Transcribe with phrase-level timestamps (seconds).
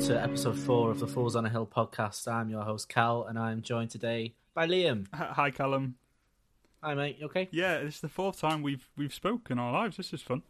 [0.00, 2.26] welcome to episode four of the Fools on a Hill podcast.
[2.26, 5.06] I'm your host Cal, and I'm joined today by Liam.
[5.14, 5.96] Hi, Callum.
[6.82, 7.16] Hi, mate.
[7.18, 7.48] You okay?
[7.52, 9.98] Yeah, it's the fourth time we've we've spoken our lives.
[9.98, 10.40] This is fun.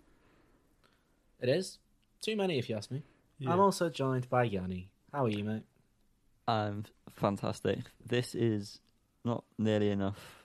[1.41, 1.79] It is
[2.21, 3.03] too many, if you ask me.
[3.41, 3.53] Yeah.
[3.53, 4.89] I'm also joined by Yanni.
[5.13, 5.65] How are you, mate?
[6.47, 7.79] I'm fantastic.
[8.07, 8.79] This is
[9.25, 10.45] not nearly enough.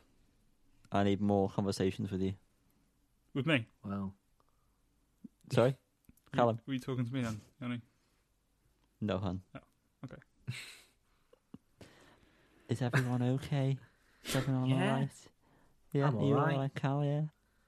[0.91, 2.33] I need more conversations with you.
[3.35, 3.67] With me.
[3.83, 4.15] Well,
[5.51, 6.59] Sorry, You- Callum.
[6.65, 7.81] Were you talking to me then, Yanni?
[9.01, 9.41] No, hun.
[9.55, 9.59] Oh,
[10.05, 10.17] okay.
[12.69, 13.77] Is everyone okay?
[14.25, 14.75] Is everyone Yeah.
[14.91, 15.09] alright?
[15.93, 16.53] Yeah, I'm are you alright.
[16.55, 17.03] alright, Cal?
[17.05, 17.21] Yeah.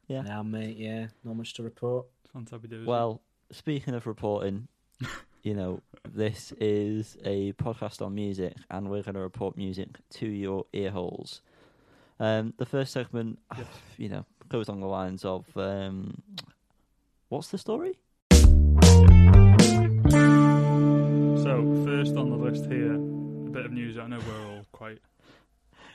[0.07, 0.23] Yeah.
[0.27, 0.77] I am, mate.
[0.77, 2.07] Yeah, not much to report.
[2.33, 2.71] Fantastic.
[2.71, 4.67] Well, Well, speaking of reporting,
[5.43, 10.27] you know, this is a podcast on music, and we're going to report music to
[10.27, 11.41] your ear holes.
[12.19, 13.67] Um, the first segment, Yes.
[13.97, 16.21] you know, goes on the lines of, um,
[17.29, 17.99] what's the story?
[21.47, 22.97] So first on the list here, a
[23.49, 23.97] bit of news.
[23.97, 24.99] I know we're all quite.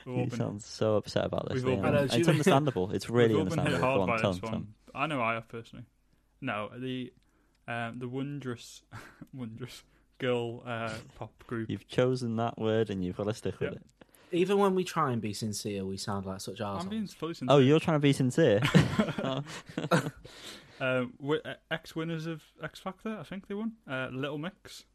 [0.03, 1.61] We've all You been, sound so upset about this.
[1.63, 1.81] We've all Liam.
[1.83, 2.91] been- I know, it's understandable.
[2.91, 3.99] It's really we've all been hit understandable.
[3.99, 4.73] hard on, by tell this tell one.
[4.95, 5.85] I know I have personally.
[6.41, 7.13] No, the
[7.67, 8.81] um, the wondrous,
[9.33, 9.83] wondrous
[10.17, 11.69] girl uh, pop group.
[11.69, 13.81] You've chosen that word and you've got to stick with it.
[14.31, 17.59] Even when we try and be sincere, we sound like such I'm being fully Oh,
[17.59, 18.61] you're trying to be sincere.
[19.23, 19.43] Oh.
[20.79, 23.73] Um, uh, ex winners of X Factor, I think they won.
[23.89, 24.85] Uh, Little Mix,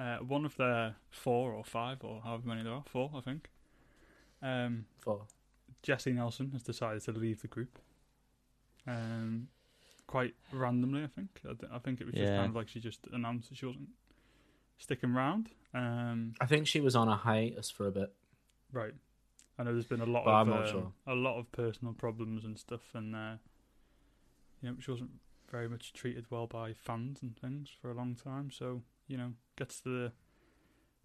[0.00, 3.48] uh, one of their four or five or however many there are, four I think.
[4.42, 5.26] Um, For
[5.82, 7.78] Jesy Nelson has decided to leave the group.
[8.86, 9.48] Um,
[10.06, 11.28] quite randomly, I think.
[11.44, 12.36] I, th- I think it was just Yeah.
[12.38, 13.90] kind of like she just announced that she wasn't
[14.78, 15.50] sticking around.
[15.74, 18.12] Um, I think she was on a hiatus for a bit.
[18.72, 18.94] right.
[19.58, 20.92] I know there's been a lot But of I'm not um, sure.
[21.06, 23.34] a lot of personal problems and stuff, and uh,
[24.62, 25.10] you know she wasn't
[25.50, 28.50] very much treated well by fans and things for a long time.
[28.50, 28.80] So
[29.10, 30.12] you know gets to the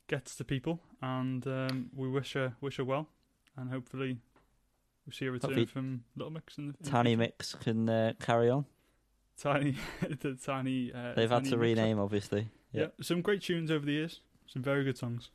[0.08, 3.08] gets to people, and um, we wish her wish her well,
[3.58, 4.18] and hopefully
[5.08, 7.20] we see a return Hopefully from Little Mix in the Tiny future.
[7.20, 8.66] Mix can uh, carry on.
[9.38, 9.76] Tiny,
[10.22, 10.94] the tiny.
[10.94, 11.58] Uh, They've had to Mixer.
[11.58, 12.50] rename, obviously.
[12.72, 12.82] Yeah.
[12.82, 12.88] Yeah.
[13.02, 14.22] some great tunes over the years.
[14.48, 15.30] Some very good songs.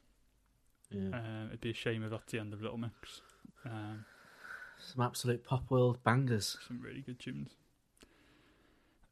[0.90, 1.10] Yeah.
[1.16, 3.20] Uh, it'd be a shame if that's the end of Little Mix.
[3.64, 4.04] Um,
[4.78, 6.56] Some absolute pop world bangers.
[6.66, 7.50] some really good tunes.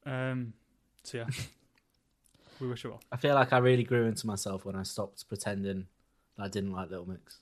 [0.06, 0.54] Um,
[1.02, 1.26] so yeah,
[2.60, 3.02] we wish her well.
[3.12, 5.86] I feel like I really grew into myself when I stopped pretending
[6.36, 7.38] that I didn't like Little Mix.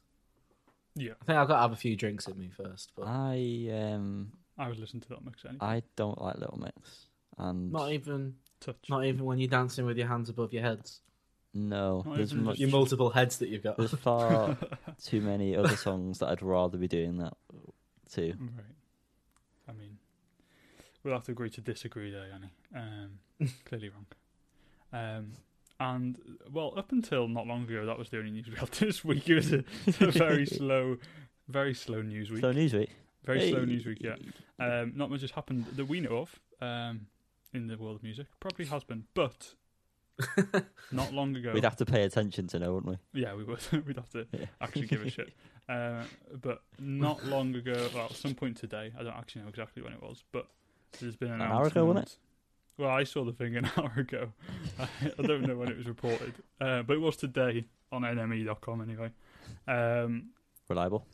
[0.95, 3.69] Yeah, I think I've got to have a few drinks in me first, but I
[3.73, 5.59] um I would listen to Little Mix anyway.
[5.61, 7.07] I don't like Little Mix,
[7.39, 8.77] and not even Touch.
[8.89, 11.01] not even when you're dancing with your hands above your heads.
[11.53, 13.77] no, Not there's much, Your multiple heads that you've got.
[13.77, 14.57] there's far
[15.05, 17.35] too many other songs that I'd rather be doing that
[18.13, 18.29] to.
[18.29, 18.39] Right.
[19.69, 19.99] I mean,
[21.05, 22.51] we'll have to agree to disagree there, Yanni.
[22.75, 24.07] Um, clearly wrong.
[24.93, 25.33] Um,
[25.79, 26.19] and
[26.51, 29.29] well, up until not long ago, that was the only news we had this week.
[29.29, 29.65] It was a,
[30.01, 30.97] a very slow,
[31.49, 32.41] very slow news week.
[32.41, 32.89] So Newsweek,
[33.25, 33.99] very slow news week.
[34.01, 34.15] Yeah.
[34.59, 37.07] Um, not much has happened that we know of um,
[37.53, 38.27] in the world of music.
[38.41, 39.55] Probably has been, but
[40.93, 41.53] not long ago.
[41.53, 43.21] we'd have to pay attention to know, wouldn't we?
[43.23, 43.61] Yeah, we would.
[43.87, 44.47] We'd have to Yeah.
[44.63, 45.33] actually give a shit.
[45.69, 46.05] Uh,
[46.41, 49.93] but not long ago, well, at some point today, I don't actually know exactly when
[49.93, 50.47] it was, but
[51.01, 52.19] there's been an An hour ago, wasn't announcement-
[52.79, 54.33] Well, I saw the thing an hour ago.
[54.79, 59.11] I, don't know when it was reported, uh, but it was today on NME.com anyway.
[59.67, 60.31] Um,
[60.69, 61.07] Reliable.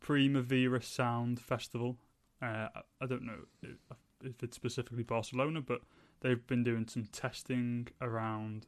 [0.00, 1.96] Primavera Sound Festival.
[2.40, 2.68] Uh,
[3.00, 3.76] I, don't know if,
[4.22, 5.80] if it's specifically Barcelona, but
[6.20, 8.66] they've been doing some testing around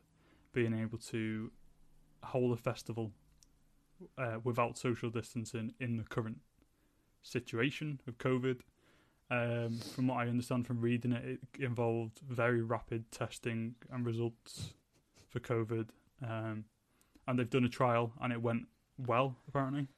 [0.53, 1.51] being able to
[2.23, 3.13] hold a festival
[4.19, 6.39] uh, without social distancing in the current
[7.23, 8.61] situation of COVID.
[9.29, 14.75] Um, from what I understand from reading it, it involved very rapid testing and results
[15.29, 15.89] for COVID.
[16.23, 16.65] Um,
[17.27, 18.67] and they've done a trial and it went
[18.99, 19.89] well, apparently.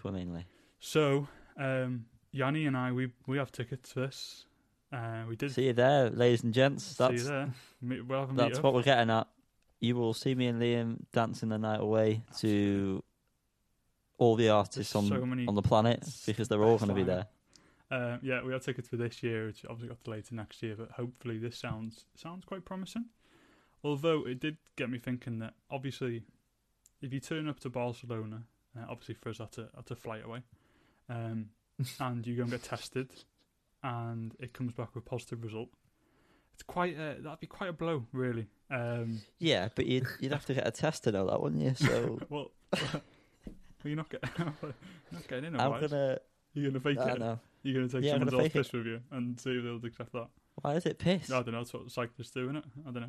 [0.00, 0.46] Swimmingly.
[0.80, 1.28] So,
[1.58, 4.46] um, Yanni and I, we we have tickets for this.
[4.92, 6.84] Uh, we did See you there, ladies and gents.
[6.84, 7.54] see That's you there.
[7.82, 9.28] We'll that's what we're getting at.
[9.80, 13.02] You will see me and Liam dancing the night away to
[14.18, 17.02] all the artists There's on so on the planet because they're all going to be
[17.02, 17.26] there.
[17.92, 20.74] Uh, yeah, we have tickets for this year, which obviously got delayed to next year.
[20.76, 23.04] But hopefully, this sounds sounds quite promising.
[23.84, 26.22] Although it did get me thinking that obviously,
[27.02, 28.44] if you turn up to Barcelona,
[28.78, 30.40] uh, obviously for us that's a that's a flight away,
[31.10, 31.50] um,
[32.00, 33.10] and you go and get tested,
[33.82, 35.68] and it comes back with a positive result.
[36.54, 38.46] It's quite a, that'd be quite a blow, really.
[38.70, 41.74] Um, Yeah, but you'd you'd have to get a test to know that, wouldn't you?
[41.86, 43.02] So well, well,
[43.84, 44.74] you're not getting you're
[45.12, 45.54] not getting in.
[45.56, 45.90] I'm Otherwise.
[45.90, 46.18] gonna.
[46.54, 47.38] You're gonna fake I know.
[47.62, 48.62] You're gonna take Yeah, I'm someone gonna else's fake it.
[48.64, 50.28] piss with you and see if they'll accept that.
[50.60, 51.30] Why is it piss?
[51.30, 51.58] I don't know.
[51.58, 52.64] That's what cyclists do, innit?
[52.86, 53.02] I don't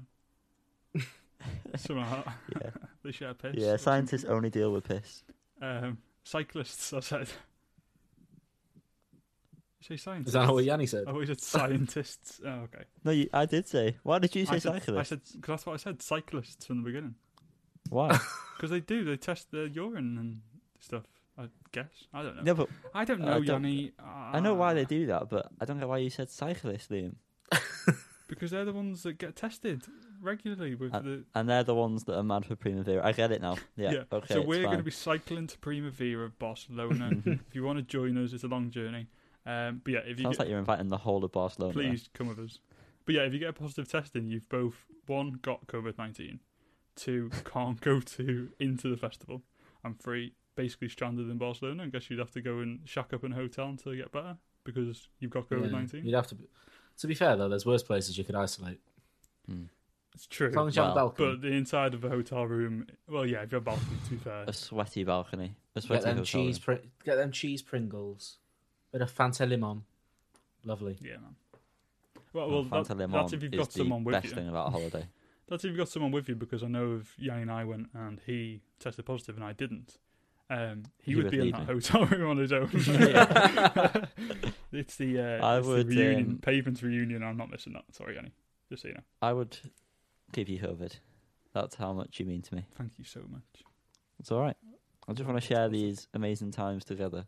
[0.95, 1.01] know.
[1.75, 2.33] Something like that.
[2.61, 2.69] Yeah,
[3.03, 3.55] They share piss.
[3.57, 3.75] yeah.
[3.77, 5.23] Scientists only deal with piss.
[5.61, 7.27] Um, cyclists, I said.
[9.79, 10.27] You say scientists?
[10.27, 11.03] Is that what Yanni said?
[11.07, 12.39] Oh, we said scientists.
[12.45, 12.83] oh, okay.
[13.03, 13.97] No, you, I did say.
[14.03, 16.77] Why did you say I said, I said, because that's what I said, cyclists from
[16.77, 17.15] the beginning.
[17.89, 18.17] Why?
[18.55, 20.39] Because they do, they test their urine and
[20.79, 21.03] stuff,
[21.37, 21.87] I guess.
[22.13, 22.43] I don't know.
[22.43, 23.91] no, but I don't I know, don't- Yanni.
[23.99, 27.15] I know why they do that, but I don't know why you said cyclist, Liam.
[28.27, 29.83] Because they're the ones that get tested
[30.19, 31.23] regularly with Uh, the.
[31.35, 33.05] And they're the ones that are mad for Primavera.
[33.05, 33.57] I get it now.
[33.75, 34.03] Yeah.
[34.11, 34.33] Okay.
[34.33, 34.83] so it's we're going to fine.
[34.85, 37.11] be cycling to Primavera, Barcelona.
[37.25, 39.07] if you want to join us, it's a long journey.
[39.45, 41.73] Um, but yeah, if you Sounds get, like you're inviting the whole of Barcelona.
[41.73, 42.59] please come with us.
[43.05, 46.39] But yeah, if you get a positive testing, you've both one got COVID nineteen,
[46.95, 49.43] two can't go to into the festival,
[49.83, 51.83] and three basically stranded in Barcelona.
[51.83, 54.11] I guess you'd have to go and shack up in a hotel until you get
[54.11, 55.71] better because you've got COVID Yeah.
[55.71, 56.05] nineteen.
[56.05, 56.35] You'd have to.
[56.35, 56.45] Be,
[56.99, 58.79] to be fair though, there's worse places you could isolate.
[59.47, 59.63] Hmm.
[60.15, 60.49] It's true.
[60.49, 61.31] As long as you have a balcony.
[61.31, 64.43] But the inside of a hotel room, well, yeah, if you're balcony, to be fair,
[64.47, 65.55] A sweaty balcony.
[65.75, 66.67] A get them hotel cheese.
[66.67, 66.77] room.
[66.77, 68.37] Pri- get them cheese Pringles.
[68.91, 69.83] Bit of Fanta limon.
[70.63, 70.97] Lovely.
[71.01, 71.35] yeah, man.
[72.31, 74.25] Well, Well, well, that- Fanta Limon that's if you've is got the someone with best
[74.27, 74.31] you.
[74.33, 75.07] thing about a holiday.
[75.49, 77.89] That's if you've got someone with you because I know if Yanni and I went
[77.93, 79.97] and he tested positive and I didn't.
[80.53, 81.73] Um, he, He would would be in that me.
[81.73, 82.69] hotel room on his own.
[84.71, 87.23] it's the uh, I it's would, the reunion, um, pavement reunion.
[87.23, 87.83] I'm not missing that.
[87.91, 88.33] Sorry, Annie.
[88.69, 89.01] Just so you know.
[89.21, 89.57] I would
[90.31, 90.93] give you COVID.
[91.53, 92.65] That's how much you mean to me.
[92.77, 93.63] Thank you so much.
[94.19, 94.57] It's all right.
[95.07, 97.25] I just want to share these amazing times together.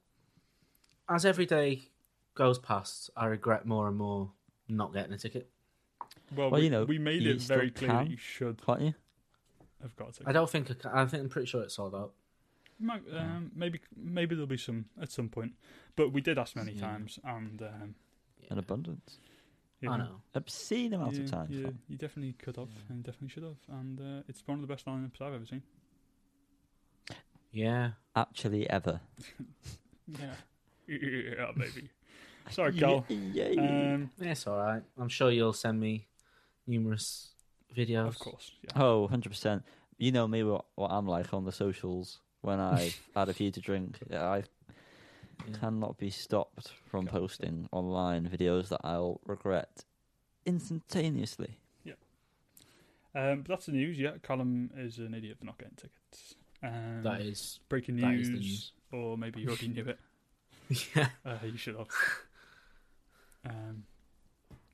[1.10, 1.90] As every day
[2.34, 4.32] goes past, I regret more and more
[4.68, 5.50] not getting a ticket.
[6.36, 8.82] Well, Well, we, you know, we made it very still clear that you should Can't
[8.82, 8.94] you?
[9.84, 10.28] I've got a ticket.
[10.28, 12.14] I don't think I, can, I think I'm pretty sure it's sold out.
[12.80, 15.54] Might, um, maybe maybe there'll be some at some point,
[15.96, 16.82] but we did ask many Yeah.
[16.82, 17.96] times, and um,
[18.50, 19.20] An abundance.
[19.80, 20.22] you I know, know.
[20.34, 21.48] Obscene amount you, of time.
[21.50, 22.82] you, you definitely could have, Yeah.
[22.96, 25.62] and definitely should have, and uh, it's one of the best lineups I've ever seen.
[27.52, 27.92] Yeah.
[28.16, 29.00] Actually, ever.
[30.08, 30.36] Yeah,
[30.88, 31.90] yeah, baby.
[32.52, 33.06] Sorry, Cal.
[33.10, 33.46] Yeah.
[33.58, 34.84] Um, Yeah, It's all right.
[35.00, 36.08] I'm sure you'll send me
[36.68, 37.34] numerous
[37.76, 38.08] videos.
[38.08, 38.80] of course, yeah.
[38.84, 39.64] Oh, 100%.
[39.98, 43.52] You know me, what, what I'm like on the socials when I had a few
[43.52, 43.98] to drink.
[44.12, 44.44] I
[45.48, 45.58] Yeah.
[45.60, 47.12] cannot be stopped from God.
[47.14, 49.84] posting online videos that I'll regret
[50.46, 51.58] instantaneously.
[53.18, 53.98] Um, but that's the news.
[53.98, 56.36] Yeah, Callum is an idiot for not getting tickets.
[56.62, 57.62] Um, That is.
[57.70, 58.72] breaking news, is news.
[58.92, 60.00] or maybe you already knew it.
[60.94, 61.08] Yeah.
[61.26, 61.88] Uh, you should have.
[63.46, 63.86] Um,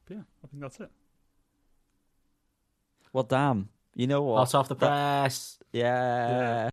[0.07, 0.89] but yeah, I think that's it.
[3.13, 3.69] Well, damn.
[3.94, 4.38] You know what?
[4.39, 5.59] Hot off the That- press.
[5.71, 6.70] yeah.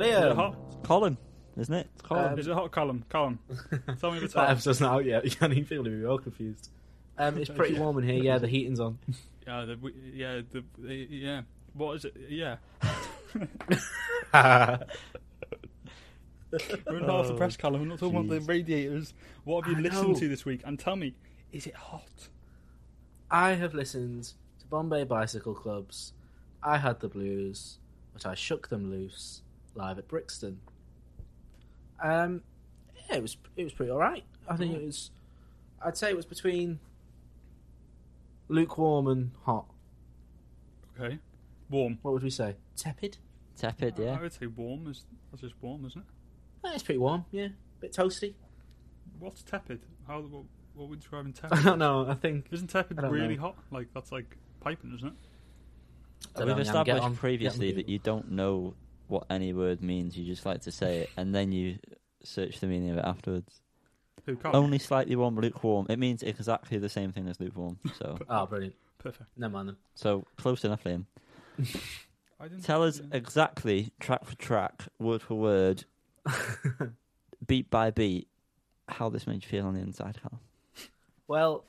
[0.00, 0.34] Liam.
[0.34, 0.56] hot?
[0.84, 1.16] Colin,
[1.56, 1.88] isn't it?
[1.94, 2.32] It's Colin.
[2.32, 3.04] Um, Is it hot, Callum?
[3.08, 3.38] Callum,
[4.00, 4.50] tell me if it's That hot.
[4.50, 5.40] episode's not out yet.
[5.40, 6.70] Yanni feel to be all confused.
[7.18, 8.22] Um, it's pretty warm in here.
[8.22, 8.98] Yeah, the heating's on.
[9.46, 11.42] Yeah, the, we- yeah, the, the, yeah.
[11.74, 12.16] What is it?
[12.28, 12.56] Yeah,
[16.52, 17.80] we're in half the press, Callum.
[17.82, 19.14] We're not talking about the radiators.
[19.44, 20.18] What have you I listened know.
[20.18, 20.62] to this week?
[20.64, 21.14] And tell me,
[21.52, 22.28] is it hot?
[23.30, 26.12] I have listened to Bombay Bicycle Clubs.
[26.62, 27.78] I had the blues,
[28.12, 29.42] but I shook them loose
[29.74, 30.60] live at Brixton.
[32.02, 32.42] Um,
[33.08, 34.24] yeah, it was it was pretty all right.
[34.48, 35.10] I think it was.
[35.84, 36.80] I'd say it was between
[38.48, 39.66] lukewarm and hot.
[40.98, 41.18] Okay,
[41.70, 41.98] warm.
[42.02, 42.56] What would we say?
[42.76, 43.18] Tepid.
[43.56, 44.16] Tepid, yeah.
[44.18, 44.88] I would say warm.
[44.88, 46.06] Is that's just warm, isn't it?
[46.64, 47.24] Yeah, it's pretty warm.
[47.30, 47.48] Yeah,
[47.80, 48.34] bit toasty.
[49.18, 49.80] What's tepid?
[50.06, 50.20] How?
[50.20, 51.58] What, what would you describe in tepid?
[51.58, 52.06] I don't know.
[52.08, 53.42] I think Isn't tepid really know.
[53.42, 53.56] hot?
[53.70, 55.14] Like that's like piping, isn't it?
[56.36, 58.74] I don't We've know, Jan, get established previously that you don't know
[59.10, 60.16] what any word means.
[60.16, 61.78] You just like to say it, and then you
[62.22, 63.60] search the meaning of it afterwards.
[64.26, 64.36] Who?
[64.36, 64.64] Callum?
[64.64, 65.86] Only slightly warm, lukewarm.
[65.88, 67.78] It means exactly the same thing as lukewarm.
[67.98, 68.74] So, Oh, brilliant.
[68.98, 69.30] Perfect.
[69.36, 71.06] Never mind so close enough, Liam.
[72.38, 75.84] I didn't Tell us exactly, track for track, word for word,
[77.46, 78.28] beat by beat,
[78.88, 80.40] how this made you feel on the inside, Cal.
[81.28, 81.64] Well,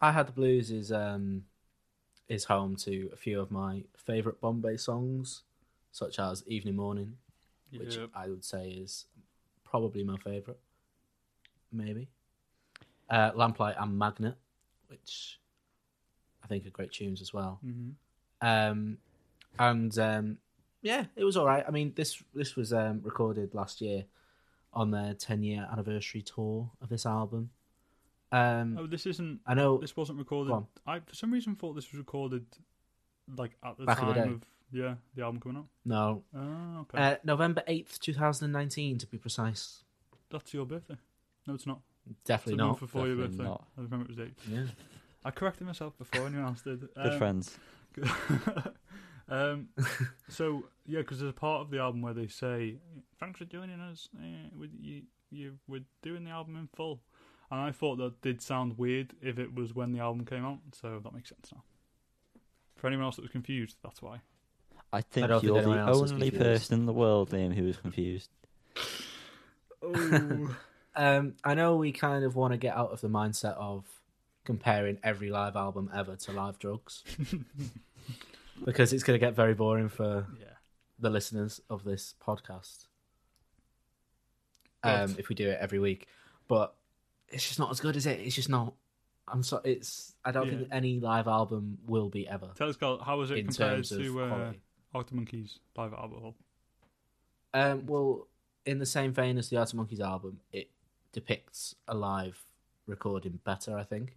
[0.00, 1.44] I had the blues is um
[2.28, 5.42] is home to a few of my favourite Bombay songs,
[5.92, 7.16] such as Evening Morning,
[7.76, 8.06] which Yeah.
[8.14, 9.06] I would say is
[9.64, 10.58] probably my favourite.
[11.72, 12.08] Maybe.
[13.08, 14.36] Uh, Lamplight and Magnet,
[14.88, 15.40] which
[16.42, 17.60] I think are great tunes as well.
[17.64, 17.94] Mhm.
[18.40, 18.98] Um,
[19.58, 20.38] and um,
[20.82, 21.64] yeah, it was all right.
[21.66, 24.06] I mean, this this was um, recorded last year
[24.72, 27.50] on their 10 year anniversary tour of this album.
[28.32, 29.40] Um, Oh, this isn't.
[29.44, 30.54] I know This wasn't recorded.
[30.86, 32.46] I for some reason thought this was recorded,
[33.36, 34.20] like at the Back time the day.
[34.30, 35.66] of yeah the album coming out.
[35.84, 36.98] no Oh, okay.
[36.98, 39.82] uh, November eighth, two thousand and nineteen, to be precise.
[40.30, 40.96] That's your birthday.
[41.46, 41.80] No, it's not.
[42.24, 42.78] Definitely to move not.
[42.80, 43.44] for for your birthday.
[43.44, 43.66] not.
[43.76, 44.34] I remember it was eight.
[44.48, 44.64] Yeah.
[45.24, 46.80] I corrected myself before anyone else did.
[46.94, 47.58] Good Um, friends.
[49.28, 49.68] um,
[50.28, 52.76] so yeah, because there's a part of the album where they say,
[53.18, 54.08] "Thanks for joining us.
[54.16, 57.00] Uh, we, you, you, we're doing the album in full."
[57.52, 60.58] And I thought that did sound weird if it was when the album came out,
[60.72, 61.64] so that makes sense now.
[62.76, 64.20] For anyone else that was confused, that's why.
[64.92, 68.28] I think don't you're anyone the only person in the world, Liam, who is confused.
[69.82, 70.56] Oh,
[70.96, 73.84] Um, I know we kind of want to get out of the mindset of
[74.44, 77.04] comparing every live album ever to Live Drugs
[78.64, 80.46] because it's going to get very boring for yeah.
[80.98, 82.86] the listeners of this podcast
[84.82, 86.08] um, if we do it every week.
[86.48, 86.74] But
[87.28, 88.18] it's just not as good, is it?
[88.20, 88.74] It's just not.
[89.28, 89.74] I'm sorry.
[89.74, 90.14] It's.
[90.24, 90.56] I don't Yeah.
[90.58, 93.76] think any live album will be ever Tell us, Carl, how was it in compared
[93.76, 94.60] terms of to uh, quality.
[94.94, 96.34] Arctic Monkeys live at Albert Hall?
[97.54, 98.26] Um, well,
[98.66, 100.70] in the same vein as the Arctic Monkeys album, it
[101.12, 102.44] depicts a live
[102.86, 104.16] recording better, I think,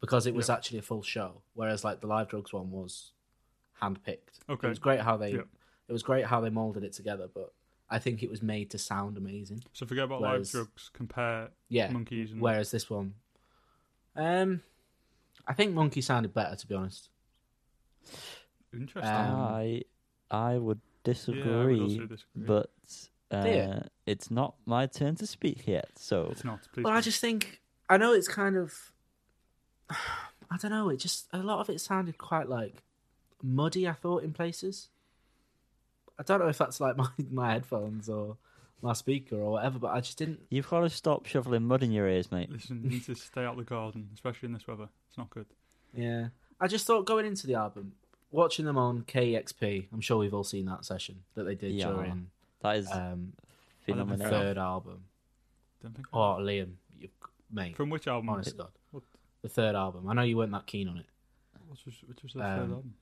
[0.00, 0.54] because it was Yeah.
[0.56, 3.12] actually a full show, whereas like the Live Drugs one was
[3.80, 4.38] handpicked.
[4.48, 4.66] Okay.
[4.66, 5.42] it was great how they Yeah.
[5.88, 7.52] it was great how they molded it together, but
[7.90, 9.64] I think it was made to sound amazing.
[9.72, 10.88] So forget about Whereas- live drugs.
[10.92, 11.90] Compare Yeah.
[11.92, 13.14] monkeys and Whereas this one,
[14.16, 14.62] um,
[15.46, 17.10] I think Monkey sounded better to be honest.
[18.72, 19.10] Interesting.
[19.12, 19.82] I
[20.30, 22.70] I would yeah, I would disagree, but
[23.30, 23.82] uh, Yeah.
[24.06, 25.90] it's not my turn to speak yet.
[25.96, 26.60] So it's not.
[26.72, 26.84] Please.
[26.84, 28.92] Well, I just think I know it's kind of
[29.90, 30.88] I don't know.
[30.90, 32.82] It just a lot of it sounded quite like
[33.42, 33.88] muddy.
[33.88, 34.88] I thought in places.
[36.18, 38.36] I don't know if that's like my my headphones or
[38.80, 40.40] my speaker or whatever, but I just didn't.
[40.50, 42.50] you've got to stop shoveling mud in your ears, mate.
[42.50, 44.88] Listen, you need to stay out of the garden, especially in this weather.
[45.08, 45.46] It's not good.
[45.94, 46.28] Yeah,
[46.60, 47.92] I just thought going into the album,
[48.32, 49.88] watching them on KEXP.
[49.92, 51.90] I'm sure we've all seen that session that they did Yeah.
[51.92, 53.40] during That is um, I
[53.86, 54.30] the phenomenal.
[54.30, 55.04] third album.
[55.82, 56.06] Don't think.
[56.12, 57.08] Oh, Liam, you
[57.50, 58.28] mate, From which album?
[58.30, 59.02] honest to God, What?
[59.42, 60.08] the third album.
[60.08, 61.06] I know you weren't that keen on it.
[61.68, 62.94] Which was, which was the third Um, album?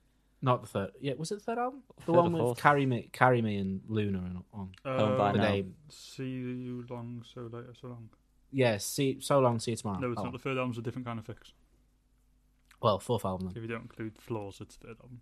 [0.43, 0.91] Not the third.
[0.99, 1.83] Yeah, was it the third album?
[1.97, 2.57] The Third one with fourth?
[2.57, 4.71] "Carry Me," "Carry Me" and Luna and on.
[4.85, 5.43] Home by Uh, The now.
[5.49, 5.75] name.
[5.89, 8.09] See you long, so later, so long.
[8.51, 9.59] Yeah, see, so long.
[9.59, 9.99] See you tomorrow.
[9.99, 10.33] No, it's Oh, not.
[10.33, 11.53] The third album's a different kind of fix.
[12.81, 13.55] Well, fourth album then.
[13.55, 15.21] If you don't include flaws, it's the third album.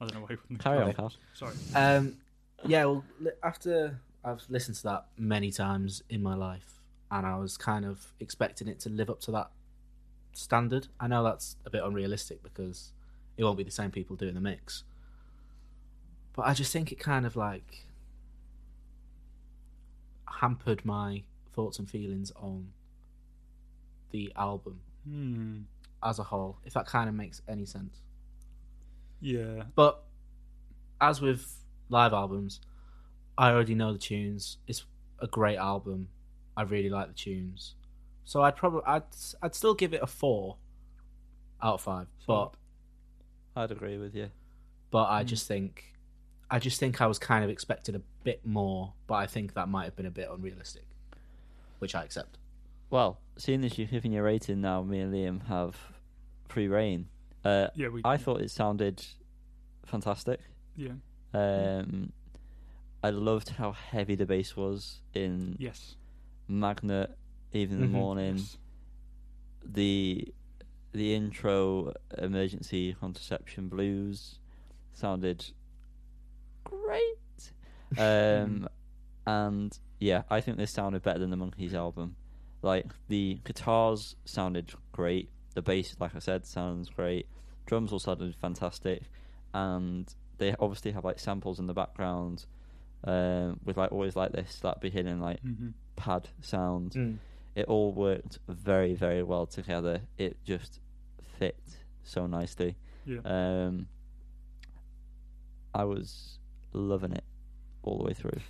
[0.00, 0.60] I don't know why you wouldn't.
[0.60, 1.12] Carry on, Carl.
[1.34, 1.54] Sorry.
[1.74, 2.16] Um,
[2.66, 2.84] yeah.
[2.86, 7.56] Well, li- after I've listened to that many times in my life, and I was
[7.56, 9.50] kind of expecting it to live up to that
[10.32, 10.88] standard.
[10.98, 12.92] I know that's a bit unrealistic because
[13.36, 14.84] it won't be the same people doing the mix.
[16.34, 17.86] But I just think it kind of like
[20.40, 21.22] hampered my
[21.52, 22.72] thoughts and feelings on
[24.10, 25.58] the album Hmm.
[26.04, 28.00] As a whole, if that kind of makes any sense.
[29.20, 29.64] Yeah.
[29.74, 30.02] But
[31.00, 32.60] as with live albums,
[33.38, 34.58] I already know the tunes.
[34.66, 34.84] It's
[35.20, 36.08] a great album.
[36.56, 37.74] I really like the tunes.
[38.24, 39.02] So I'd probably I'd
[39.42, 40.56] I'd still give it a four
[41.62, 42.06] out of five.
[42.26, 42.54] But
[43.56, 44.30] I'd agree with you.
[44.90, 45.26] but I Hmm.
[45.26, 45.92] just think
[46.50, 49.68] I just think I was kind of expected a bit more, but I think that
[49.68, 50.84] might have been a bit unrealistic.
[51.80, 52.38] Which I accept.
[52.90, 55.76] Well, seeing as you've given your rating now, me and Liam have
[56.48, 57.08] free reign.
[57.44, 57.88] Uh, Yeah.
[57.88, 58.00] We.
[58.04, 59.04] I thought it sounded
[59.84, 60.40] fantastic.
[60.76, 60.92] Yeah.
[61.32, 62.12] Um,
[63.02, 65.96] I loved how heavy the bass was in Yes.
[66.48, 67.16] Magnet,
[67.52, 68.00] even in the Mhm.
[68.00, 68.36] morning.
[68.38, 68.58] yes.
[69.64, 70.32] The
[70.92, 74.38] the intro emergency contraception blues
[74.92, 75.44] sounded
[76.62, 77.18] great.
[77.98, 78.68] Um,
[79.26, 82.16] and yeah, I think this sounded better than the Monkeys album.
[82.62, 85.30] Like the guitars sounded great.
[85.54, 87.26] The bass, like I said, sounds great.
[87.66, 89.02] Drums all sounded fantastic,
[89.52, 92.44] and they obviously have like samples in the background,
[93.04, 97.18] um, with like always like this that beginning like hmm pad sound Mm.
[97.54, 100.80] it all worked very very well together it just
[101.38, 101.56] fit
[102.02, 102.74] so nicely
[103.06, 103.20] Yeah.
[103.24, 103.86] um
[105.72, 106.38] i was
[106.72, 107.22] loving it
[107.84, 108.40] all the way through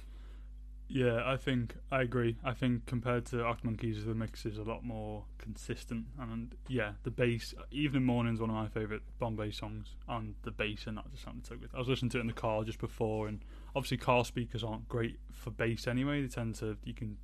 [0.94, 2.36] Yeah, I think I agree.
[2.44, 6.92] I think compared to Arctic Monkeys, the mix is a lot more consistent, and yeah,
[7.02, 7.52] the bass.
[7.72, 11.24] Evening Morning is one of my favourite Bombay songs, and the bass in that just
[11.24, 11.70] sounded so good.
[11.74, 13.40] I was listening to it in the car just before, and
[13.74, 16.22] obviously car speakers aren't great for bass anyway.
[16.22, 17.16] They tend to you can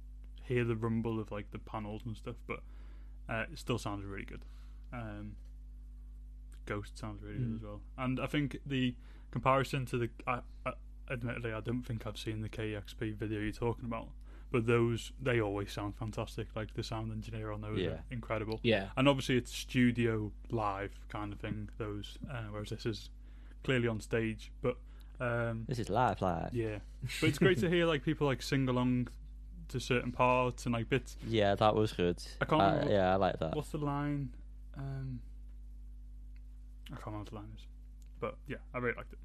[0.42, 2.64] hear the rumble of like the panels and stuff, but
[3.28, 4.44] uh, it still sounds really good.
[4.92, 5.36] Um,
[6.66, 7.56] Ghost sounds really good Mm.
[7.58, 8.96] as well, and I think the
[9.30, 10.72] comparison to the I, I,
[11.10, 14.08] admittedly, I don't think I've seen the KEXP video you're talking about,
[14.50, 16.48] but those they always sound fantastic.
[16.54, 17.88] Like the sound engineer on those Yeah.
[17.90, 18.90] are incredible, Yeah.
[18.96, 21.68] and obviously it's studio live kind of thing.
[21.78, 23.10] Those, uh, whereas this is
[23.64, 24.76] clearly on stage, but
[25.20, 26.78] um, this is live live yeah,
[27.20, 29.08] but it's great to hear like people like sing along
[29.68, 31.16] to certain parts and like bits.
[31.26, 32.22] Yeah, that was good.
[32.40, 33.54] I can't Uh, what- yeah, I like that.
[33.54, 34.30] What's the line?
[34.76, 35.20] Um,
[36.86, 37.66] I can't remember what the line is,
[38.18, 39.18] but yeah, I really liked it.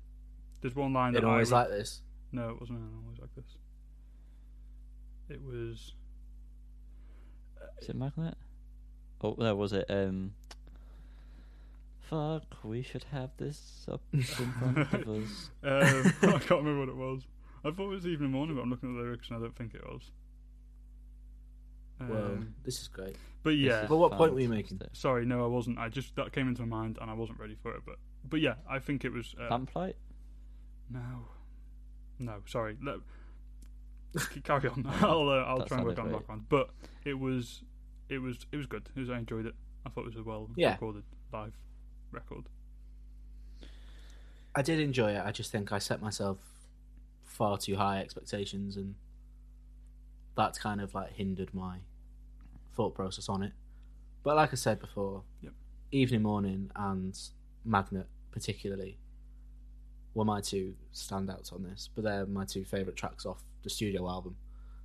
[0.65, 2.01] There's one line It that I always would- like this.
[2.31, 3.45] no, it wasn't always like this.
[5.29, 5.93] It was
[7.83, 8.35] Is it Magnet?
[9.21, 9.85] Oh no, was it?
[9.91, 10.33] Um,
[11.99, 15.51] fuck, we should have this up in front of us.
[15.63, 17.27] Um, I can't remember what it was.
[17.63, 19.55] I thought it was Evening Morning, but I'm looking at the lyrics and I don't
[19.55, 20.09] think it was.
[21.99, 23.17] Well, Um, this is great.
[23.43, 24.81] but yeah, But what point were you making?
[24.93, 25.77] Sorry, no, I wasn't.
[25.77, 27.83] I just that came into my mind and I wasn't ready for it.
[27.85, 29.35] But but yeah, I think it was.
[29.39, 29.93] Uh, Lamplight?
[30.89, 31.27] No,
[32.19, 32.77] no, sorry.
[34.43, 34.85] Carry on.
[35.01, 36.19] I'll uh, I'll That try and work on the great.
[36.19, 36.45] background.
[36.49, 36.69] But
[37.03, 37.63] it was
[38.09, 38.87] it was it was good.
[38.95, 39.55] It was, I enjoyed it.
[39.85, 40.71] I thought it was a well Yeah.
[40.73, 41.53] recorded live
[42.11, 42.45] record.
[44.55, 45.21] I did enjoy it.
[45.25, 46.37] I just think I set myself
[47.23, 48.95] far too high expectations, and
[50.37, 51.79] that's kind of like hindered my
[52.73, 53.51] thought process on it.
[54.23, 55.53] But like I said before, Yep.
[55.91, 57.17] Evening Morning and
[57.65, 58.97] Magnet particularly
[60.15, 61.89] were my two standouts on this.
[61.93, 64.35] But they're my two favourite tracks off the studio album,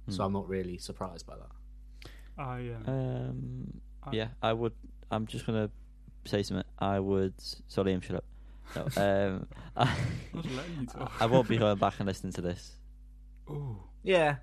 [0.08, 0.22] so Hmm.
[0.22, 2.10] I'm not really surprised by that.
[2.36, 4.72] I um, Um, I- yeah, I would.
[5.10, 5.70] I'm just gonna
[6.26, 6.64] say something.
[6.78, 7.34] I would.
[7.68, 8.24] Sorry, Liam, shut up.
[8.76, 8.82] No,
[9.36, 9.46] um,
[9.76, 11.12] I, I was letting you talk.
[11.20, 12.76] I won't be going back and listening to this
[13.50, 14.36] Ooh, Yeah,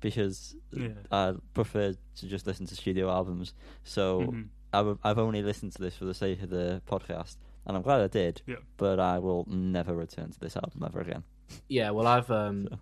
[0.00, 0.90] because yeah.
[1.10, 3.52] I prefer to just listen to studio albums.
[3.82, 4.48] So Mhm.
[4.72, 8.00] I've I've only listened to this for the sake of the podcast, and I'm glad
[8.00, 8.42] I did.
[8.46, 8.56] Yeah.
[8.76, 11.24] But I will never return to this album ever again.
[11.68, 11.90] yeah.
[11.90, 12.78] Well, I've um, So.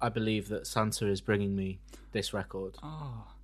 [0.00, 1.78] I believe that Santa is bringing me
[2.12, 2.76] this record.
[2.82, 3.34] Ah,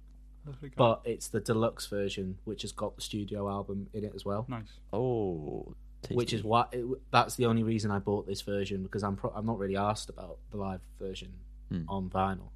[0.76, 4.46] but it's the deluxe version which has got the studio album in it as well
[4.48, 4.78] nice.
[4.94, 5.74] Oh,
[6.10, 9.32] which is why it, that's the only reason I bought this version because I'm pro-
[9.34, 11.32] I'm not really asked about the live version
[11.70, 11.82] Hmm.
[11.86, 12.48] on vinyl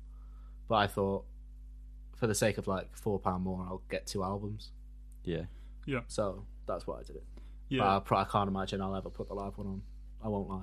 [0.68, 1.24] but I thought
[2.16, 4.70] for the sake of like four pound more I'll get two albums
[5.22, 5.42] Yeah,
[5.84, 6.00] yeah.
[6.08, 7.24] so that's why I did it
[7.78, 9.82] but Yeah, I, pro- I can't imagine I'll ever put the live one on
[10.24, 10.62] I won't lie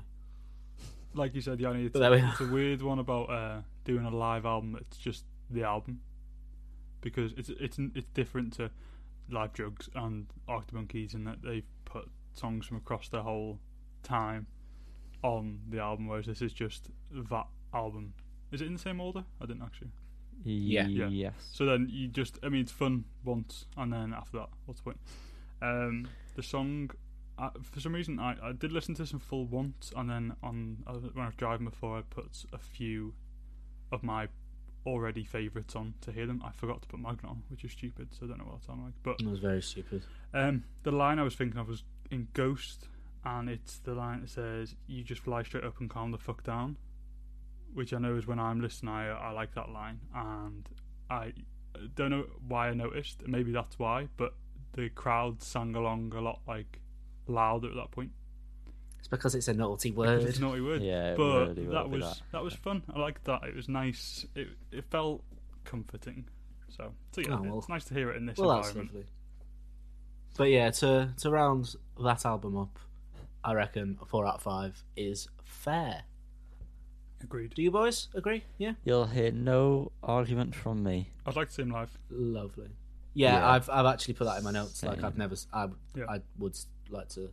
[1.13, 4.05] like you said, Yanni, it's, But there we it's a weird one about uh, doing
[4.05, 4.77] a live album.
[4.79, 6.01] It's just the album
[7.01, 8.69] because it's it's it's different to
[9.29, 13.59] live drugs and Arctic Monkeys in that they've put songs from across their whole
[14.03, 14.47] time
[15.23, 18.13] on the album, whereas this is just that album.
[18.51, 19.23] Is it in the same order?
[19.41, 19.91] I didn't actually.
[20.43, 20.87] Yeah.
[20.87, 21.07] Yeah.
[21.07, 21.33] Yes.
[21.51, 24.85] So then you just, I mean, it's fun once, and then after that, what's the
[24.85, 24.99] point?
[25.61, 26.07] Um,
[26.39, 26.89] the song,
[27.37, 30.35] I, for some reason, I, I did listen to this in full once, and then
[30.41, 33.13] on uh, when I was driving before, I put a few
[33.91, 34.29] of my
[34.85, 36.41] already favourites on to hear them.
[36.45, 38.67] I forgot to put Magnet on, which is stupid, so I don't know what that
[38.67, 38.93] sounded like.
[39.03, 42.87] But it was very stupid um, the line I was thinking of was in Ghost,
[43.25, 46.43] and it's the line that says, "You just fly straight up and calm the fuck
[46.43, 46.77] down,"
[47.73, 48.93] which I know is when I'm listening.
[48.93, 50.69] I I like that line, and
[51.09, 51.33] I
[51.95, 53.27] don't know why I noticed.
[53.27, 54.35] Maybe that's why, but
[54.73, 56.79] the crowd sang along a lot like
[57.27, 58.11] louder at that point.
[58.99, 60.81] it's because it's a naughty Because word It's a naughty word.
[60.81, 62.43] Yeah, but really that was that.
[62.43, 62.83] was fun.
[62.93, 63.43] I liked that.
[63.43, 64.25] It was nice.
[64.35, 65.23] It it felt
[65.65, 66.27] comforting.
[66.69, 67.57] So, so yeah, Oh, well.
[67.59, 68.89] it's nice to hear it in this well environment.
[68.93, 69.05] lovely
[70.37, 72.77] but yeah to to round that album up
[73.43, 76.03] I reckon four out of five is fair
[77.21, 77.53] Agreed.
[77.53, 78.45] Do you boys agree?
[78.57, 78.73] Yeah.
[78.85, 81.09] You'll hear no argument from me.
[81.25, 81.97] I'd like to see him live.
[82.09, 82.69] Lovely.
[83.13, 83.49] Yeah, Yeah.
[83.49, 84.83] I've I've actually put that in my notes.
[84.83, 86.05] Like I've never, s- I Yeah.
[86.09, 86.57] I would
[86.89, 87.29] like to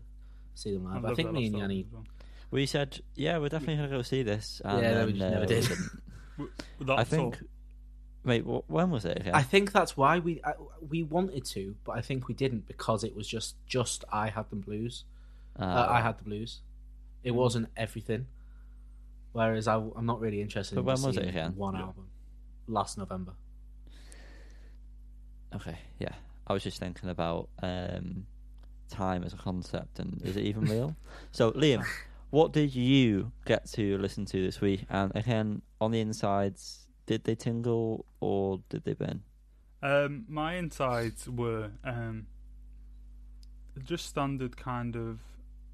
[0.55, 1.05] see them live.
[1.05, 1.87] I, love think me and Yanni.
[1.93, 2.05] well.
[2.51, 4.62] We said, yeah, we're definitely going to go see this.
[4.65, 5.65] And Yeah, then, we just uh, never did.
[6.39, 6.91] didn't.
[6.91, 7.39] I think.
[8.25, 9.35] Wait, when was it again?
[9.35, 10.55] I think that's why we I,
[10.89, 14.51] we wanted to, but I think we didn't because it was just just I had
[14.51, 15.05] the blues.
[15.59, 16.61] Uh, Uh, I had the blues.
[17.23, 18.27] It wasn't everything.
[19.33, 21.55] Whereas I, am not really interested But in when was it again?
[21.57, 21.83] one Yeah.
[21.83, 22.09] album.
[22.69, 23.33] Last November.
[25.57, 26.12] Okay, yeah.
[26.47, 28.27] I was just thinking about um,
[28.88, 30.95] time as a concept and is it even real?
[31.33, 31.85] so, Liam,
[32.31, 34.85] what did you get to listen to this week?
[34.90, 39.23] And again, on the insides, did they tingle or did they burn?
[39.83, 42.27] Um, my insides were um,
[43.85, 45.21] just standard kind of.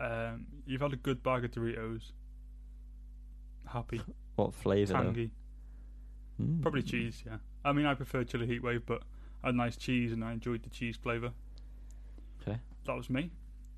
[0.01, 2.12] Um, you've had a good bag of Doritos.
[3.66, 4.01] Happy,
[4.37, 4.92] What flavour?
[4.95, 5.03] though?
[5.05, 5.31] tangy,
[6.40, 6.61] Mm.
[6.62, 7.23] probably cheese.
[7.27, 9.03] Yeah, I mean I prefer chili heat wave, but
[9.42, 11.33] I had nice cheese and I enjoyed the cheese flavour.
[12.40, 12.59] Okay.
[12.87, 13.31] That was me.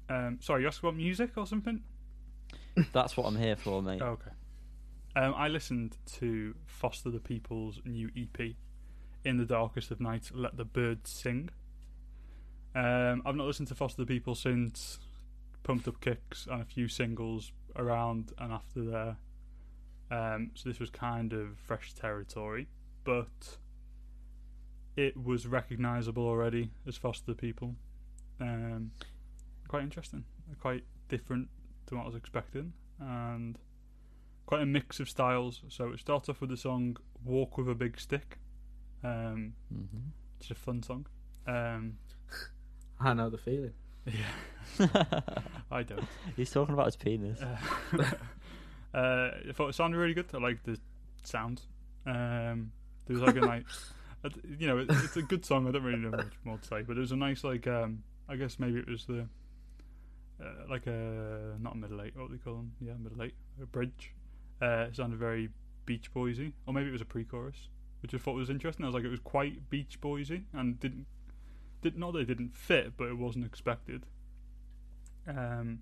[0.08, 1.82] Um, sorry, you asked about music or something?
[2.92, 4.02] That's what I'm here for, mate.
[4.02, 4.30] Oh, okay.
[5.16, 8.54] Um, I listened to Foster the People's new EP,
[9.24, 11.50] In the Darkest of Night, Let the Birds Sing.
[12.74, 14.98] Um, I've not listened to Foster the People since
[15.62, 19.16] Pumped Up Kicks and a few singles around and after there.
[20.10, 22.68] Um, so this was kind of fresh territory.
[23.04, 23.58] but
[24.96, 27.74] it was recognisable already as Foster the People.
[28.40, 28.90] Um,
[29.68, 30.24] quite interesting,
[30.60, 31.48] quite different
[31.86, 33.58] to what I was expecting, and
[34.46, 35.62] quite a mix of styles.
[35.68, 38.38] So it starts off with the song "Walk with a Big Stick,"
[39.02, 39.84] um, hmm
[40.38, 41.06] which is a fun song.
[41.46, 41.98] Um,
[43.00, 43.72] I know the feeling.
[44.06, 44.80] yeah,
[45.70, 46.04] I don't.
[46.36, 47.40] He's talking about his penis.
[47.40, 47.56] Uh,
[48.94, 50.26] uh, I thought it sounded really good.
[50.34, 50.78] I like the
[51.22, 51.62] sound.
[52.06, 52.72] Um,
[53.06, 53.92] there was like a nice,
[54.58, 55.68] you know, it, it's a good song.
[55.68, 57.66] I don't really know much more to say, but it was a nice like.
[57.66, 59.26] Um, I guess maybe it was the,
[60.42, 62.16] uh, like a not a middle eight.
[62.16, 62.72] What do they call them?
[62.80, 63.34] Yeah, middle eight.
[63.62, 64.14] A bridge.
[64.62, 65.50] Uh, it sounded very
[65.84, 67.68] Beach Boysy, or maybe it was a pre-chorus,
[68.00, 68.84] which I thought was interesting.
[68.84, 71.06] I was like, it was quite Beach Boysy, and didn't,
[71.82, 74.06] did not that it didn't fit, but it wasn't expected.
[75.28, 75.80] Um,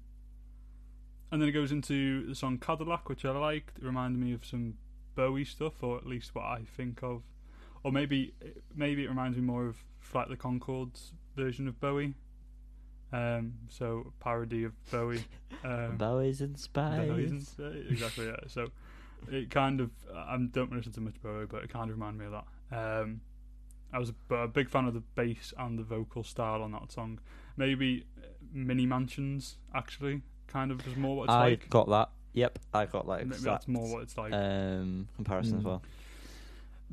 [1.30, 3.78] and then it goes into the song Cadillac, which I liked.
[3.78, 4.74] It reminded me of some
[5.14, 7.22] Bowie stuff, or at least what I think of.
[7.84, 8.34] Or maybe
[8.74, 12.14] maybe it reminds me more of Flight the Conchords version of Bowie.
[13.12, 15.24] Um, so a parody of Bowie.
[15.64, 17.08] Um, Bowies and spies.
[17.08, 18.34] Bowie isn't- uh, exactly, yeah.
[18.48, 18.66] So
[19.30, 22.26] it kind of I don't listen to much Bowie, but it kind of reminded me
[22.26, 22.76] of that.
[23.02, 23.20] Um,
[23.92, 26.90] I was a, a big fan of the bass and the vocal style on that
[26.90, 27.20] song.
[27.56, 31.64] Maybe uh, Mini Mansions actually kind of was more what it's I like.
[31.66, 32.10] I got that.
[32.32, 34.32] Yep, I got that Maybe exact that's more what it's like.
[34.32, 35.66] um, comparison as Mm.
[35.66, 35.82] well.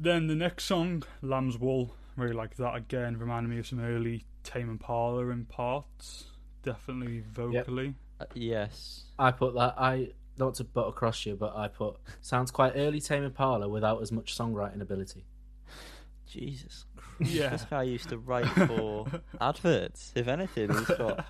[0.02, 3.18] Then the next song, Lamb's Wool, really like that again.
[3.18, 6.26] Reminded me of some early Tame Impala in parts.
[6.64, 7.96] Definitely vocally.
[8.20, 9.04] Uh, yes.
[9.20, 9.76] I put that.
[9.78, 14.02] I not to butt across you, but I put sounds quite early Tame Impala without
[14.02, 15.26] as much songwriting ability.
[16.26, 17.34] Jesus Christ.
[17.34, 17.50] Yeah.
[17.50, 19.08] This guy used to write for
[19.42, 20.14] adverts.
[20.16, 21.26] If anything, he's got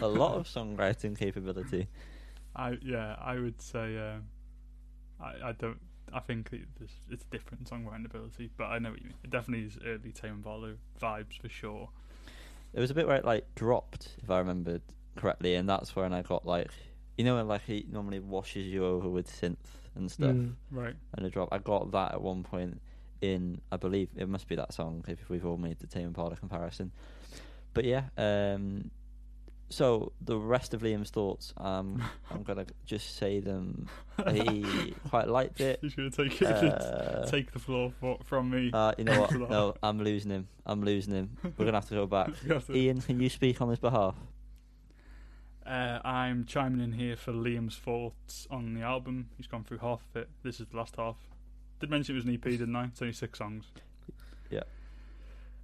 [0.00, 1.88] a lot of songwriting capability.
[2.54, 4.26] I yeah, I would say um,
[5.20, 5.80] I I don't.
[6.12, 9.14] I think it, it's a different songwriting ability, but I know what you mean.
[9.24, 11.88] It definitely is early Tame Impala vibes for sure.
[12.72, 14.82] There was a bit where it like dropped, if I remembered
[15.16, 16.70] correctly, and that's when I got like,
[17.16, 19.56] you know, when like he normally washes you over with synth
[19.94, 20.54] and stuff, Mm.
[20.70, 20.94] Right.
[21.16, 21.48] and a drop.
[21.52, 22.80] I got that at one point
[23.20, 26.36] in, I believe it must be that song if we've all made the Tame Impala
[26.36, 26.90] comparison.
[27.72, 28.90] But yeah, um,
[29.70, 33.88] so the rest of Liam's thoughts, um, I'm gonna just say them.
[34.30, 35.80] He quite liked it.
[35.82, 38.70] He's gonna take it, Uh, take the floor for, from me.
[38.72, 39.32] Uh, you know what?
[39.50, 40.46] No, I'm losing him.
[40.64, 41.36] I'm losing him.
[41.42, 42.30] We're gonna have to go back.
[42.46, 44.14] To- Ian, can you speak on his behalf?
[45.66, 49.30] Uh, I'm chiming in here for Liam's thoughts on the album.
[49.36, 50.28] He's gone through half of it.
[50.42, 51.16] This is the last half.
[51.80, 52.84] Did mention it was an EP, didn't I?
[52.84, 53.64] It's only six songs.
[54.50, 54.62] Yeah.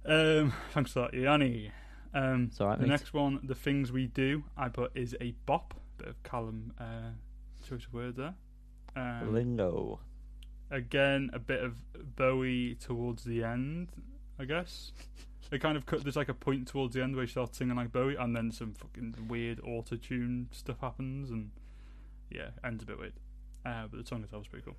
[0.05, 1.71] Um, thanks for that, Yanni.
[2.13, 2.89] Um, It's all right, the mate.
[2.89, 5.73] next one, The Things We Do, I put is a bop.
[5.97, 7.11] Bit of Callum uh,
[7.67, 8.33] choice of word there.
[8.95, 9.99] Um, Lingo.
[10.69, 11.75] again, a bit of
[12.15, 13.89] Bowie towards the end,
[14.39, 14.91] I guess.
[15.51, 16.03] It kind of cut.
[16.03, 18.51] There's like a point towards the end where he starts singing like Bowie, and then
[18.51, 21.51] some fucking weird auto tune stuff happens, and
[22.29, 23.13] yeah, ends a bit weird.
[23.65, 24.77] Uh, but the song itself is pretty cool.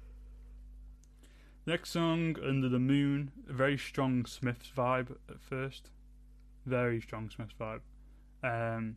[1.67, 5.91] Next song, Under the Moon, a very strong Smiths vibe at first,
[6.67, 7.81] very strong Smiths vibe.
[8.43, 8.97] Um,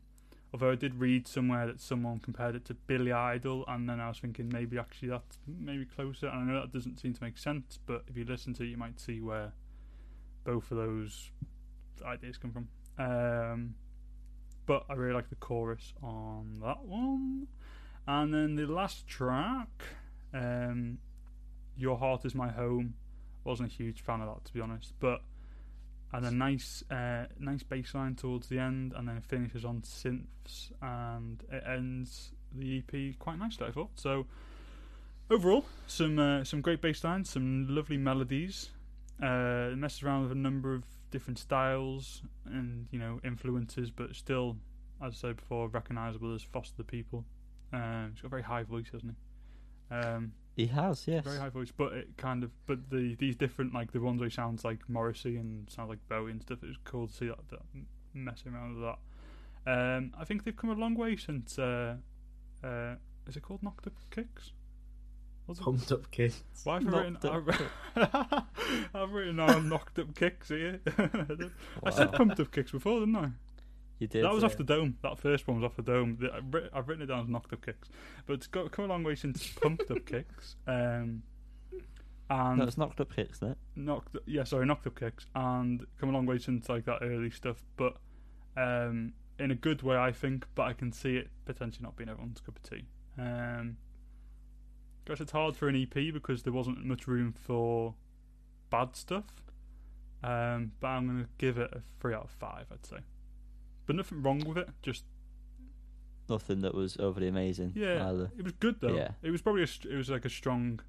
[0.54, 4.08] although I did read somewhere that someone compared it to Billy Idol, and then I
[4.08, 6.28] was thinking maybe actually that's maybe closer.
[6.28, 8.67] And I know that doesn't seem to make sense, but if you listen to it,
[8.67, 9.54] you might see where
[10.43, 11.32] both of those
[12.06, 12.67] ideas come from.
[12.97, 13.75] Um,
[14.65, 17.47] but I really like the chorus on that one.
[18.08, 19.84] And then the last track,
[20.34, 20.99] um,
[21.78, 22.93] Your Heart Is My Home.
[23.43, 25.21] Wasn't a huge fan of that to be honest, but
[26.15, 29.82] and a nice, uh, nice bass line towards the end, and then it finishes on
[29.82, 33.67] synths, and it ends the EP quite nicely.
[33.67, 34.25] I thought so.
[35.30, 38.69] Overall, some uh, some great bass lines, some lovely melodies.
[39.21, 44.15] Uh, it messes around with a number of different styles and you know influences, but
[44.15, 44.56] still,
[45.04, 47.25] as I said before, recognisable as Foster the People.
[47.73, 49.15] Um, he's got a very high voice, hasn't
[49.89, 49.95] he?
[49.95, 51.26] Um, He has, yes.
[51.26, 54.30] very high voice, but it kind of, but the these different like the ones where
[54.30, 56.63] he sounds like Morrissey and sounds like Bowie and stuff.
[56.63, 57.60] It was cool to see that, that
[58.13, 58.98] messing around with that.
[59.68, 61.60] Um, I think they've come a long way since.
[61.60, 61.98] Uh,
[62.63, 62.96] uh,
[63.28, 64.52] is it called Knocked Up Kicks?
[65.48, 65.63] Was it?
[65.63, 66.44] Pumped up kicks.
[66.63, 67.18] Why have I written?
[67.24, 67.62] Knocked
[67.96, 68.44] I've,
[68.96, 70.80] I've written down knocked up kicks here.
[70.98, 72.18] I said Wow.
[72.18, 73.30] pumped up kicks before, didn't I?
[73.99, 74.23] You did.
[74.25, 74.49] that was yeah.
[74.49, 74.97] off the dome.
[75.03, 76.19] That first one was off the dome.
[76.73, 77.89] I've written it down as knocked up kicks,
[78.25, 80.55] but it's got come a long way since pumped up kicks.
[80.67, 81.23] Um,
[82.29, 86.10] and No, it's knocked up kicks, isn't knocked yeah sorry knocked up kicks and come
[86.10, 87.97] a long way since like that early stuff but
[88.58, 92.10] um in a good way i think but i can see it potentially not being
[92.10, 92.84] everyone's cup of tea
[93.19, 93.77] um
[95.05, 97.93] guess it's hard for an ep because there wasn't much room for
[98.69, 99.25] bad stuff.
[100.23, 102.65] Um, but I'm gonna give it a three out of five.
[102.71, 102.97] I'd say,
[103.86, 104.69] but nothing wrong with it.
[104.82, 105.04] Just
[106.28, 107.74] Nothing that was overly amazing.
[107.76, 108.32] yeah, Either.
[108.38, 108.95] it was good though.
[108.95, 109.10] Yeah.
[109.21, 110.80] It was probably a, it was like a strong.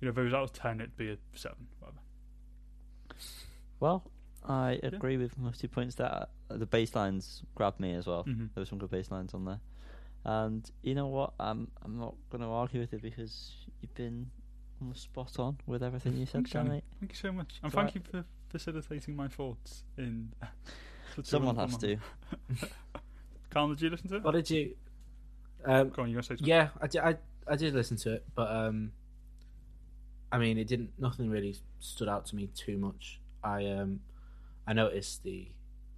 [0.00, 1.66] You know, if it was out of ten, it'd be a seven.
[1.80, 1.98] Whatever.
[3.80, 4.04] Well,
[4.48, 5.96] I agree with most of your points.
[5.96, 8.22] That uh, the basslines grabbed me as well.
[8.22, 9.60] hmm There were some good basslines on there,
[10.24, 11.32] and you know what?
[11.40, 14.30] I'm I'm not going to argue with it because you've been
[14.80, 16.82] almost spot on with everything you said, Johnny.
[17.00, 17.94] Thank you so much, and It's thank alright.
[17.96, 20.32] you for facilitating my thoughts in.
[21.24, 21.86] such a Someone has to.
[21.86, 22.00] manner.
[23.50, 24.24] Carl, did you listen to it?
[24.24, 24.74] What did you?
[25.64, 26.46] Um, Go on, you gonna say something?
[26.46, 28.92] yeah, I did, I, I did listen to it, but um,
[30.30, 30.90] I mean, it didn't.
[30.98, 33.20] Nothing really stood out to me too much.
[33.42, 34.00] I um,
[34.66, 35.48] I noticed the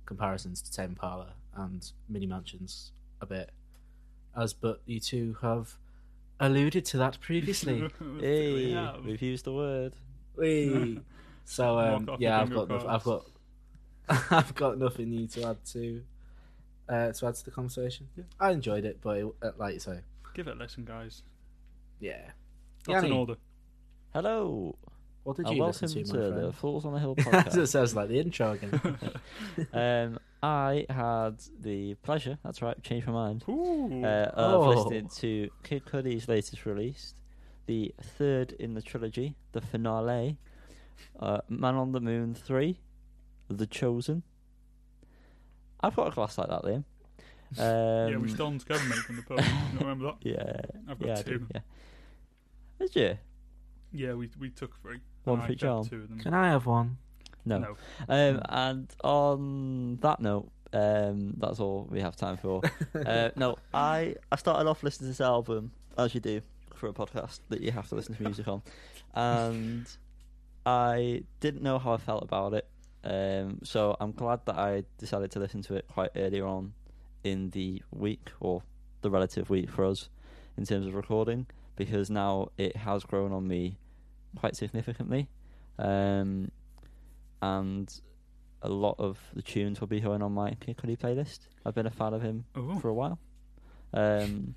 [0.06, 3.50] comparisons to Tame Impala and Mini Mansions a bit,
[4.36, 5.74] as but you two have
[6.38, 7.88] alluded to that previously.
[8.00, 9.04] We Hey, have.
[9.04, 9.92] we've used the word.
[10.36, 11.00] Whee!
[11.44, 13.26] so um, Walk off yeah, your I've got, noth- I've got,
[14.30, 16.02] I've got nothing new to add to,
[16.88, 18.08] uh, to add to the conversation.
[18.16, 18.24] Yeah.
[18.40, 20.00] I enjoyed it, but it, uh, like you say,
[20.34, 21.22] Give it a listen, guys.
[22.00, 22.30] yeah.
[22.86, 23.36] That's in order.
[24.14, 24.74] Hello,
[25.24, 26.54] What did and you welcome listen to, to, my the friend?
[26.54, 28.98] Fools on the Hill it sounds like the intro again.
[29.72, 32.38] um, I had the pleasure.
[32.42, 33.44] That's right, change my mind.
[33.48, 34.02] Ooh.
[34.04, 34.68] uh, of Oh.
[34.70, 37.14] listening to Kid Cudi's latest release,
[37.66, 40.38] the third in the trilogy, the finale,
[41.20, 42.78] uh, Man on the Moon 3,
[43.56, 44.22] The Chosen.
[45.82, 46.84] I've got a glass like that, Liam.
[47.58, 49.40] Um, yeah, we stole them together, mate, from the pub.
[49.80, 50.16] remember that?
[50.22, 51.38] Yeah, I've got yeah, two.
[51.38, 51.60] do, yeah.
[52.78, 53.18] Did you?
[53.92, 54.98] Yeah, we we took three.
[55.24, 55.88] One for each kept arm?
[55.88, 56.20] Two of them.
[56.20, 56.98] Can I have one?
[57.44, 57.58] No.
[57.58, 57.76] No.
[58.08, 62.62] Um, and on that note, um, that's all we have time for.
[62.94, 66.40] uh, no, I I started off listening to this album as you do
[66.74, 68.62] for a podcast that you have to listen to music on,
[69.14, 69.86] and
[70.64, 72.68] I didn't know how I felt about it.
[73.04, 76.74] Um, so I'm glad that I decided to listen to it quite earlier on
[77.24, 78.62] in the week or
[79.02, 80.08] the relative week for us
[80.56, 83.78] in terms of recording because now it has grown on me
[84.36, 85.28] quite significantly.
[85.78, 86.50] Um,
[87.40, 87.90] and
[88.62, 91.40] a lot of the tunes will be going on my Kid Cudi playlist.
[91.64, 93.18] I've been a fan of him Oh, for a while.
[93.94, 94.54] Um,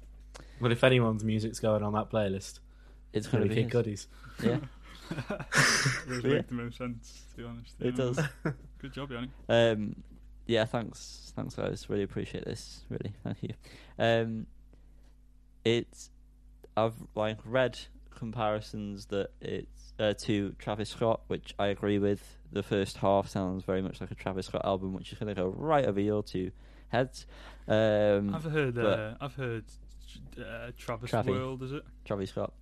[0.59, 2.59] Well, if anyone's music's going on that playlist,
[3.13, 4.07] it's it's going to be Kid.
[4.43, 4.57] Yeah,
[6.07, 6.29] Those Yeah.
[6.33, 7.75] make the most sense, to be honest.
[7.79, 7.91] it Yeah.
[7.91, 8.19] does.
[8.79, 9.29] Good job, Yanni.
[9.49, 9.95] Um,
[10.47, 11.89] yeah, thanks, thanks guys.
[11.89, 12.83] Really appreciate this.
[12.89, 13.53] Really, thank you.
[13.97, 14.47] Um,
[15.63, 16.09] it's
[16.75, 22.37] I've like read comparisons that it's uh, to Travis Scott, which I agree with.
[22.51, 25.39] The first half sounds very much like a Travis Scott album, which is going to
[25.41, 26.51] go right over your two
[26.89, 27.25] heads.
[27.67, 28.77] Um, I've heard.
[28.77, 29.65] Uh, I've heard.
[30.37, 31.27] Uh, Travis Travi.
[31.27, 31.83] World, is it?
[32.05, 32.53] Travis Scott,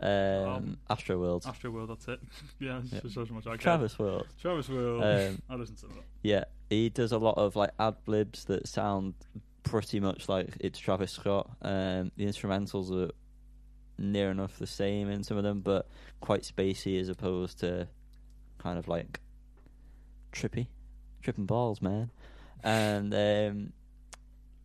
[0.00, 1.90] um, Um, Astro World, Astro World.
[1.90, 2.20] That's it.
[2.60, 3.00] yeah, Yeah.
[3.00, 3.56] just so much I.
[3.56, 4.26] Travis World.
[4.40, 5.02] Travis World.
[5.02, 6.04] Um, I listen to that.
[6.22, 9.14] Yeah, he does a lot of like ad libs that sound
[9.62, 11.50] pretty much like it's Travis Scott.
[11.62, 13.10] Um, the instrumentals are
[13.98, 15.88] near enough the same in some of them, but
[16.20, 17.88] quite spacey as opposed to
[18.58, 19.20] kind of like
[20.32, 20.66] trippy,
[21.22, 22.10] tripping balls, man.
[22.62, 23.72] And um,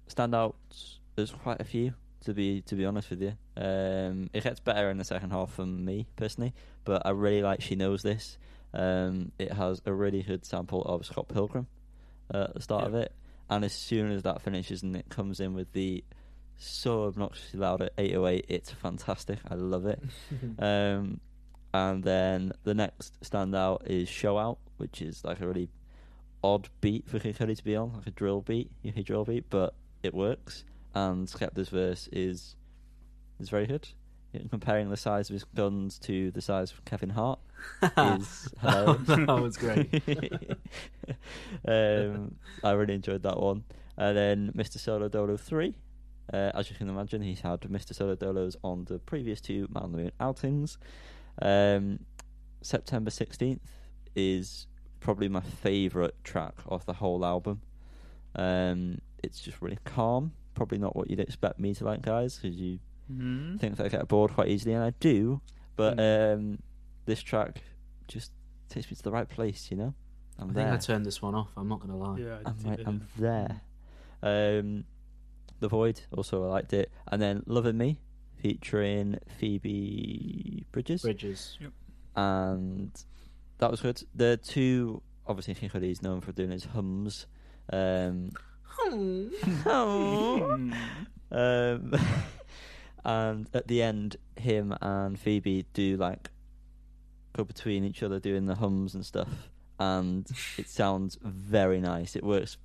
[0.10, 1.94] standouts, there's quite a few
[2.26, 3.34] to be to be honest with you.
[3.58, 6.54] Um, it gets better in the second half for me personally,
[6.84, 8.38] but I really like She Knows This.
[8.74, 11.68] Um, it has a really good sample of Scott Pilgrim
[12.34, 13.14] uh, at the start of it,
[13.50, 16.04] and as soon as that finishes and it comes in with the
[16.58, 19.40] so obnoxiously loud at 808, it's fantastic.
[19.50, 20.02] I love it.
[20.60, 21.20] Um,
[21.74, 25.70] and then the next standout is Show Out, which is like a really
[26.44, 29.24] odd beat for Kid Cudi to be on, like a drill beat, You UK drill
[29.24, 30.66] beat, but it works.
[30.94, 32.56] And Skepta's verse is
[33.40, 33.88] is very good.
[34.50, 37.40] Comparing the size of his guns to the size of Kevin Hart
[37.98, 39.08] is hilarious.
[39.08, 40.04] that was great.
[41.68, 43.66] um, I really enjoyed that one.
[43.98, 44.80] And then Mr.
[44.80, 45.76] Solo Dolo 3.
[46.32, 47.94] Uh, as you can imagine, he's had Mr.
[47.94, 50.78] Solo Dolos on the previous two Man on the Moon outings.
[51.42, 52.00] Um,
[52.62, 53.60] September 16th
[54.16, 54.68] is
[55.02, 57.62] probably my favourite track of the whole album.
[58.36, 60.32] Um, it's just really calm.
[60.56, 62.80] Probably not what you'd expect me to like, guys, because you
[63.12, 63.58] Mm-hmm.
[63.58, 65.42] think that I get bored quite easily, and I do.
[65.76, 66.60] But um,
[67.06, 67.62] this track
[68.08, 68.32] just
[68.70, 69.94] takes me to the right place, you know.
[70.40, 70.64] I'm I there.
[70.72, 71.50] think I turned this one off.
[71.58, 72.18] I'm not going to lie.
[72.20, 72.80] Yeah, I I'm, did, right.
[72.88, 73.62] I'm there.
[74.24, 74.84] Um,
[75.60, 78.00] the Void also I liked it, and then Loving Me
[78.42, 81.58] featuring Phoebe Bridgers, Bridgers.
[81.60, 81.72] Yep.
[82.16, 82.92] And
[83.58, 84.02] that was good.
[84.16, 87.26] The two obviously King is known for doing his hums.
[87.72, 88.32] Um,
[88.80, 89.32] Mm.
[91.32, 91.96] um,
[93.06, 96.30] and at the end, him and Phoebe do like
[97.34, 102.16] go between each other doing the hums and stuff, and it sounds very nice.
[102.16, 102.58] It works.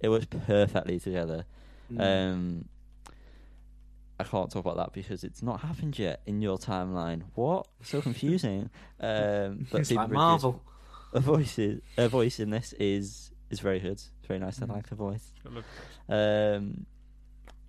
[0.00, 1.44] It works perfectly together.
[1.92, 2.32] Mm.
[2.32, 2.64] Um,
[4.18, 7.22] I can't talk about that because it's not happened yet in your timeline.
[7.34, 7.66] What?
[7.82, 8.70] So confusing.
[9.00, 10.62] um, but it's Phoebe like Marvel.
[11.14, 13.92] A voice, is, a voice in this is is very good.
[13.92, 14.60] It's very nice.
[14.62, 14.70] I Mhm.
[14.72, 15.32] like her voice.
[16.08, 16.86] Um,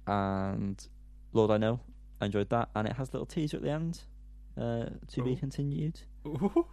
[0.08, 0.88] and
[1.34, 1.80] Lord, I know,
[2.22, 4.02] I enjoyed that, and it has a little teaser at the end.
[4.56, 5.36] Uh, to be Oh.
[5.36, 6.00] continued.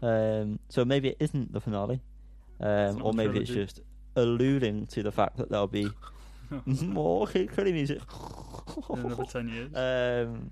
[0.02, 2.02] Um, so maybe it isn't the finale,
[2.60, 3.80] um, or a maybe it's just
[4.16, 5.88] alluding to the fact that there'll be
[6.66, 8.02] more Kid Cudi music.
[8.90, 9.70] in another ten years.
[9.74, 10.50] Um,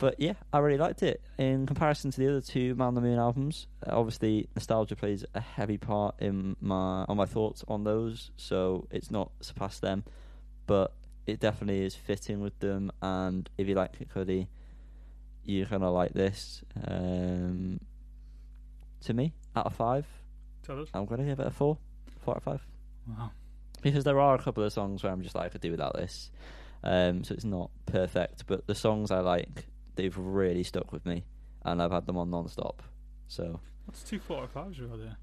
[0.00, 1.20] but yeah, I really liked it.
[1.38, 5.24] In comparison to the other two Man on the Moon albums, uh, obviously nostalgia plays
[5.34, 10.02] a heavy part in my on my thoughts on those, so it's not surpassed them,
[10.66, 10.92] but
[11.26, 12.90] it definitely is fitting with them.
[13.00, 14.48] And if you like Kid Cudi,
[15.44, 16.64] you're gonna like this.
[16.88, 17.78] Um,
[19.02, 20.06] to me, out of five,
[20.64, 20.88] Tell us.
[20.92, 21.78] I'm gonna give it a four,
[22.24, 22.66] four out of five
[23.08, 23.30] Wow.
[23.82, 25.94] because there are a couple of songs where I'm just like I could do without
[25.94, 26.30] this.
[26.82, 31.24] Um, so it's not perfect, but the songs I like, they've really stuck with me,
[31.64, 32.82] and I've had them on non-stop.
[33.28, 35.16] So That's two of fives right there.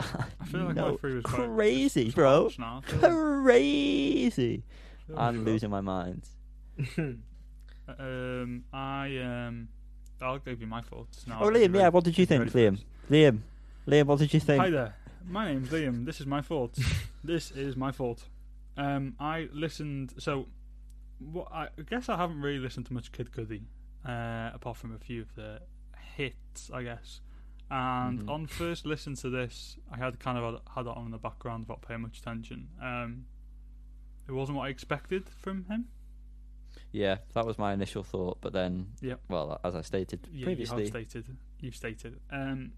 [0.40, 2.82] I feel like my no, three was crazy, just bro, now.
[2.86, 4.64] Crazy.
[5.16, 6.28] I'm losing my mind.
[7.98, 9.68] Um, I um,
[10.20, 11.40] I'll give you my thoughts now.
[11.42, 12.78] oh, Liam, yeah, what did you think, Liam?
[13.10, 13.40] Liam,
[13.86, 14.62] Liam, what did you think?
[14.62, 14.96] Hi there.
[15.28, 16.06] My name's Liam.
[16.06, 16.80] This is my thoughts.
[17.24, 18.24] this is my fault.
[18.76, 20.14] Um, I listened.
[20.18, 20.46] So,
[21.30, 23.62] what I guess I haven't really listened to much Kid Cudi,
[24.06, 25.60] uh, apart from a few of the
[26.16, 27.20] hits, I guess.
[27.70, 28.28] And Mhm.
[28.28, 31.60] on first listen to this, I had kind of had, it on in the background
[31.64, 32.68] without paying much attention.
[32.80, 33.26] Um,
[34.28, 35.88] it wasn't what I expected from him.
[36.90, 39.22] Yeah, that was my initial thought, but then, Yep.
[39.28, 41.36] well, as I stated Yeah, previously, you have stated.
[41.60, 42.20] You've stated.
[42.30, 42.72] Um,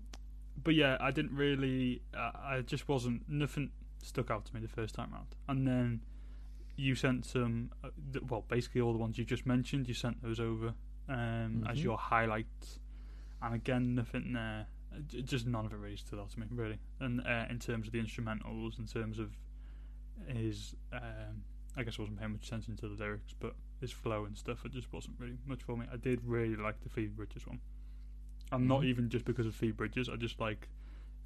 [0.62, 2.02] but yeah, I didn't really.
[2.12, 3.28] Uh, I just wasn't.
[3.28, 5.34] Nothing stuck out to me the first time round.
[5.48, 6.02] And then
[6.76, 7.70] you sent some.
[7.82, 7.90] Uh,
[8.28, 9.88] well, basically all the ones you just mentioned.
[9.88, 10.74] You sent those over
[11.08, 11.82] um, as Mhm.
[11.84, 12.80] your highlights.
[13.42, 14.66] And again, nothing there.
[14.94, 16.78] Uh, just none of it really stood out to me, really.
[17.00, 19.36] And uh, in terms of the instrumentals, in terms of
[20.26, 20.74] his.
[20.92, 21.42] Um,
[21.76, 24.64] I guess I wasn't paying much attention to the lyrics, but his flow and stuff,
[24.64, 25.86] it just wasn't really much for me.
[25.92, 27.60] I did really like the Phoebe Bridgers one,
[28.52, 28.86] and not Mhm.
[28.86, 30.08] even just because of Phoebe Bridgers.
[30.08, 30.68] I just like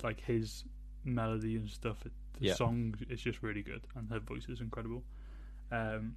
[0.03, 0.65] like his
[1.05, 2.07] melody and stuff.
[2.07, 2.55] It, the Yeah.
[2.55, 5.05] song is just really good, and her voice is incredible.
[5.71, 6.17] Um,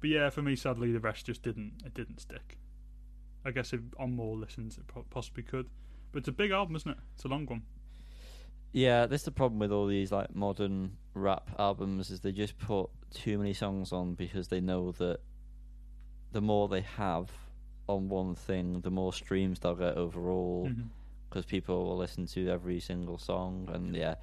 [0.00, 1.82] but yeah, for me, sadly, the rest just didn't.
[1.84, 2.58] It didn't stick.
[3.44, 5.66] I guess if on more listens, it possibly could.
[6.12, 6.98] But it's a big album, isn't it?
[7.14, 7.62] It's a long one.
[8.72, 12.88] Yeah, that's the problem with all these like modern rap albums is they just put
[13.12, 15.20] too many songs on because they know that
[16.32, 17.30] the more they have
[17.88, 20.70] on one thing, the more streams they'll get overall
[21.28, 24.14] because people will listen to every single song, and yeah,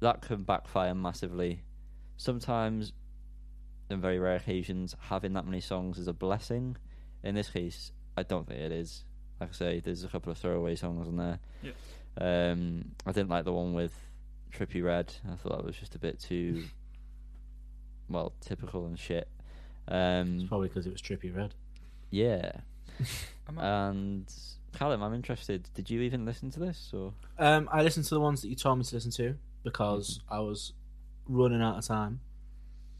[0.00, 1.62] that can backfire massively.
[2.16, 2.92] Sometimes,
[3.92, 6.76] in very rare occasions, having that many songs is a blessing.
[7.22, 9.04] In this case, I don't think it is.
[9.40, 11.38] Like I say, there's a couple of throwaway songs on there.
[11.62, 11.72] Yeah.
[12.52, 13.92] Um, I didn't like the one with
[14.52, 15.12] Trippie Redd.
[15.30, 16.64] I thought that was just a bit too,
[18.08, 19.28] well, typical and shit.
[19.88, 19.94] It's
[20.42, 21.54] Um, probably because it was Trippie Redd.
[22.10, 22.52] yeah.
[23.48, 24.34] I'm not- And
[24.74, 25.68] Callum, I'm interested.
[25.74, 27.12] Did you even listen to this or?
[27.38, 30.34] Um, I listened to the ones that you told me to listen to because Mm-hmm.
[30.34, 30.72] I was
[31.28, 32.20] running out of time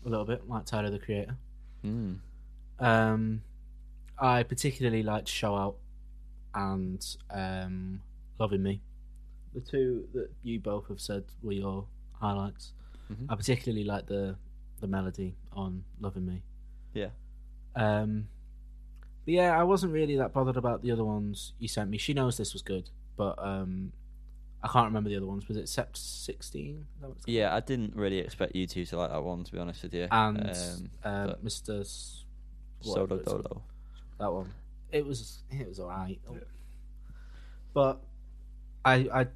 [0.05, 1.37] a little bit, like Tyler the Creator.
[1.85, 2.19] Mm.
[2.79, 3.43] Um,
[4.19, 5.77] I particularly liked Show Out
[6.55, 8.01] and um,
[8.39, 8.81] Loving Me.
[9.55, 12.73] The two that you both have said were your highlights.
[13.13, 13.27] Mhm.
[13.29, 14.37] I particularly like the
[14.81, 16.43] the melody on Loving Me.
[16.95, 17.11] Yeah.
[17.77, 18.29] Um,
[19.25, 21.99] but yeah, I wasn't really that bothered about the other ones you sent me.
[21.99, 23.93] She knows this was good, but um,
[24.65, 25.49] I can't remember the other ones.
[25.49, 26.87] Was it Sept sixteen?
[26.97, 27.35] Is that what it's called?
[27.35, 29.93] Yeah, I didn't really expect you two to like that one, to be honest with
[29.95, 30.07] you.
[30.11, 31.81] And um, um, but- Mr.
[31.81, 32.25] S-
[32.81, 33.45] Solo whatever it's called.
[33.45, 33.63] Dolo.
[34.19, 34.53] that one.
[34.93, 36.39] It was it was alright, Yeah.
[37.75, 38.01] but
[38.85, 39.27] I I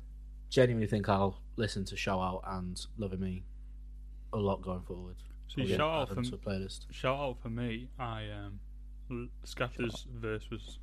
[0.51, 3.45] genuinely think I'll listen to Show Out and Loving Me
[4.33, 5.17] a lot going forward.
[5.49, 6.87] So Probably shout out them for to playlist.
[6.91, 7.89] shout out for me.
[7.99, 8.61] I um,
[9.11, 10.79] L- Skepta's verse was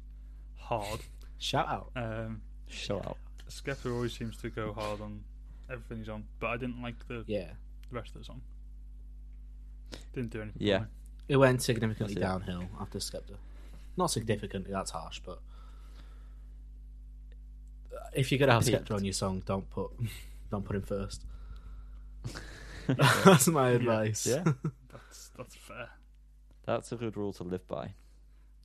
[0.57, 1.01] hard.
[1.39, 1.91] Shout out.
[1.97, 3.17] Um, Show out.
[3.61, 5.23] Skepta always seems to go hard on
[5.69, 7.51] everything he's on, but I didn't like the, Yeah,
[7.89, 8.41] the rest of the song.
[10.13, 10.61] Didn't do anything.
[10.61, 10.77] Yeah.
[10.79, 10.89] For me.
[11.29, 12.47] it went significantly That's it.
[12.47, 13.35] downhill after Skepta.
[13.95, 15.39] Not significantly, that's harsh, but
[18.13, 18.85] if you're gonna have Peaked.
[18.85, 19.91] Skepta on your song, don't put
[20.51, 21.25] don't put him first.
[22.87, 23.75] that's my Yeah.
[23.75, 24.25] advice.
[24.27, 24.43] Yeah,
[24.91, 25.89] That's that's fair.
[26.65, 27.93] that's a good rule to live by.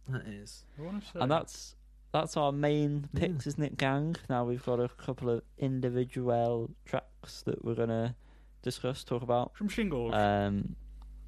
[0.09, 0.65] that is.
[0.79, 1.75] I want to say And that's
[2.13, 3.21] that's our main Yeah.
[3.21, 4.17] picks, isn't it, gang?
[4.29, 8.15] Now we've got a couple of individual tracks that we're gonna
[8.63, 9.57] discuss, talk about.
[9.57, 10.15] From Shingles.
[10.15, 10.77] Um,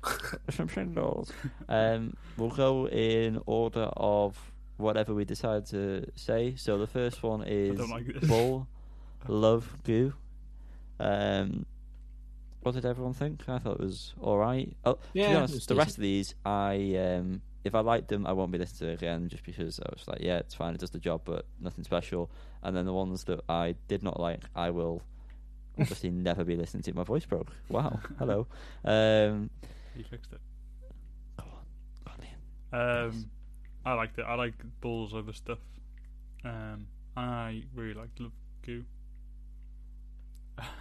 [0.50, 1.30] some shingles.
[1.68, 6.54] Um, we'll go in order of whatever we decide to say.
[6.56, 8.20] So the first one is like.
[8.26, 8.66] Bull,
[9.28, 10.14] Love, Goo.
[10.98, 11.66] Um,
[12.62, 13.48] what did everyone think?
[13.48, 14.74] I thought it was all right.
[14.84, 18.32] Oh, to be honest, the rest of these, I um, if I liked them, I
[18.32, 20.80] won't be listening to it again, just because I was like, yeah, it's fine, it
[20.80, 22.30] does the job, but nothing special.
[22.62, 25.02] And then the ones that I did not like, I will
[25.78, 26.94] obviously never be listening to.
[26.94, 27.52] My voice broke.
[27.68, 28.46] Wow, hello.
[28.84, 29.50] Um,
[29.96, 30.40] He fixed it.
[31.36, 31.64] go on,
[32.04, 33.08] go on, Liam.
[33.08, 33.30] Um,
[33.84, 34.22] I liked it.
[34.26, 35.58] I like Bull's over stuff.
[36.44, 36.86] Um,
[37.16, 38.32] I really liked Love
[38.64, 38.84] Goo.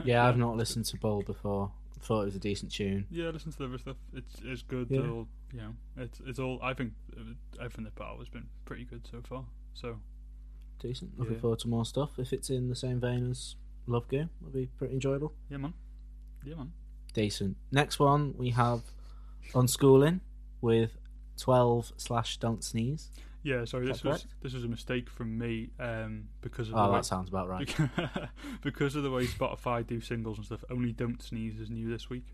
[0.04, 1.72] Yeah, I've not listened to Bull before.
[2.02, 3.06] Thought it was a decent tune.
[3.12, 3.98] Yeah, listen to the other stuff.
[4.14, 4.88] It's it's good.
[4.90, 5.02] Yeah.
[5.54, 6.60] Know, it's it's all.
[6.62, 7.22] I think uh,
[7.60, 9.46] everything they put out has been pretty good so far.
[9.74, 9.98] So
[10.80, 11.18] Decent.
[11.18, 11.40] Looking Yeah.
[11.42, 12.20] forward to more stuff.
[12.20, 13.56] If it's in the same vein as
[13.88, 15.34] Love Game, it'll be pretty enjoyable.
[15.50, 15.74] yeah, man.
[16.46, 16.72] Yeah, man.
[17.14, 17.58] Decent.
[17.72, 18.82] Next one we have
[19.54, 20.20] Unschooling
[20.62, 20.92] with
[21.38, 23.10] 12 slash Don't Sneeze.
[23.42, 23.86] Yeah, sorry.
[23.86, 24.36] Is This was correct?
[24.42, 25.72] this was a mistake from me.
[25.80, 27.74] Um, because of Oh, the way, that sounds about right.
[28.62, 30.64] because of the way Spotify do singles and stuff.
[30.70, 32.26] Only "Don't Sneeze" is new this week.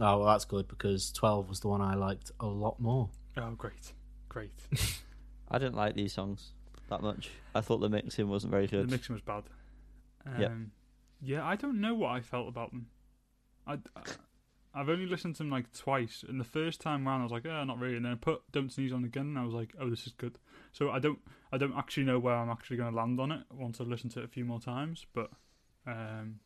[0.00, 3.10] Oh, well, that's good because 12 was the one I liked a lot more.
[3.36, 3.92] Oh, great,
[4.28, 4.52] great.
[5.50, 6.52] I didn't like these songs
[6.90, 7.30] that much.
[7.54, 8.88] I thought the mixing wasn't very good.
[8.88, 9.44] the mixing was bad.
[10.26, 10.52] Um, Yep.
[11.22, 12.86] Yeah, I don't know what I felt about them.
[13.66, 13.78] I,
[14.74, 17.46] I've only listened to them like twice, and the first time round I was like,
[17.46, 19.72] "Oh, not really." And then I put "Don't Sneeze" on again, and I was like,
[19.80, 20.38] "Oh, this is good."
[20.72, 21.20] So I don't,
[21.50, 24.10] I don't actually know where I'm actually going to land on it once I listen
[24.10, 25.06] to it a few more times.
[25.14, 25.30] But,
[25.86, 26.40] um,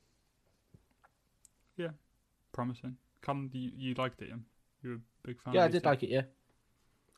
[1.77, 1.91] yeah,
[2.53, 2.99] promising.
[3.23, 4.45] Callum, you, you liked it, Ian?
[4.83, 5.55] You're a big fan.
[5.55, 6.23] Yeah, of I did like it, yeah.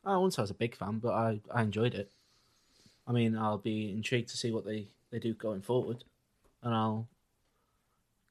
[0.03, 2.11] I wouldn't say I was a big fan, but I, I enjoyed it.
[3.07, 6.03] I mean, I'll be intrigued to see what they, they do going forward.
[6.63, 7.07] And I'll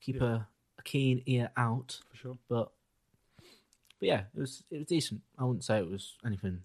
[0.00, 0.22] keep Yeah.
[0.26, 0.34] a,
[0.78, 2.00] a keen ear out.
[2.10, 2.38] for sure.
[2.48, 2.70] But
[3.98, 5.20] but yeah, it was it was decent.
[5.38, 6.62] I wouldn't say it was anything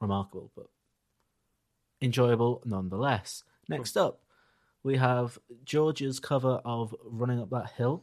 [0.00, 0.66] remarkable, but
[2.02, 3.44] enjoyable nonetheless.
[3.68, 4.20] Next up,
[4.82, 8.02] we have Georgia's cover of "Running Up That Hill."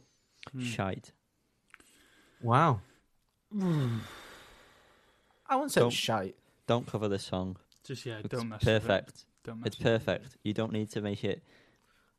[0.52, 0.60] Hmm.
[0.62, 1.12] Shite.
[2.42, 2.80] Wow,
[3.54, 3.56] I
[5.56, 6.36] wouldn't say Don't- shite.
[6.66, 7.56] Don't cover this song.
[7.84, 8.60] Just yeah, It's don't mess.
[8.60, 8.82] With it.
[8.82, 9.24] perfect.
[9.44, 9.90] Don't mess It's with it.
[10.04, 10.36] perfect.
[10.44, 11.42] You don't need to make it.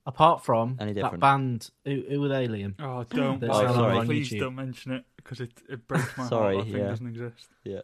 [0.05, 1.21] Apart from Any that different?
[1.21, 2.75] band, who, who were they, Liam?
[2.79, 3.39] Oh, don't.
[3.39, 4.05] That's Oh, sorry.
[4.05, 4.39] Please, please YouTube.
[4.41, 6.65] don't mention it because it, it breaks my Sorry, heart.
[6.67, 6.87] That thing yeah.
[6.89, 7.47] doesn't exist.
[7.63, 7.79] Yeah,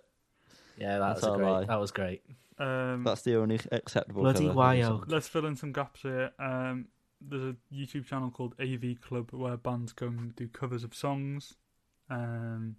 [0.78, 1.50] Yeah, that That's was a our great.
[1.50, 1.66] lie.
[1.66, 2.22] That was great.
[2.60, 4.24] Um, that's the only acceptable.
[4.24, 5.06] Bloody cover of why, the song.
[5.08, 6.32] let's fill in some gaps here.
[6.38, 6.88] Um,
[7.22, 11.54] there's a YouTube channel called AV Club where bands go and do covers of songs.
[12.10, 12.76] Um,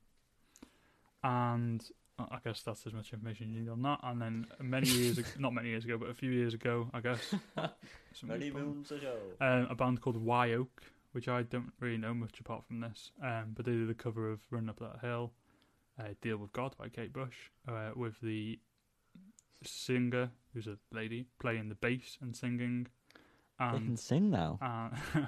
[1.23, 1.83] and
[2.19, 4.01] I I guess that's as much information you need on that.
[4.03, 7.01] And then many years, ago, not many years ago, but a few years ago, I
[7.01, 7.35] guess,
[8.27, 9.17] Many moons ago.
[9.41, 13.11] um, a band called Wye Oak, which I don't really know much apart from this,
[13.23, 15.33] um, but they did the cover of "Run Up That Hill,"
[15.99, 18.59] uh, "Deal with God" by Kate Bush, uh, with the
[19.63, 22.87] singer who's a lady playing the bass and singing,
[23.59, 24.59] They can and sing now.
[24.63, 24.89] uh,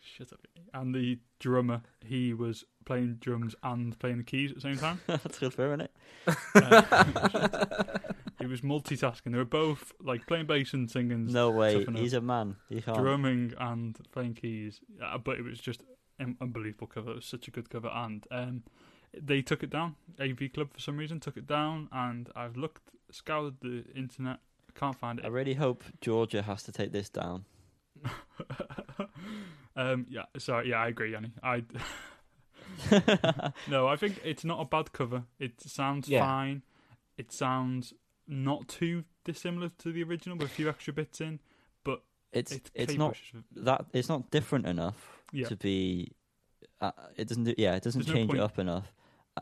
[0.00, 0.40] shut up,
[0.74, 5.00] and the drummer he was playing drums and playing the keys at the same time.
[5.06, 5.90] That's good for him, isn't
[6.26, 6.36] it.
[6.54, 7.98] Uh,
[8.38, 9.32] he was multitasking.
[9.32, 11.26] They were both like playing bass and singing.
[11.26, 11.84] No way.
[11.84, 12.56] He's a man.
[12.68, 12.98] You can't.
[12.98, 14.80] drumming and playing keys.
[15.02, 15.82] Uh, but it was just
[16.18, 17.10] an unbelievable cover.
[17.10, 18.62] It was such a good cover, and um,
[19.14, 19.96] they took it down.
[20.20, 24.38] AV Club for some reason took it down, and I've looked, scoured the internet,
[24.74, 25.24] can't find it.
[25.24, 27.44] I really hope Georgia has to take this down.
[29.76, 31.32] um, yeah, sorry, yeah, I agree, Yanni.
[31.42, 31.64] I
[33.68, 35.24] no, I think it's not a bad cover.
[35.38, 36.20] It sounds Yeah.
[36.24, 36.62] fine.
[37.16, 37.92] It sounds
[38.26, 41.40] not too dissimilar to the original with a few extra bits in.
[42.30, 43.16] It's It's, it's not
[43.56, 45.48] that it's not different enough Yeah.
[45.48, 46.12] to be.
[46.78, 47.44] Uh, it doesn't.
[47.44, 48.92] Do, yeah, it doesn't There's no change it up enough.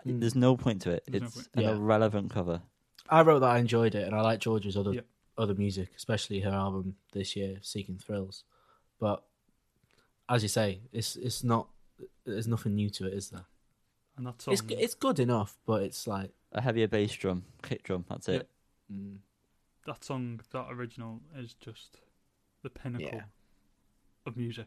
[0.07, 0.21] Mm.
[0.21, 1.03] There's no point to it.
[1.09, 1.49] There's it's point.
[1.55, 1.71] an Yeah.
[1.73, 2.63] irrelevant cover.
[3.11, 5.01] I wrote that I enjoyed it, and I like Georgia's other Yeah.
[5.39, 8.45] Other music, especially her album this year, "Seeking Thrills."
[8.99, 9.23] But
[10.29, 11.69] as you say, it's it's not.
[12.25, 13.45] There's nothing new to it, is there?
[14.17, 14.55] and that song.
[14.55, 18.05] It's it's good enough, but it's like A heavier bass drum, kick drum.
[18.09, 18.49] That's it.
[18.93, 19.19] mm,
[19.87, 21.99] that song, that original, is just
[22.63, 23.25] the pinnacle Yeah.
[24.25, 24.67] of music.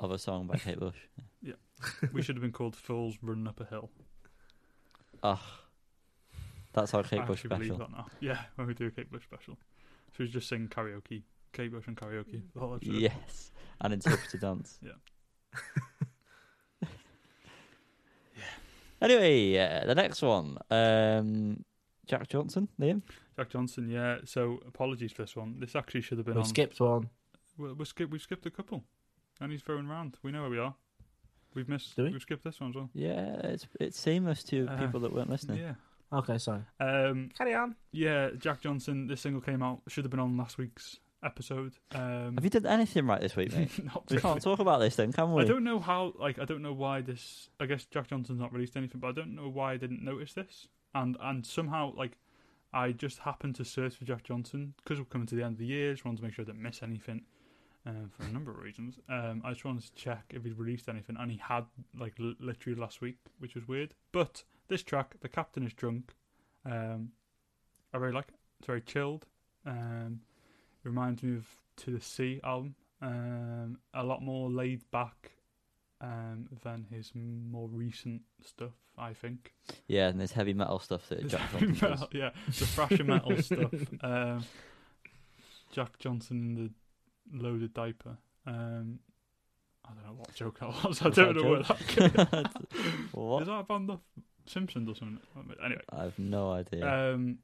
[0.00, 0.96] Of a song by Kate Bush.
[1.42, 1.54] Yeah,
[2.12, 3.90] we should have been called Fools Running Up a Hill.
[5.22, 5.38] Ugh.
[6.72, 7.76] That's our Kate I Bush special.
[7.78, 8.06] that now.
[8.20, 9.56] Yeah, when we do a Kate Bush special.
[10.16, 12.42] So we just sing karaoke, Kate Bush and karaoke.
[12.54, 12.94] The whole episode.
[12.94, 13.50] Yes,
[13.80, 14.78] and interpreted dance.
[16.82, 18.44] Yeah.
[19.00, 21.62] Anyway, uh, the next one, um,
[22.06, 23.02] Jack Johnson, Liam.
[23.36, 24.18] Jack Johnson, yeah.
[24.24, 25.56] So apologies for this one.
[25.60, 26.46] This actually should have been We on.
[26.46, 27.10] skipped one.
[27.58, 28.10] We, we skip.
[28.10, 28.82] We've skipped a couple,
[29.40, 30.16] and he's throwing round.
[30.22, 30.74] We know where we are.
[31.54, 31.96] We've missed.
[31.96, 32.10] Do we?
[32.12, 32.90] We've skipped this one as well.
[32.94, 35.58] Yeah, it's it's seamless to Uh, people that weren't listening.
[35.60, 35.74] Yeah.
[36.14, 36.60] Okay, sorry.
[36.80, 37.74] Um, Carry on.
[37.92, 39.06] yeah, Jack Johnson.
[39.06, 39.80] This single came out.
[39.88, 41.72] Should have been on last week's episode.
[41.94, 43.70] Um, Have you done anything right this week, mate?
[43.84, 44.22] not we really.
[44.22, 45.42] can't talk about this then, can we?
[45.42, 46.12] I don't know how.
[46.18, 47.48] Like, I don't know why this.
[47.58, 50.32] I guess Jack Johnson's not released anything, but I don't know why I didn't notice
[50.34, 50.68] this.
[50.94, 52.18] And and somehow, like,
[52.72, 55.58] I just happened to search for Jack Johnson because we're coming to the end of
[55.58, 55.92] the year.
[55.92, 57.22] Just wanted to make sure I didn't miss anything.
[57.86, 60.88] Um, for a number of reasons, um, I just wanted to check if he'd released
[60.88, 61.64] anything, and he had
[61.98, 63.92] like l- literally last week, which was weird.
[64.10, 66.14] But this track, "The Captain Is Drunk,"
[66.64, 67.10] um,
[67.92, 68.28] I really like.
[68.28, 68.34] It.
[68.58, 69.26] It's very chilled.
[69.66, 70.20] Um,
[70.84, 71.46] it reminds me of
[71.78, 72.74] "To the Sea" album.
[73.02, 75.32] Um, a lot more laid back
[76.00, 79.52] um, than his more recent stuff, I think.
[79.88, 83.74] Yeah, and there's heavy metal stuff that Jack Johnson metal, yeah, the thrasher metal stuff.
[84.02, 84.44] Um,
[85.72, 88.16] Jack Johnson in the loaded diaper.
[88.46, 89.00] Um,
[89.84, 91.02] I don't know what joke that was.
[91.02, 91.78] I Was don't a know where joke?
[91.78, 91.88] that
[92.72, 93.08] came.
[93.12, 93.42] what?
[93.42, 93.98] Is that about the
[94.46, 95.18] Simpsons or something?
[95.64, 96.86] Anyway, I have no idea.
[96.86, 97.38] um,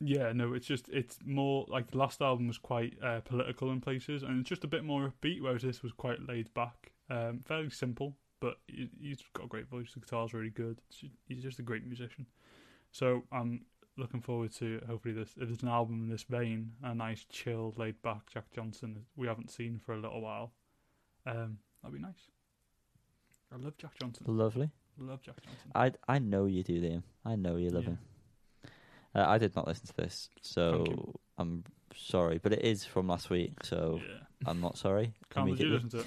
[0.00, 3.80] yeah, no, it's just it's more like the last album was quite uh, political in
[3.80, 7.40] places, and it's just a bit more upbeat, whereas this was quite laid back, um,
[7.44, 8.16] fairly simple.
[8.40, 9.92] But he, he's got a great voice.
[9.92, 10.80] The guitar's really good.
[11.28, 12.26] He's just a great musician.
[12.90, 13.66] So I'm
[13.98, 15.34] looking forward to hopefully this.
[15.36, 19.26] If there's an album in this vein, a nice, chill, laid back Jack Johnson we
[19.26, 20.52] haven't seen for a little while,
[21.26, 22.30] um, that'd be nice.
[23.52, 24.24] I love Jack Johnson.
[24.26, 24.70] Lovely.
[25.00, 25.70] Love Jack Johnson.
[25.74, 27.02] I I know you do, Liam.
[27.24, 27.90] I know you love Yeah.
[27.90, 27.98] him.
[29.14, 31.14] Uh, I did not listen to this, so.
[31.38, 31.64] I'm
[31.96, 34.18] sorry, but it is from last week, so yeah.
[34.46, 35.14] I'm not sorry.
[35.30, 35.74] Carl, did you immediately.
[35.88, 36.06] listen to it?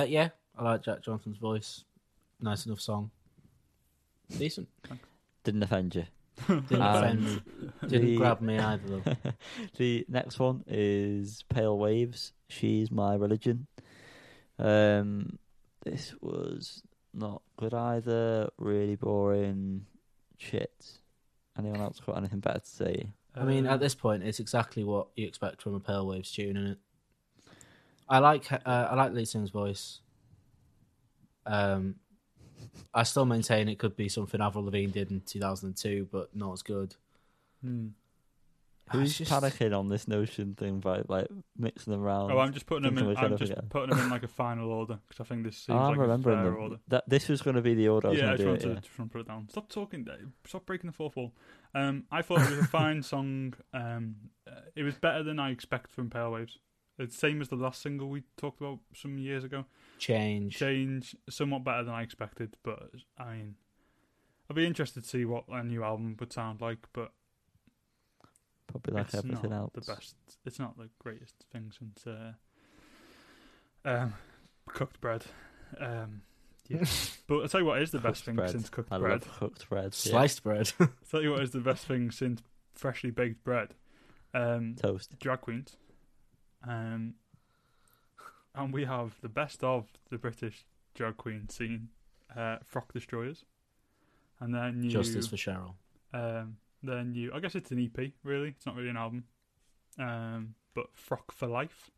[0.00, 0.28] Uh, yeah,
[0.58, 1.84] I like Jack Johnson's voice.
[2.40, 3.10] Nice enough song.
[4.38, 4.68] Decent.
[5.44, 6.04] Didn't offend you.
[6.48, 7.42] Didn't Um, offend me.
[7.88, 9.32] Didn't the- grab me either though.
[9.76, 12.32] the next one is Pale Waves.
[12.48, 13.66] She's my religion.
[14.58, 15.38] Um,
[15.84, 16.82] this was
[17.14, 18.50] not good either.
[18.58, 19.86] Really boring.
[20.38, 20.98] Shit.
[21.58, 23.12] Anyone else got anything better to say?
[23.34, 26.56] I mean, at this point, it's exactly what you expect from a Pale Waves tune,
[26.56, 26.78] is it?
[28.08, 30.00] I like uh, I like lead singer's voice.
[31.46, 31.96] Um,
[32.92, 36.62] I still maintain it could be something Avril Lavigne did in 2002, but not as
[36.62, 36.94] good.
[37.64, 37.88] hmm.
[38.90, 42.30] Who's just- panicking on this notion thing by like mixing them around?
[42.32, 43.16] Oh, I'm just putting them in.
[43.16, 43.68] I'm just forget.
[43.70, 46.38] putting them in like a final order because I think this seems I'm like remembering
[46.38, 46.60] a fair them.
[46.60, 46.76] order.
[46.88, 48.48] That this was going to be the order I was yeah, I going just to
[48.48, 48.82] want do to, it.
[48.82, 49.48] just to put it down.
[49.48, 50.06] Stop talking.
[50.46, 51.32] Stop breaking the fourth wall.
[51.74, 53.54] Um, I thought it was a fine song.
[53.72, 54.16] Um,
[54.46, 56.58] uh, it was better than I expect from Pale Waves.
[56.98, 59.64] It's the same as the last single we talked about some years ago.
[59.98, 60.56] Change.
[60.58, 63.54] Change, somewhat better than I expected, but I mean,
[64.50, 66.86] I'd be interested to see what a new album would sound like.
[66.92, 67.12] But
[68.72, 69.70] Probably like it's everything not else.
[69.74, 70.14] the best.
[70.44, 72.32] It's not the greatest thing since uh,
[73.84, 74.14] um,
[74.68, 75.24] cooked bread.
[75.78, 76.22] Um,
[76.68, 76.84] yeah,
[77.26, 78.50] but I'll tell you what is the best Cooked thing bread.
[78.50, 79.12] since cooked I bread.
[79.26, 79.84] love cooked bread.
[79.84, 79.90] yeah.
[80.12, 80.72] Sliced bread.
[80.80, 82.42] I'll tell you what is the best thing since
[82.74, 83.74] freshly baked bread.
[84.34, 85.18] Um, Toast.
[85.18, 85.76] drag queens.
[86.66, 87.14] Um,
[88.54, 90.64] and we have the best of the British
[90.94, 91.88] drag queen scene,
[92.36, 93.44] uh, Frock Destroyers.
[94.40, 95.74] And then you, Justice for Cheryl.
[96.12, 98.48] um, then you, I guess it's an EP, really.
[98.48, 99.24] It's not really an album.
[99.98, 101.90] Um, but Frock for Life.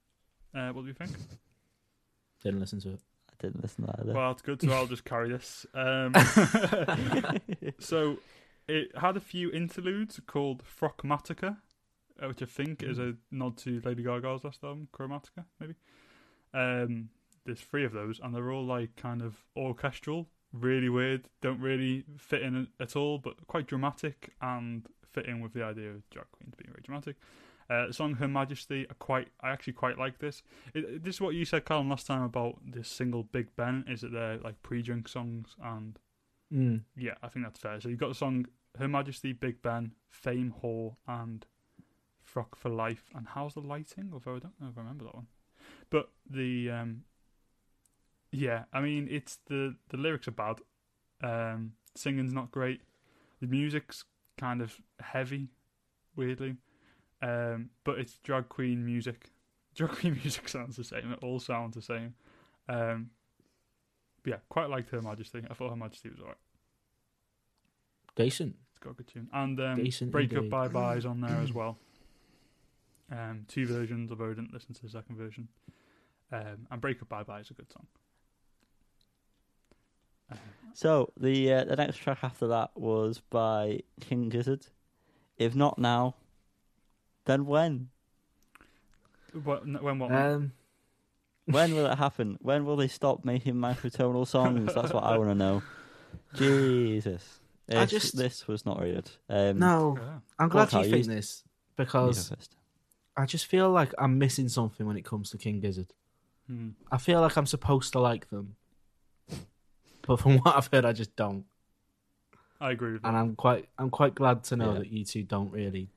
[0.55, 1.11] Uh, what do you think?
[2.43, 3.01] Didn't listen to it.
[3.31, 4.13] I didn't listen to that either.
[4.13, 5.67] Well, it's good, so I'll just carry this.
[5.75, 6.15] Um,
[7.79, 8.19] so
[8.69, 11.57] it had a few interludes called Frockmatica,
[12.23, 15.75] uh, which I think is a nod to Lady Gaga's last album, Chromatica, maybe.
[16.53, 17.09] Um,
[17.45, 22.05] there's three of those, and they're all like kind of orchestral, really weird, don't really
[22.17, 26.31] fit in at all, but quite dramatic and fit in with the idea of drag
[26.33, 27.17] queens being very dramatic.
[27.69, 30.43] Uh, the song "Her Majesty," I quite, I actually quite like this.
[30.75, 34.03] It, this is what you said, Colin, last time about this single "Big Ben." Is
[34.03, 35.99] that they're like pre-drink songs, and
[36.53, 36.83] Mm.
[36.95, 37.81] yeah, I think that's fair.
[37.81, 38.47] So you've got the song
[38.79, 41.47] "Her Majesty," "Big Ben," "Fame," "Whore," and
[42.23, 44.11] "Frock for Life." And how's the lighting?
[44.13, 45.29] Although I don't know if I remember that one,
[45.91, 47.05] but the um,
[48.35, 50.57] yeah, I mean it's the the lyrics are bad,
[51.23, 52.83] um, singing's not great,
[53.41, 54.05] the music's
[54.37, 55.49] kind of heavy,
[56.17, 56.57] weirdly,
[57.23, 59.31] um, but it's drag queen music.
[59.75, 61.11] Drag queen music sounds the same.
[61.11, 62.15] It all sounds the same.
[62.69, 63.11] Um,
[64.23, 65.43] but yeah, quite liked Her Majesty.
[65.51, 66.37] I thought Her Majesty was alright.
[68.15, 68.55] Decent.
[68.71, 69.29] It's got a good tune.
[69.33, 70.51] And um, Decent Break Up indeed.
[70.51, 71.79] Bye Bye's on there as well.
[73.11, 75.49] Um, two versions, although I didn't listen to the second version.
[76.31, 77.89] Um, and Break Up Bye Bye is a good song.
[80.31, 80.39] Um,
[80.73, 84.67] So the uh, the next track after that was by King Gizzard.
[85.39, 86.15] if not now,
[87.27, 87.89] then when?
[89.43, 90.13] What, when what?
[90.13, 90.53] Um,
[91.47, 92.39] When will it happen?
[92.41, 94.73] When will they stop making microtonal songs?
[94.75, 95.63] That's what I want to know.
[96.35, 97.41] Jesus.
[97.69, 99.11] I This, just- this was not very good.
[99.29, 100.19] Um, no, Yeah.
[100.39, 101.45] I'm glad you how think you- this
[101.77, 102.33] because.
[103.17, 105.93] I just feel like I'm missing something when it comes to King Gizzard.
[106.49, 106.71] Hmm.
[106.91, 108.57] I feel like I'm supposed to like them,
[110.07, 111.45] but from what I've heard, I just don't.
[112.61, 113.21] I agree with And that.
[113.21, 114.79] I'm quite, I'm quite glad to know Yeah.
[114.81, 115.89] that you two don't really.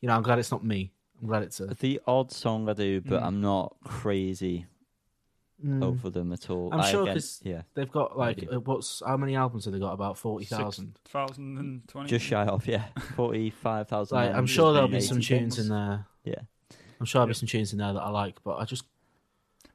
[0.00, 0.92] You know, I'm glad it's not me.
[1.20, 1.66] I'm glad it's a.
[1.66, 3.26] The odd song I do, but Mm.
[3.26, 4.66] I'm not crazy
[5.64, 5.82] Mm.
[5.84, 6.72] over them at all.
[6.72, 9.74] I'm I sure again- 'cause yeah, They've got like uh, what's how many albums have
[9.74, 9.92] they got?
[9.92, 10.96] About forty thousand.
[11.06, 12.08] 2020?
[12.08, 12.84] just shy of yeah,
[13.16, 14.16] forty five thousand.
[14.18, 15.68] Like I'm sure there'll be some tunes songs.
[15.68, 16.06] in there.
[16.24, 16.40] Yeah.
[17.00, 18.84] I'm sure there'll be some tunes in there that I like, but I just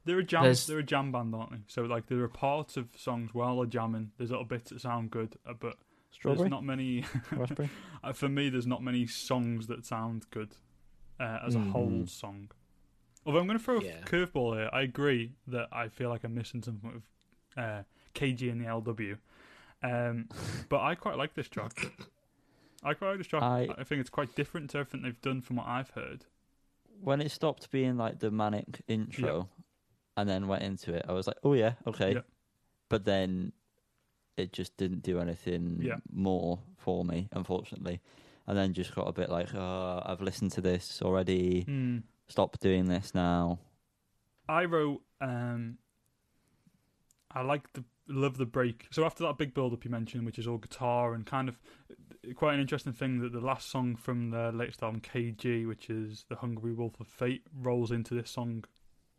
[0.04, 0.42] They're a jam.
[0.42, 1.58] There's- They're a jam band, aren't they?
[1.66, 4.12] So like, there are parts of songs while they're jamming.
[4.18, 5.76] There's little bits that sound good, uh, but
[6.10, 7.04] strawberry, there's not many.
[7.32, 7.70] raspberry.
[8.02, 10.56] uh, for me, there's not many songs that sound good
[11.20, 11.70] uh, as a Mhm.
[11.70, 12.50] whole song.
[13.24, 14.68] Although I'm going to throw a curveball here.
[14.72, 17.02] I agree that I feel like I'm missing something with
[17.56, 17.84] uh,
[18.14, 19.16] KG and the LW,
[19.82, 20.28] um,
[20.68, 21.92] but I quite like this track.
[22.82, 23.42] I quite like this track.
[23.42, 26.26] I, I- think it's quite different to everything they've done from what I've heard.
[27.00, 29.48] When it stopped being like the manic intro,
[30.16, 32.14] and then went into it, I was like, oh yeah, okay.
[32.14, 32.20] Yeah.
[32.88, 33.52] But then
[34.36, 35.96] it just didn't do anything Yeah.
[36.12, 38.00] more for me, unfortunately.
[38.46, 41.62] And then just got a bit like, oh, I've listened to this already.
[41.62, 41.98] Hmm.
[42.28, 43.58] Stop doing this now.
[44.48, 45.78] I wrote, um,
[47.30, 48.86] I like the love the break.
[48.90, 51.56] So after that big build up you mentioned, which is all guitar and kind of
[52.34, 56.24] quite an interesting thing that the last song from the latest album KG, which is
[56.28, 58.64] the Hungry Wolf of Fate, rolls into this song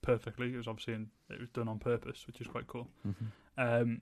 [0.05, 0.53] perfectly.
[0.53, 2.87] It was obviously in, it was done on purpose, which is quite cool.
[3.05, 3.31] Mhm.
[3.57, 4.01] Um,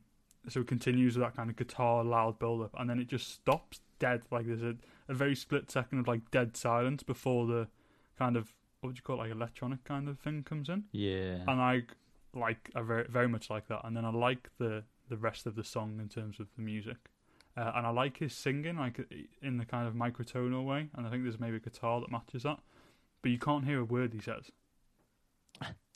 [0.50, 3.30] so it continues with that kind of guitar loud build up, and then it just
[3.32, 4.24] stops dead.
[4.32, 4.76] Like there's a,
[5.08, 7.68] a very split second of like dead silence before the
[8.20, 11.44] kind of what would you call it, like electronic kind of thing comes in Yeah.
[11.48, 11.84] and I
[12.34, 13.82] like I very very much like that.
[13.86, 16.98] And then I like the the rest of the song in terms of the music,
[17.56, 19.00] uh, and I like his singing like
[19.42, 20.90] in the kind of microtonal way.
[20.96, 22.60] And I think there's maybe a guitar that matches that,
[23.22, 24.52] but you can't hear a word he says.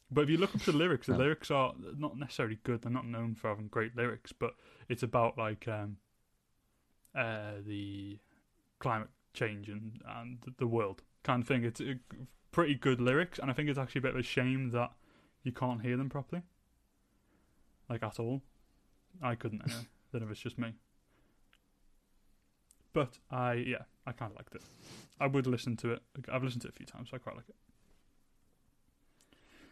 [0.10, 1.20] But if you look up the lyrics, the No.
[1.20, 2.82] lyrics are not necessarily good.
[2.82, 4.56] They're not known for having great lyrics, but
[4.88, 5.98] it's about like um,
[7.14, 8.20] uh, the
[8.80, 11.64] climate change and and the world kind of thing.
[11.66, 11.96] It's uh,
[12.52, 14.92] pretty good lyrics, and I think it's actually a bit of a shame that
[15.44, 16.42] you can't hear them properly,
[17.90, 18.42] like at all.
[19.22, 19.88] I couldn't anyway.
[20.14, 20.74] then if it's just me.
[22.94, 24.62] But I yeah, I kind of liked it.
[25.20, 26.02] I would listen to it.
[26.32, 27.56] I've listened to it a few times, so I quite like it.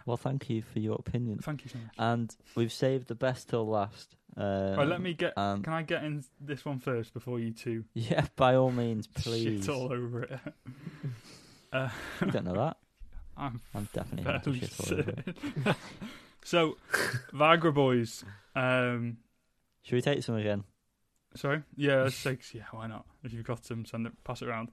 [0.05, 1.39] Well, thank you for your opinion.
[1.39, 1.93] Thank you so much.
[1.97, 4.15] And we've saved the best till last.
[4.37, 5.33] Um, right, let me get.
[5.35, 9.65] Can I get in this one first before you two yeah, by all means, please.
[9.65, 10.39] shit all over it?
[11.73, 11.89] uh,
[12.21, 12.77] You don't know that.
[13.37, 15.37] I'm I'm definitely going to fairly shit all over it.
[15.55, 15.75] certain.
[16.43, 16.77] so,
[17.33, 18.23] Viagra Boys.
[18.55, 19.17] Um,
[19.83, 20.63] Should we take some again?
[21.35, 22.53] sorry, yeah, take.
[22.53, 23.05] Yeah, why not?
[23.23, 24.69] If you've got some, send it, pass it around.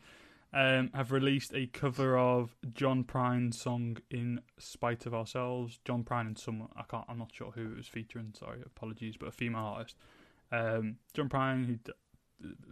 [0.55, 6.26] Um, have released a cover of John Prine's song "In Spite of Ourselves." John Prine
[6.26, 7.07] and someone I can't.
[7.09, 8.34] I'm not sure who it was featuring.
[8.38, 9.96] Sorry, apologies, but a female artist.
[10.50, 11.92] Um, John Prine, who d-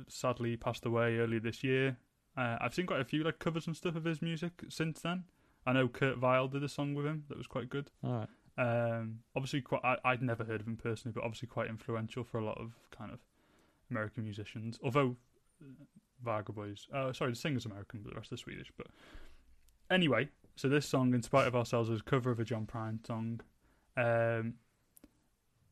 [0.08, 1.96] sadly passed away earlier this year.
[2.36, 5.24] Uh, I've seen quite a few like covers and stuff of his music since then.
[5.66, 7.90] I know Kurt Vile did a song with him that was quite good.
[8.04, 8.28] All right.
[8.58, 9.82] Um, obviously, quite.
[9.84, 12.72] I, I'd never heard of him personally, but obviously quite influential for a lot of
[12.90, 13.20] kind of
[13.90, 14.78] American musicians.
[14.82, 15.16] Although
[16.26, 18.70] uh, Boys, uh, sorry, the singer's American, but the rest are Swedish.
[18.76, 18.88] But
[19.90, 23.04] anyway, so this song, "In Spite of Ourselves," is a cover of a John Prine
[23.06, 23.40] song,
[23.96, 24.54] um,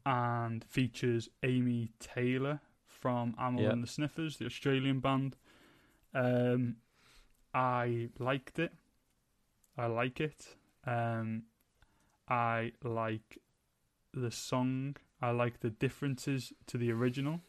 [0.06, 3.70] and features Amy Taylor from Amyl Yeah.
[3.72, 5.36] and the Sniffers, the Australian band.
[6.14, 6.76] Um,
[7.54, 8.72] I liked it.
[9.76, 10.56] I like it.
[10.84, 11.44] Um,
[12.28, 13.38] I like
[14.12, 14.96] the song.
[15.20, 17.42] I like the differences to the original.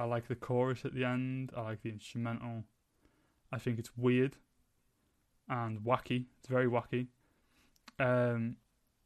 [0.00, 1.52] I like the chorus at the end.
[1.54, 2.64] I like the instrumental.
[3.52, 4.36] I think it's weird
[5.48, 6.24] and wacky.
[6.38, 7.08] It's very wacky.
[7.98, 8.56] Um,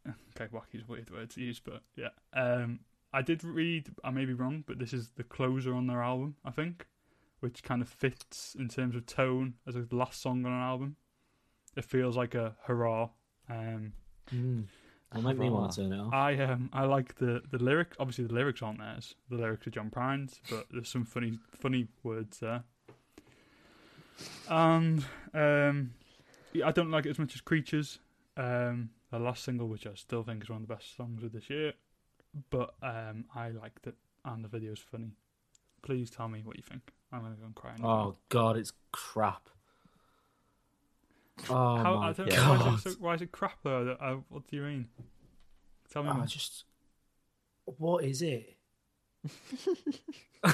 [0.08, 2.10] okay, wacky is a weird word to use, but yeah.
[2.32, 2.80] Um,
[3.12, 3.88] I did read.
[4.04, 6.36] I may be wrong, but this is the closer on their album.
[6.44, 6.86] I think,
[7.40, 10.96] which kind of fits in terms of tone as a last song on an album.
[11.76, 13.08] It feels like a hurrah.
[13.50, 13.94] Um,
[14.32, 14.64] Mm.
[15.14, 16.10] It'll make me want to turn.
[16.12, 17.94] I um I like the the lyric.
[17.98, 19.14] Obviously, the lyrics aren't theirs.
[19.30, 22.64] The lyrics are John Prine's, but there's some funny funny words there.
[24.48, 25.92] And um,
[26.52, 27.98] yeah, I don't like it as much as Creatures.
[28.36, 31.32] Um, the last single, which I still think is one of the best songs of
[31.32, 31.74] this year,
[32.50, 33.94] but um, I liked it,
[34.24, 35.12] and the video's funny.
[35.82, 36.92] Please tell me what you think.
[37.12, 37.72] I'm gonna go and cry.
[37.82, 39.48] Oh god, it's crap.
[41.50, 42.36] Oh How, my I don't Yeah.
[42.36, 42.50] know.
[42.50, 42.74] Why god!
[42.78, 43.96] is, it so, why is it crap though?
[44.00, 44.88] I I- uh, what do you mean?
[45.92, 46.64] Tell me I just,
[47.64, 48.56] what is it?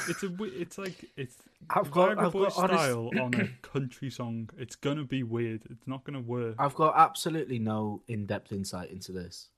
[0.09, 0.31] It's a.
[0.41, 1.35] It's like it's
[1.69, 4.49] I've got, I've got, honest, style on a country song.
[4.57, 5.63] It's gonna be weird.
[5.69, 6.55] It's not gonna work.
[6.61, 9.49] I've got absolutely no in-depth insight into this.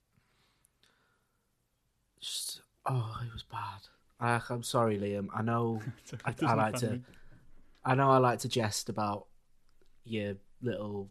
[2.21, 3.89] Just, oh, it was bad.
[4.21, 5.27] I, I'm sorry, Liam.
[5.35, 5.83] I know,
[6.29, 7.03] okay, I- I like to- me.
[7.85, 8.11] I know.
[8.11, 9.27] I like to jest about
[10.05, 11.11] your little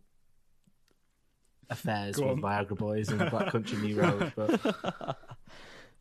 [1.70, 2.66] affairs Go with on.
[2.66, 5.18] Viagra Boys and Black Country New Road, but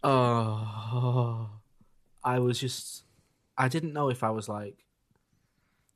[0.03, 1.51] oh,
[2.25, 3.05] I was just,
[3.57, 4.85] I didn't know if I was like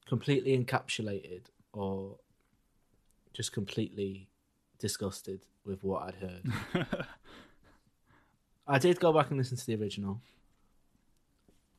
[0.06, 2.18] completely encapsulated or
[3.32, 4.28] just completely
[4.78, 6.86] disgusted with what I'd heard.
[8.66, 10.20] I did go back and listen to the original,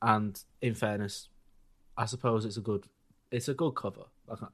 [0.02, 1.28] and in fairness,
[1.96, 2.84] I suppose it's a good,
[3.30, 4.04] it's a good cover.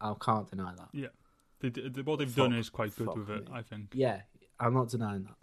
[0.00, 1.10] I can't, deny that.
[1.60, 3.54] They, d- what they've Fuck- done is quite good fuck with it, me.
[3.54, 3.92] I think.
[3.94, 4.22] Yeah,
[4.58, 5.34] I'm not denying that.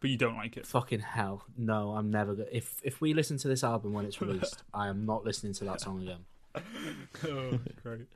[0.00, 0.66] But you don't like it.
[0.66, 2.48] Fucking hell, no, I'm never gonna.
[2.50, 5.64] If if we listen to this album when it's released, I am not listening to
[5.66, 6.24] that song again.
[7.28, 8.08] oh, great.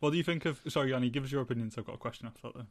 [0.00, 0.60] What do you think of?
[0.68, 1.76] Sorry, Yanni, give us your opinions.
[1.76, 2.66] I've got a question after that.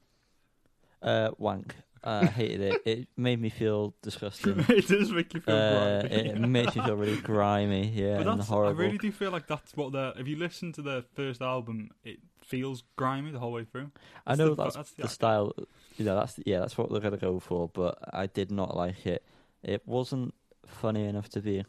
[1.02, 1.08] Though.
[1.08, 1.76] Uh, wank.
[2.04, 2.82] I hated it.
[2.86, 4.66] It made me feel disgusting.
[4.70, 6.16] It does make you feel Uh, grimy.
[6.30, 9.48] it makes me feel really grimy, yeah, but and that's, I really do feel like
[9.48, 10.14] that's what the.
[10.18, 13.92] If you listen to their first album, it feels grimy the whole way through.
[14.26, 15.54] I know the- that's, that's the the style.
[15.98, 17.70] You know, that's yeah, that's what they're gonna go for.
[17.70, 19.24] But I did not like it.
[19.62, 20.34] It wasn't
[20.66, 21.66] funny enough to be a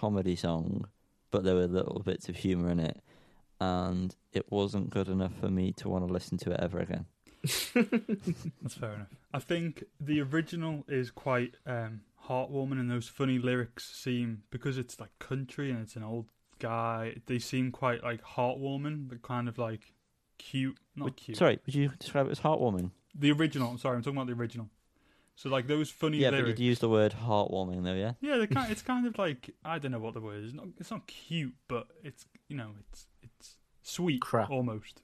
[0.00, 0.86] comedy song,
[1.30, 3.02] but there were little bits of humor in it,
[3.60, 7.04] and it wasn't good enough for me to want to listen to it ever again.
[7.74, 9.08] That's fair enough.
[9.32, 14.98] I think the original is quite um, heartwarming, and those funny lyrics seem because it's
[15.00, 16.26] like country and it's an old
[16.58, 17.16] guy.
[17.26, 19.92] They seem quite like heartwarming, but kind of like
[20.38, 20.76] cute.
[20.96, 21.36] Not Would- cute.
[21.36, 22.90] Sorry, would you describe it as heartwarming?
[23.14, 23.70] The original.
[23.70, 24.68] I'm sorry, I'm talking about the original.
[25.38, 26.58] So like those funny Yeah, but lyrics.
[26.60, 28.12] you'd use the word heartwarming though, yeah.
[28.22, 28.70] Yeah, kind.
[28.72, 30.46] It's kind of like I don't know what the word is.
[30.46, 33.06] It's not, it's not cute, but it's you know it's
[33.88, 34.50] sweet Crap.
[34.50, 35.02] almost.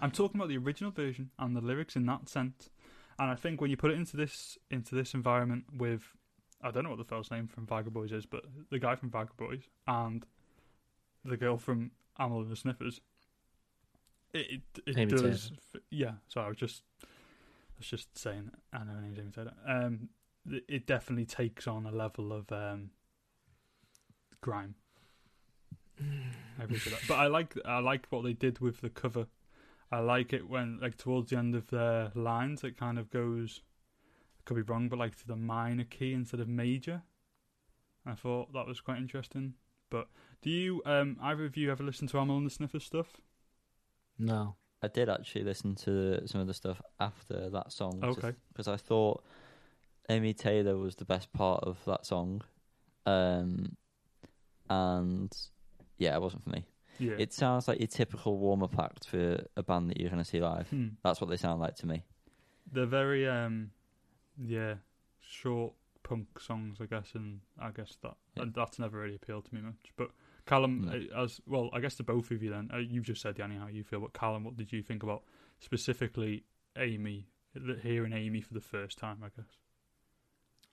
[0.00, 2.70] I'm talking about the original version and the lyrics in that sense.
[3.18, 6.02] And I think when you put it into this into this environment with
[6.62, 9.10] I don't know what the fellow's name from Viagra Boys is, but the guy from
[9.10, 10.24] Viagra Boys and
[11.24, 13.00] the girl from Amyl and the Sniffers,
[14.32, 15.52] it it, it does.
[15.74, 17.06] f- Yeah, so I was just I
[17.78, 18.50] was just saying.
[18.72, 19.54] I know her name's Amy Taylor.
[19.66, 20.08] Um,
[20.50, 22.90] it- it definitely takes on a level of um,
[24.40, 24.74] grime.
[26.58, 27.00] I with that.
[27.08, 29.26] But I like I like what they did with the cover.
[29.90, 33.60] I like it when like towards the end of their lines it kind of goes
[34.38, 37.02] I could be wrong, but like to the minor key instead of major.
[38.04, 39.54] I thought that was quite interesting.
[39.90, 40.08] But
[40.42, 43.20] do you um either of you ever listen to Amyl and the Sniffers stuff?
[44.18, 48.00] No, I did actually listen to some of the stuff after that song.
[48.02, 48.32] Okay.
[48.48, 49.22] Because I thought
[50.08, 52.42] Amy Taylor was the best part of that song.
[53.04, 53.76] Um,
[54.68, 55.32] and
[55.98, 56.66] yeah, it wasn't for me.
[56.98, 57.14] Yeah.
[57.18, 60.28] It sounds like your typical warm up act for a band that you're going to
[60.28, 60.68] see live.
[60.70, 60.88] Hmm.
[61.04, 62.04] That's what they sound like to me.
[62.72, 63.70] They're very um
[64.42, 64.74] yeah,
[65.20, 65.72] short
[66.02, 68.44] punk songs I guess and I guess that Yeah.
[68.44, 69.92] and that's never really appealed to me much.
[69.96, 70.10] But
[70.46, 70.92] Callum, No.
[71.20, 72.70] uh, as well, I guess to both of you then.
[72.72, 75.22] Uh, you've just said Yanni how you feel, but Callum, what did you think about
[75.58, 76.44] specifically
[76.78, 77.26] Amy
[77.82, 79.18] hearing Amy for the first time?
[79.24, 79.56] I guess.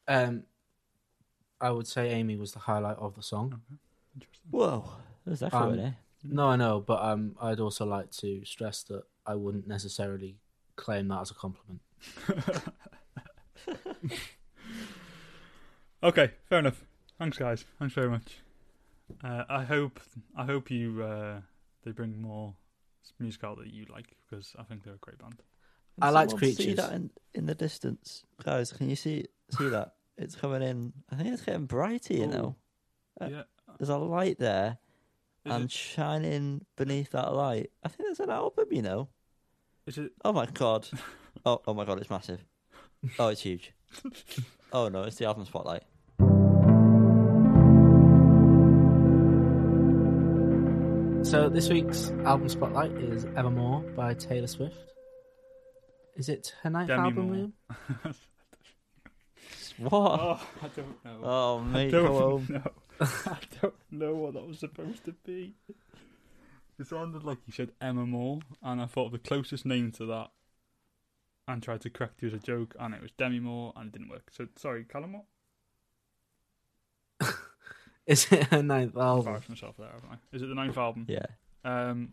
[0.08, 0.44] um,
[1.62, 3.54] I would say Amy was the highlight of the song.
[3.54, 3.80] Okay,
[4.16, 4.52] interesting.
[4.52, 4.86] Whoa,
[5.26, 5.92] there's that Um, it, eh?
[6.24, 10.38] No, I know, but um, I'd also like to stress that I wouldn't necessarily
[10.76, 11.82] claim that as a compliment.
[16.04, 16.84] okay, fair enough.
[17.20, 17.66] Thanks, guys.
[17.80, 18.40] Thanks very much.
[19.24, 20.00] Uh, I hope
[20.36, 21.42] I hope you uh,
[21.84, 22.56] they bring more
[23.20, 25.36] music out that you like because I think they're a great band.
[26.02, 26.76] I liked Someone See Creatures.
[26.78, 28.72] that in, in the distance, guys?
[28.72, 29.26] Can you see
[29.58, 29.94] see that?
[30.18, 30.94] It's coming in.
[31.12, 32.14] I think it's getting brighter.
[32.14, 32.30] You Oh.
[32.30, 32.56] know,
[33.22, 33.44] Uh, yeah,
[33.78, 34.83] there's a light there, is
[35.46, 37.72] and it, shining beneath that light.
[37.84, 38.66] I think there's an album.
[38.72, 39.10] You know.
[39.88, 40.88] is it Oh my god.
[41.46, 42.44] oh oh my god, it's massive.
[43.20, 43.74] Oh, it's huge.
[44.74, 45.84] oh no, it's the album spotlight.
[51.26, 54.78] So this week's album spotlight is Evermore by Taylor Swift.
[56.16, 57.52] Is it her ninth Demi album, Moore.
[58.06, 58.16] Liam?
[59.80, 59.92] What?
[59.92, 61.20] Oh, I don't know.
[61.24, 62.48] Oh, I mate, go don't home.
[62.50, 62.72] know.
[63.26, 65.56] I don't know what that was supposed to be.
[66.80, 70.06] It sounded like you said Emma Moore, and I thought of the closest name to
[70.08, 70.32] that,
[71.48, 73.94] and tried to correct you as a joke, and it was Demi Moore, and it
[73.94, 74.30] didn't work.
[74.32, 75.14] So sorry, Callum.
[75.14, 75.26] What?
[78.08, 79.28] Is it her ninth album?
[79.28, 80.36] Embarrassed myself there, haven't I?
[80.36, 81.06] Is it the ninth album?
[81.08, 81.26] Yeah.
[81.64, 82.12] Um,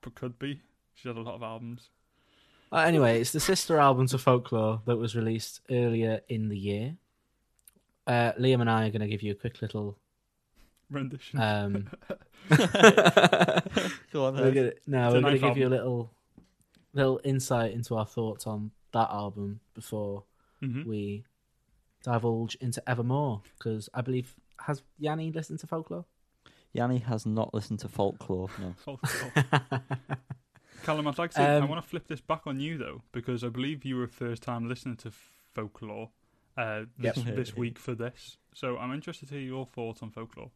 [0.00, 0.60] could, could be.
[0.94, 1.90] She's had a lot of albums.
[2.72, 6.96] Uh, anyway, it's the sister album to Folklore that was released earlier in the year.
[8.06, 9.98] Uh, Liam and I are going to give you a quick little.
[10.90, 11.40] Rendition.
[11.40, 11.88] Um,
[14.12, 16.10] Go on, we're gonna, no, It's we're going to ninth give you a little,
[16.92, 20.24] little insight into our thoughts on that album before
[20.60, 21.24] hmm we
[22.02, 23.42] divulge into Evermore.
[23.58, 26.04] Because I believe has Yanni listened to Folklore?
[26.72, 28.48] Yanni has not listened to folklore.
[28.58, 28.74] No.
[30.84, 31.40] Callum, I'd like to.
[31.42, 34.04] I Um, want to flip this back on you though, because I believe you were
[34.04, 35.10] a first time listener to
[35.54, 36.10] folklore
[36.56, 37.34] uh, this, Yep.
[37.36, 38.36] this week for this.
[38.54, 40.50] So I'm interested to hear your thoughts on folklore.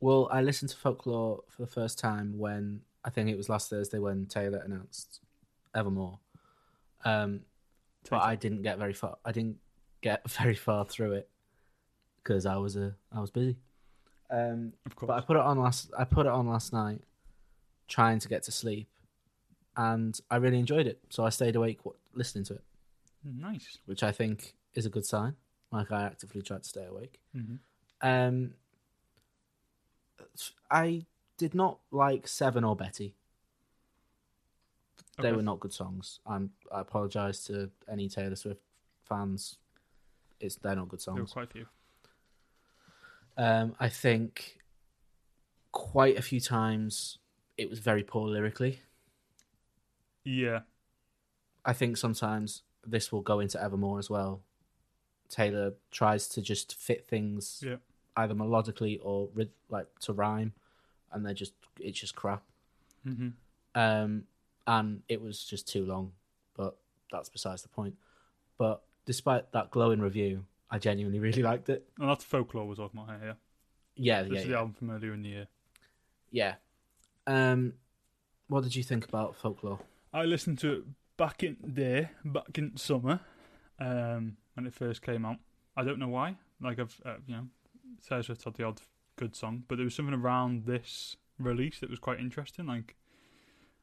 [0.00, 3.68] Well, I listened to Folklore for the first time when I think it was last
[3.70, 5.20] Thursday when Taylor announced
[5.74, 6.18] Evermore.
[7.04, 7.40] Um,
[8.08, 9.18] but I didn't get very far.
[9.24, 9.58] I didn't
[10.00, 11.28] get very far through it
[12.22, 13.56] because I was a I was busy.
[14.30, 15.08] Um, Of course.
[15.08, 15.90] but I put it on last.
[15.98, 17.02] I put it on last night,
[17.88, 18.88] trying to get to sleep,
[19.76, 21.00] and I really enjoyed it.
[21.10, 21.80] So I stayed awake
[22.14, 22.62] listening to it,
[23.24, 23.78] nice.
[23.86, 25.34] which I think is a good sign.
[25.72, 27.20] Like I actively tried to stay awake.
[27.34, 27.56] hmm
[28.02, 28.54] Um,
[30.70, 31.06] I
[31.36, 33.14] did not like Seven or Betty.
[35.18, 35.36] They Okay.
[35.36, 36.20] were not good songs.
[36.26, 38.60] I'm, I apologize to any Taylor Swift
[39.04, 39.56] fans.
[40.38, 41.32] It's they're not good There were songs.
[41.32, 41.66] quite a few.
[43.36, 44.58] Um, I think
[45.72, 47.18] quite a few times
[47.58, 48.80] it was very poor lyrically.
[50.24, 50.60] Yeah.
[51.64, 54.42] I think sometimes this will go into Evermore as well.
[55.28, 57.76] Taylor tries to just fit things Yeah.
[58.16, 59.28] Either melodically or
[59.68, 60.52] like to rhyme,
[61.12, 62.42] and they're just it's just crap.
[63.04, 63.28] hmm
[63.74, 64.24] Um,
[64.66, 66.12] and it was just too long,
[66.56, 66.76] but
[67.10, 67.94] that's besides the point.
[68.58, 71.88] But despite that glowing review, I genuinely really liked it.
[71.98, 73.36] And that's folklore we're talking about here.
[73.96, 74.56] Yeah, This yeah, is the yeah.
[74.58, 75.46] album from earlier in the year.
[76.30, 76.54] yeah.
[77.26, 77.74] Um,
[78.48, 79.78] what did you think about folklore?
[80.12, 80.84] I listened to it
[81.16, 83.20] back in there, back in summer,
[83.78, 85.36] um, when it first came out.
[85.76, 86.36] I don't know why.
[86.60, 87.46] Like I've, uh, you know,
[88.06, 88.80] Taylor Swift had the odd
[89.16, 92.66] good song, but there was something around this release that was quite interesting.
[92.66, 92.96] Like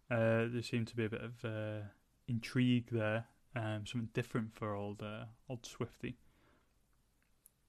[0.09, 1.86] uh, there seemed to be a bit of uh,
[2.28, 6.18] intrigue there, um, something different for old uh, old Swifty.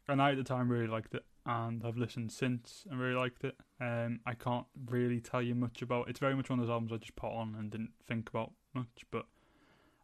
[0.09, 3.45] And I at the time really liked it, and I've listened since and really liked
[3.45, 3.57] it.
[3.79, 6.09] Um, I can't really tell you much about.
[6.09, 8.53] It's very much one of those albums I just put on and didn't think about
[8.73, 9.27] much, but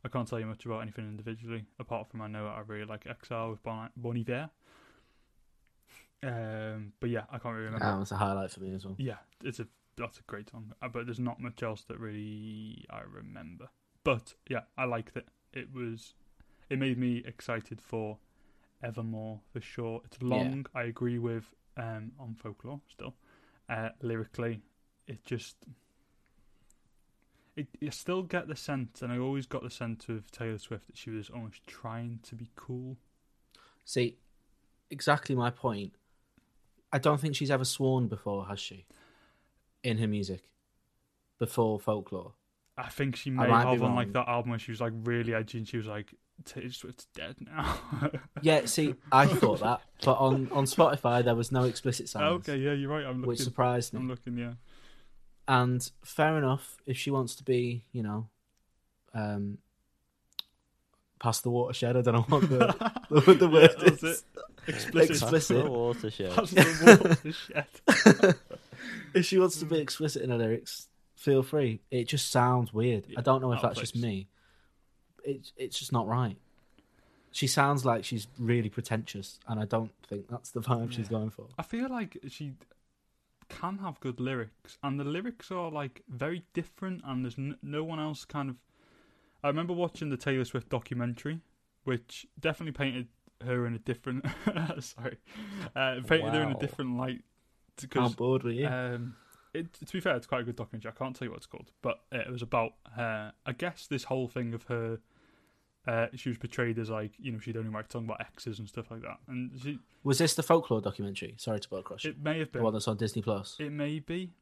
[0.04, 3.06] I can't tell you much about anything individually apart from I know I really like
[3.08, 4.50] Exile with Bon Iver.
[6.22, 7.84] Um, but yeah, I can't really remember.
[7.84, 8.94] That was a highlight for me as well.
[8.98, 12.84] Yeah, it's a that's a great song, uh, but there's not much else that really
[12.90, 13.68] I remember.
[14.02, 15.26] But yeah, I liked it.
[15.52, 16.14] It was,
[16.68, 18.18] it made me excited for
[18.82, 20.02] Evermore for sure.
[20.04, 20.66] It's long.
[20.74, 23.14] I agree with um on folklore still.
[23.68, 24.62] Uh, lyrically,
[25.06, 25.56] it just.
[27.56, 30.88] It, you still get the sense, and I always got the sense of Taylor Swift
[30.88, 32.96] that she was almost trying to be cool.
[33.84, 34.16] See,
[34.90, 35.92] exactly my point.
[36.94, 38.86] I don't think she's ever sworn before, has she?
[39.82, 40.48] In her music,
[41.38, 42.32] before folklore.
[42.78, 45.34] I think she may might have on like that album where she was like really
[45.34, 46.14] edgy and she was like,
[46.44, 47.78] Taylor Swift's dead now.
[48.42, 52.56] Yeah, see, I thought that, but on on Spotify there was no explicit signs, okay,
[52.56, 53.04] yeah, you're right.
[53.04, 53.44] I'm which looking.
[53.44, 54.52] surprised I'm looking, yeah.
[55.46, 58.28] And fair enough if she wants to be, you know,
[59.14, 59.58] um,
[61.18, 61.96] past the watershed.
[61.96, 64.24] I don't know what the what the word Yeah, is.
[64.66, 64.74] It.
[64.74, 65.10] Explicit.
[65.10, 65.64] Explicit.
[65.64, 66.32] The watershed.
[66.32, 68.36] That's the watershed.
[69.14, 71.80] if she wants to be explicit in her lyrics, feel free.
[71.90, 73.04] It just sounds weird.
[73.08, 74.28] Yeah, I don't know if out of that's just me.
[75.24, 76.36] It it's just not right.
[77.32, 81.30] She sounds like she's really pretentious, and I don't think that's the vibe she's going
[81.30, 81.46] for.
[81.58, 82.52] I feel like she
[83.48, 87.82] can have good lyrics, and the lyrics are like very different, and there's n- no
[87.82, 88.56] one else kind of.
[89.42, 91.40] I remember watching the Taylor Swift documentary,
[91.82, 93.08] which definitely painted
[93.44, 94.24] her in a different.
[94.80, 95.18] sorry,
[95.76, 97.22] uh, painted her in a different light.
[97.92, 98.66] How bored were you?
[98.66, 99.16] um,
[99.52, 100.90] it, to be fair, it's quite a good documentary.
[100.90, 104.04] I can't tell you what it's called, but it was about, uh, I guess, this
[104.04, 104.98] whole thing of her.
[105.86, 108.66] Uh, she was portrayed as like you know she'd only like song about exes and
[108.66, 111.34] stuff like that, and she Was this the folklore documentary?
[111.36, 113.56] Sorry to butt across it may have The been one that's on Disney Plus.
[113.60, 114.32] it may be,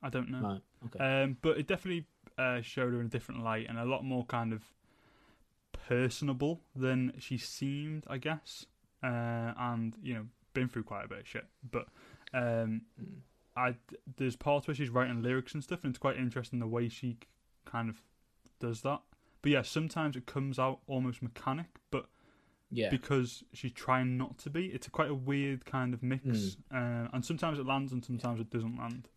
[0.00, 0.40] I don't know.
[0.40, 0.62] Right.
[0.86, 1.22] Okay.
[1.22, 2.06] Um, but it definitely
[2.38, 4.62] uh, showed her in a different light and a lot more kind of
[5.88, 8.66] personable than she seemed, I guess.
[9.02, 11.46] Uh, and you know, been through quite a bit of shit.
[11.70, 11.86] But
[12.32, 12.82] um.
[13.54, 13.74] I
[14.16, 17.18] there's parts where she's writing lyrics and stuff, and it's quite interesting the way she
[17.66, 18.00] kind of
[18.60, 19.02] does that.
[19.42, 22.06] But yeah, sometimes it comes out almost mechanic, but
[22.70, 22.88] Yeah.
[22.88, 24.68] because she's trying not to be.
[24.68, 26.56] It's a quite a weird kind of mix, Mm.
[26.70, 29.10] uh, and sometimes it lands and sometimes it doesn't land.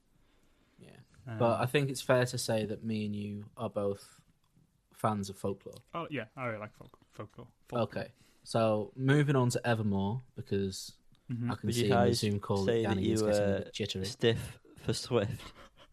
[0.78, 0.90] yeah.
[1.26, 4.20] Um, But I think it's fair to say that me and you are both
[4.96, 5.76] fans of folklore.
[5.94, 7.48] oh yeah, I really like folk, folklore.
[7.68, 8.02] folklore.
[8.04, 8.12] Okay.
[8.44, 10.94] So moving on to Evermore because
[11.32, 11.52] Mhm.
[11.52, 13.22] I can Would you see in the guys Zoom call say that that Yanni is
[13.22, 14.06] you, getting a uh, bit jittery.
[14.06, 15.42] Stiff for Swift.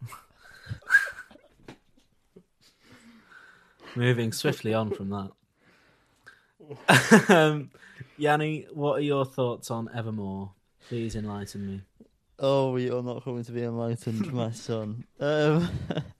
[3.96, 5.30] Moving swiftly on from that.
[7.34, 7.70] um,
[8.16, 10.52] Yanni, what are your thoughts on Evermore?
[10.88, 11.80] Please enlighten me.
[12.38, 15.04] Oh, you're not going to be enlightened, my son.
[15.20, 15.68] Um,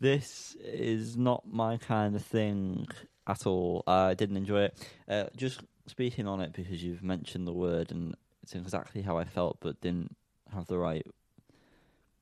[0.00, 2.86] this is not my kind of thing
[3.26, 3.82] at all.
[3.86, 4.88] I didn't enjoy it.
[5.08, 9.24] Uh, just speaking on it because you've mentioned the word, and it's exactly how I
[9.24, 10.14] felt, but didn't
[10.52, 11.06] have the right.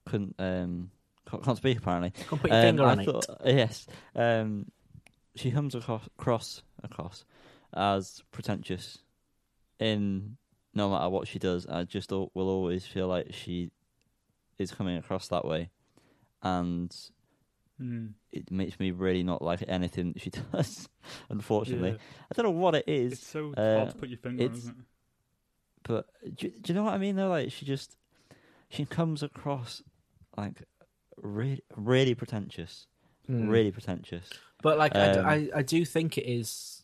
[0.07, 0.91] Couldn't um
[1.29, 2.13] can't, can't speak apparently.
[2.29, 3.05] Come put your Um, finger I on it.
[3.07, 3.87] thought, Yes.
[4.15, 4.67] Um,
[5.35, 7.25] she comes across, across across
[7.75, 8.99] as pretentious
[9.79, 10.37] in
[10.73, 11.67] no matter what she does.
[11.67, 13.71] I just will always feel like she
[14.59, 15.71] is coming across that way,
[16.43, 16.95] and
[17.81, 18.13] Mm.
[18.33, 20.89] it makes me really not like anything that she does.
[21.29, 21.97] Unfortunately, Yeah.
[22.31, 24.47] I don't know what it is, It's so uh, hard to put your finger on,
[24.47, 24.85] it's- isn't it?
[25.83, 27.17] but do, do you know what I mean?
[27.17, 27.97] Though, like she just
[28.71, 29.83] she comes across
[30.37, 30.63] like
[31.19, 32.87] really, really pretentious,
[33.27, 33.49] Hmm.
[33.49, 34.29] really pretentious.
[34.63, 36.83] But like, Um, I, I do think it is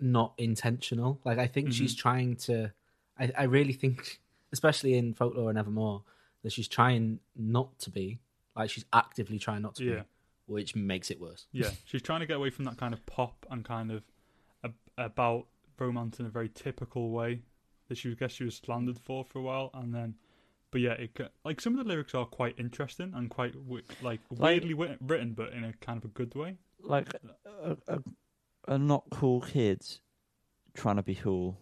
[0.00, 1.20] not intentional.
[1.24, 1.98] Like, I think she's Mhm.
[1.98, 2.72] trying to.
[3.18, 4.20] I, I really think,
[4.52, 6.02] especially in folklore and evermore,
[6.42, 8.18] that she's trying not to be.
[8.56, 9.94] Like, she's actively trying not to Yeah.
[10.00, 10.02] be,
[10.46, 11.46] which makes it worse.
[11.52, 14.02] Yeah, she's trying to get away from that kind of pop and kind of
[14.64, 15.46] a, about
[15.78, 17.42] romance in a very typical way
[17.88, 20.14] that she I guess she was slandered for for a while, and then,
[20.70, 23.84] but yeah, it ca- like some of the lyrics are quite interesting and quite like
[24.02, 26.56] Like- weirdly wi- written, but in a kind of a good way.
[26.80, 27.12] like
[27.62, 27.98] a, a,
[28.68, 29.82] a not cool kid
[30.74, 31.58] trying to be cool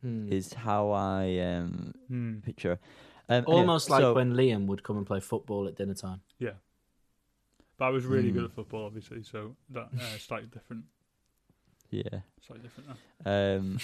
[0.00, 0.32] Hmm.
[0.32, 2.38] is how I um, Hmm.
[2.38, 2.78] picture.
[3.28, 6.22] Um, anyway, Almost like so- when Liam would come and play football at dinner time.
[6.38, 6.52] Yeah,
[7.76, 8.46] but I was really good Hmm.
[8.46, 10.84] at football, obviously, so that uh, slightly different,
[11.90, 12.88] yeah, slightly different.
[13.24, 13.56] Now.
[13.56, 13.78] um,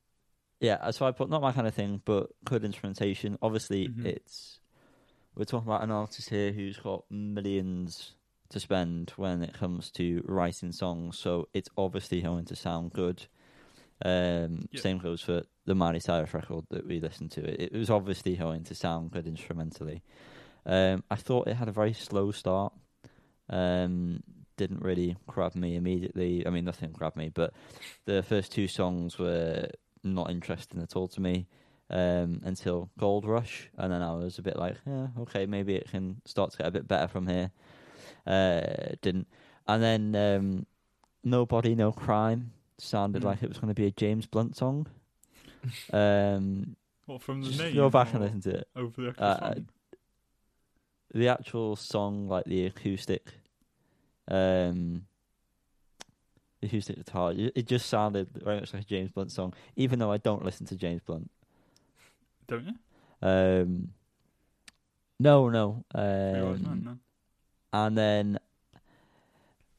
[0.60, 0.90] yeah.
[0.90, 3.38] So I put not my kind of thing, but good instrumentation.
[3.42, 4.04] Obviously, Mhm.
[4.06, 4.60] it's
[5.36, 8.14] we're talking about an artist here who's got millions
[8.48, 13.26] to spend when it comes to writing songs, so it's obviously going to sound good.
[14.04, 14.80] Um, Yeah.
[14.80, 17.44] Same goes for the Miley Cyrus record that we listened to.
[17.44, 20.02] It, it was obviously going to sound good instrumentally.
[20.66, 22.72] Um, I thought it had a very slow start.
[23.48, 24.22] Um,
[24.56, 26.46] didn't really grab me immediately.
[26.46, 27.52] I mean, nothing grabbed me, but
[28.04, 29.68] the first two songs were
[30.04, 31.46] not interesting at all to me
[31.88, 35.90] um, until Gold Rush, and then I was a bit like, yeah, okay, maybe it
[35.90, 37.50] can start to get a bit better from here.
[38.26, 39.28] Uh, didn't,
[39.66, 40.66] and then um,
[41.24, 43.26] Nobody, No Crime sounded Mm.
[43.26, 44.86] like it was going to be a James Blunt song.
[45.92, 46.76] um,
[47.06, 47.74] What from the just name?
[47.74, 48.68] go back and listen to it.
[48.76, 49.68] over the actual Uh, song?
[51.12, 53.34] The actual song, like the acoustic,
[54.28, 55.06] um,
[56.60, 59.98] the acoustic guitar, it it just sounded very much like a James Blunt song, even
[59.98, 61.28] though I don't listen to James Blunt.
[62.46, 62.74] Don't you?
[63.28, 63.88] Um,
[65.18, 65.84] no, no.
[65.92, 66.00] Three
[66.42, 66.98] Wise Um, no?
[67.72, 68.38] and then,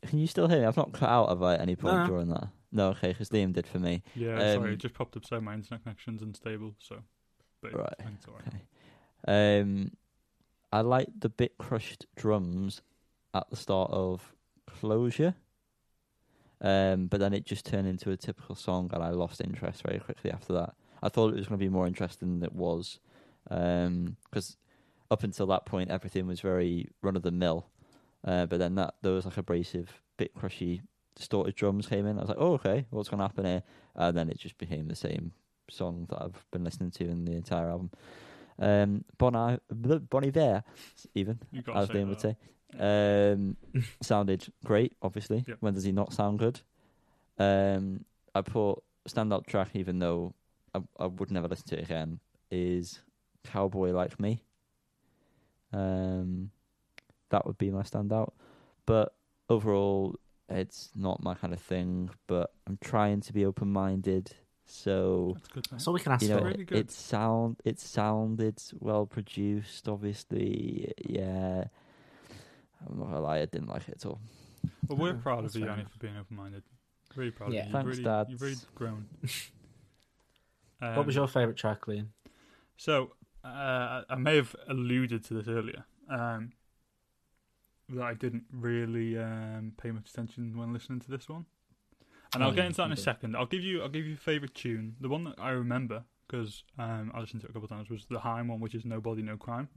[0.05, 0.65] can you still hear me?
[0.65, 2.05] I've not cut out have I, at any point No.
[2.07, 2.49] during that.
[2.72, 4.03] No, okay, because Liam did for me.
[4.15, 6.97] Yeah, um, sorry, it just popped up saying my internet connection's unstable, so.
[7.61, 8.47] But Right, I it's alright.
[8.47, 9.59] Okay.
[9.59, 9.91] Um,
[10.72, 12.82] I like the bit crushed drums
[13.34, 14.34] at the start of
[14.67, 15.36] Closure.
[16.61, 19.99] Um, but then it just turned into a typical song, and I lost interest very
[19.99, 20.76] quickly after that.
[21.03, 22.99] I thought it was going to be more interesting than it was,
[23.45, 24.57] because
[25.09, 27.67] up until that point, everything was very run of the mill.
[28.24, 30.82] Uh, but then that there was like abrasive, bit crushy,
[31.16, 32.18] distorted drums came in.
[32.18, 33.64] I was like, oh okay, what's going to happen here?
[33.95, 35.32] And then it just became the same
[35.70, 37.91] song that I've been listening to in the entire album.
[38.59, 40.64] Um, Bon, I- bon Iver,
[41.16, 41.39] even
[41.76, 42.38] as Liam would say.
[42.80, 43.57] Um,
[44.01, 45.43] sounded great, obviously.
[45.47, 45.57] Yep.
[45.59, 46.62] When does he not sound good?
[47.38, 48.05] Um,
[48.36, 48.76] I put
[49.09, 50.34] standout track, even though
[50.76, 52.20] I, I would never listen to it again,
[52.51, 53.01] is
[53.43, 54.43] Cowboy Like Me.
[55.74, 56.51] Um,
[57.30, 58.32] that would be my standout.
[58.86, 59.14] But
[59.49, 60.16] overall,
[60.51, 62.09] it's not my kind of thing.
[62.27, 64.31] But I'm trying to be open minded.
[64.65, 65.67] So That's good.
[65.71, 66.45] That's all we can ask you know, for.
[66.45, 66.77] really good.
[66.77, 69.87] it sound it sounded well produced.
[69.89, 71.65] Obviously, yeah.
[72.87, 74.19] I'm not gonna lie, I didn't like it at all.
[74.87, 76.63] Well, we're No, proud of that's you, fair Yanni, for being open-minded.
[77.15, 77.61] Really proud Yeah.
[77.61, 77.71] of you.
[77.73, 78.27] Thanks, you've really, Dad.
[78.29, 79.05] You've really grown.
[80.79, 82.07] what was Um, your favourite track, Liam?
[82.77, 83.11] So,
[83.43, 85.85] uh, I may have alluded to this earlier.
[86.09, 86.53] Um,
[87.95, 91.45] that I didn't really um, pay much attention when listening to this one.
[92.33, 93.35] and Oh, I'll get into that in a second.
[93.35, 94.95] I'll give you I'll give you a favorite tune.
[94.99, 97.89] The one that I remember because um, I listened to it a couple of times
[97.89, 99.67] was the Haim one, which is Nobody No Crime,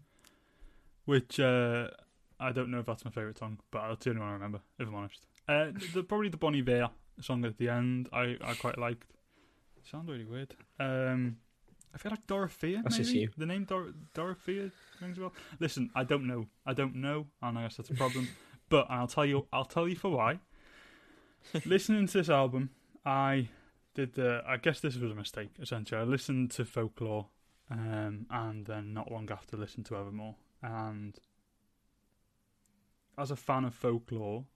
[1.05, 1.89] which uh,
[2.39, 4.61] I don't know if that's my favorite song, but that's the only one I remember.
[4.79, 6.91] If I'm honest, uh, the, probably the Bonnie Bear
[7.21, 8.09] song at the end.
[8.13, 9.11] I, I quite liked.
[9.77, 10.55] It sounds really weird.
[10.79, 11.39] Um,
[11.95, 12.81] I feel like Dorothea.
[12.83, 13.29] That's maybe just you.
[13.37, 14.71] the name Dor- Dorothea
[15.01, 15.33] rings a bell.
[15.61, 16.47] Listen, I don't know.
[16.67, 18.29] I don't know, and I guess that's a problem.
[18.69, 19.47] but I'll tell you.
[19.53, 20.41] I'll tell you for why.
[21.65, 22.71] Listening to this album,
[23.05, 23.49] I
[23.95, 24.19] did.
[24.19, 25.51] I guess this was a mistake.
[25.61, 27.29] Essentially, I listened to Folklore,
[27.71, 30.35] um, and then not long after listened to Evermore.
[30.63, 31.17] And
[33.17, 34.47] as a fan of Folklore,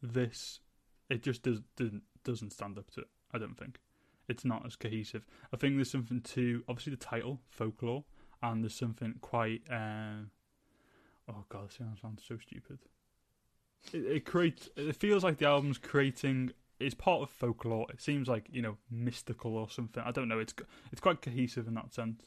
[0.00, 0.60] this
[1.10, 3.08] it just does doesn't doesn't stand up to it.
[3.32, 3.80] I don't think
[4.28, 5.26] it's not as cohesive.
[5.52, 8.04] I think there's something to obviously the title Folklore,
[8.42, 9.62] and there's something quite.
[9.70, 10.26] Uh,
[11.28, 12.78] oh god, this sounds so stupid.
[13.92, 14.68] It, it creates.
[14.76, 16.52] It feels like the album's creating.
[16.78, 17.86] It's part of folklore.
[17.90, 20.02] It seems like you know mystical or something.
[20.04, 20.38] I don't know.
[20.38, 20.54] It's
[20.92, 22.22] it's quite cohesive in that sense,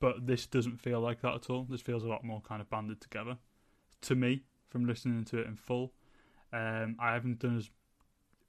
[0.00, 1.66] but this doesn't feel like that at all.
[1.68, 3.38] This feels a lot more kind of banded together.
[4.02, 5.94] To me, from listening to it in full,
[6.52, 7.70] um, I haven't done as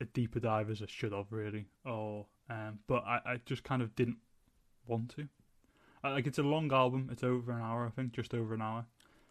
[0.01, 3.81] a deeper dive as I should have really, or um, but I, I just kind
[3.81, 4.17] of didn't
[4.87, 5.27] want to.
[6.03, 7.09] Uh, Like it's a long album.
[7.11, 8.85] It's over an hour, I think, just over an hour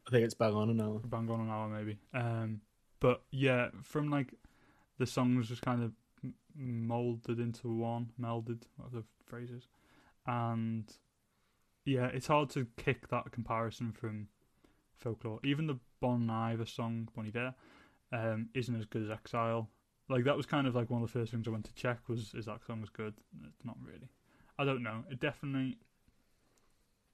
[0.07, 1.01] I think it's bang on an hour.
[1.05, 1.99] bang on an hour maybe.
[2.13, 2.61] Um,
[3.01, 4.35] but yeah, from like
[4.99, 5.93] the songs just kind of
[6.57, 9.67] molded into one, melded, whatever the phrase is,
[10.27, 10.85] and
[11.85, 14.29] yeah, it's hard to kick that comparison from
[14.99, 15.41] folklore.
[15.43, 17.55] Even the Bon Iver song Bon Iver
[18.13, 19.69] um, isn't as good as Exile.
[20.09, 22.09] Like that was kind of like one of the first things I went to check
[22.09, 23.15] was is that song was good?
[23.47, 24.09] It's not really.
[24.59, 25.05] I don't know.
[25.11, 25.79] It definitely.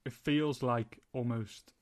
[0.05, 1.73] It feels like almost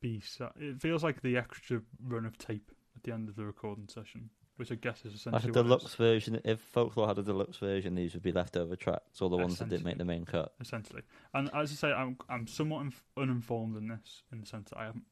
[0.00, 0.22] B.
[0.56, 4.30] It feels like the extra run of tape at the end of the recording session,
[4.56, 6.40] which I guess is essentially Like a deluxe version.
[6.44, 9.68] If Folklore had a deluxe version, these would be leftover tracks, or the ones that
[9.68, 10.52] didn't make the main cut.
[10.60, 11.02] essentially.
[11.34, 14.78] And as I say, I'm I'm somewhat inf- uninformed in this, in the sense that
[14.78, 15.04] I haven't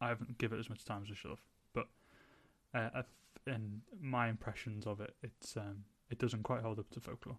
[0.00, 1.42] I haven't given it as much time as I should have.
[1.74, 1.88] But
[2.72, 3.02] uh, I
[3.46, 7.38] th- in my impressions of it, it's um, it doesn't quite hold up to folklore.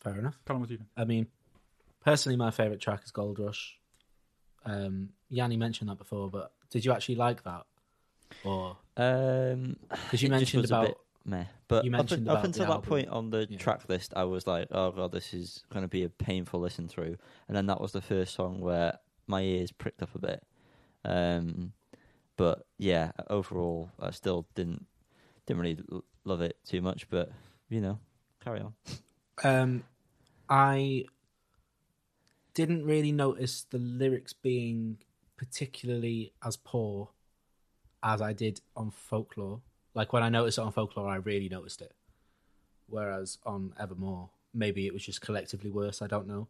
[0.00, 0.38] Fair enough.
[0.46, 0.90] Colin, what do you think?
[0.96, 1.26] I mean,
[2.04, 3.78] personally, my favourite track is Gold Rush.
[4.64, 7.64] Um, Yanni mentioned that before, but did you actually like that?
[8.44, 11.44] Or Um, because you mentioned was a about bit meh.
[11.68, 12.88] But You up, mentioned up about until that album.
[12.88, 13.58] point on the Yeah.
[13.58, 16.88] track list, I was like, "Oh god, this is going to be a painful listen
[16.88, 17.16] through."
[17.48, 20.46] And then that was the first song where my ears pricked up a bit.
[21.04, 21.72] Um,
[22.40, 24.86] but yeah, overall, I still didn't
[25.44, 27.06] didn't really l- love it too much.
[27.10, 27.30] But
[27.68, 27.98] you know,
[28.42, 28.72] carry on.
[29.44, 29.84] Um,
[30.48, 31.04] I
[32.54, 34.96] didn't really notice the lyrics being
[35.36, 37.10] particularly as poor
[38.02, 39.60] as I did on Folklore.
[39.92, 41.92] Like when I noticed it on Folklore, I really noticed it.
[42.88, 46.00] Whereas on Evermore, maybe it was just collectively worse.
[46.00, 46.48] I don't know.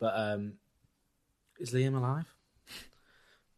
[0.00, 0.54] But um,
[1.60, 2.34] is Liam alive?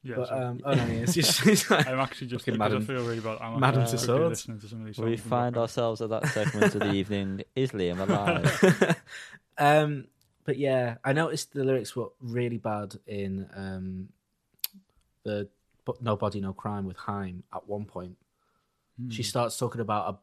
[0.04, 1.14] Yeah, but um, oh no, he is.
[1.14, 3.38] He's- he's like- I'm actually just Fucking because I feel really bad.
[3.40, 5.56] I'm Madam actually to quickly listening to some of these we songs in the find
[5.56, 7.42] ourselves at that segment of the evening.
[7.56, 8.96] Is Liam alive?
[9.58, 10.06] um,
[10.44, 14.08] but yeah, I noticed the lyrics were really bad in um,
[15.22, 15.48] the
[15.86, 18.16] but No Body No Crime with Haim at one point.
[19.10, 19.26] She Hmm.
[19.26, 20.18] starts talking about a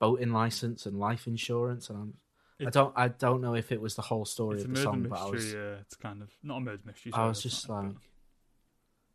[0.00, 3.96] boating license and life insurance, and I'm, I don't I don't know if it was
[3.96, 5.10] the whole story It's of the song, mystery.
[5.10, 7.12] but I was yeah, it's kind of not a murder mystery.
[7.14, 8.02] I was just not it, like but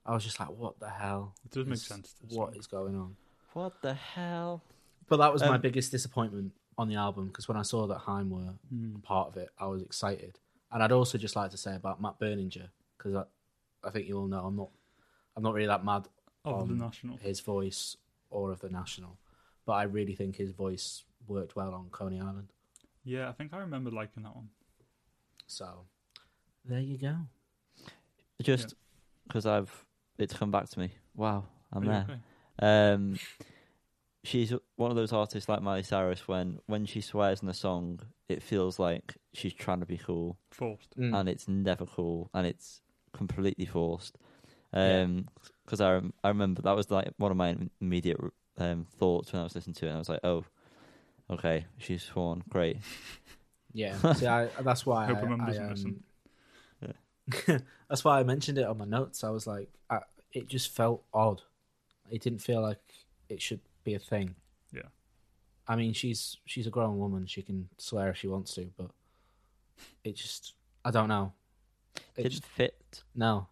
[0.06, 1.36] I was just like, what the hell?
[1.46, 2.14] it does make sense.
[2.14, 2.60] To the What song.
[2.60, 3.16] is going on?
[3.54, 4.64] what the hell?
[5.08, 7.98] But that was my Um, biggest disappointment on the album because when I saw that
[8.00, 8.98] Haim were Hmm.
[9.00, 10.40] part of it, I was excited.
[10.72, 13.24] And I'd also just like to say about Matt Berninger because I,
[13.84, 14.70] I think you all know I'm not,
[15.36, 16.08] I'm not really that mad
[16.46, 17.18] of the national?
[17.18, 17.98] his voice
[18.30, 19.18] or of the national,
[19.66, 22.54] but I really think his voice worked well on Coney Island.
[23.04, 24.50] Yeah, I think I remember liking that one.
[25.48, 25.86] So
[26.64, 27.16] there you go.
[28.42, 28.76] Just
[29.28, 29.86] because I've
[30.20, 30.92] it's come back to me.
[31.16, 32.08] Wow, I'm Are there.
[32.10, 32.20] okay?
[32.94, 33.18] Um,
[34.24, 36.28] she's one of those artists like Miley Cyrus.
[36.28, 40.38] When when she swears in a song, it feels like she's trying to be cool,
[40.52, 40.98] Forced.
[40.98, 41.18] Mm.
[41.20, 42.82] and it's never cool, and it's
[43.14, 44.18] completely forced.
[44.74, 45.02] Yeah.
[45.02, 45.28] Um,
[45.66, 48.18] because I I remember that was like one of my immediate
[48.58, 49.90] um thoughts when I was listening to it.
[49.90, 50.44] And I was like, oh,
[51.30, 52.78] okay, she's sworn, great.
[53.72, 55.90] Yeah, see, I, that's why Hope I, her I, doesn't listen.
[55.92, 56.04] um,
[57.90, 59.24] that's why I mentioned it on my notes.
[59.24, 60.00] I was like, I,
[60.32, 61.42] it just felt odd.
[62.10, 62.80] It didn't feel like
[63.30, 64.36] it should be a thing.
[64.72, 64.84] Yeah.
[65.68, 67.26] I mean, she's she's a grown woman.
[67.28, 68.92] She can swear if she wants to, but
[70.04, 70.54] it just
[70.84, 71.34] I don't know.
[72.16, 73.04] It Didn't just fit.
[73.16, 73.48] no.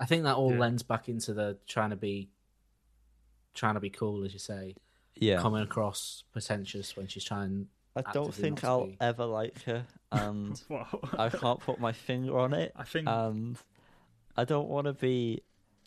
[0.00, 0.58] I think that all Yeah.
[0.60, 2.30] lends back into the trying to be
[3.54, 4.76] trying to be cool, as you say.
[5.16, 5.40] Yeah.
[5.40, 7.66] coming across pretentious when she's trying.
[8.06, 8.96] I don't think I'll be.
[9.00, 10.60] ever like her, and
[11.18, 13.56] I can't put my finger on it, I think and
[14.36, 15.42] I don't want to be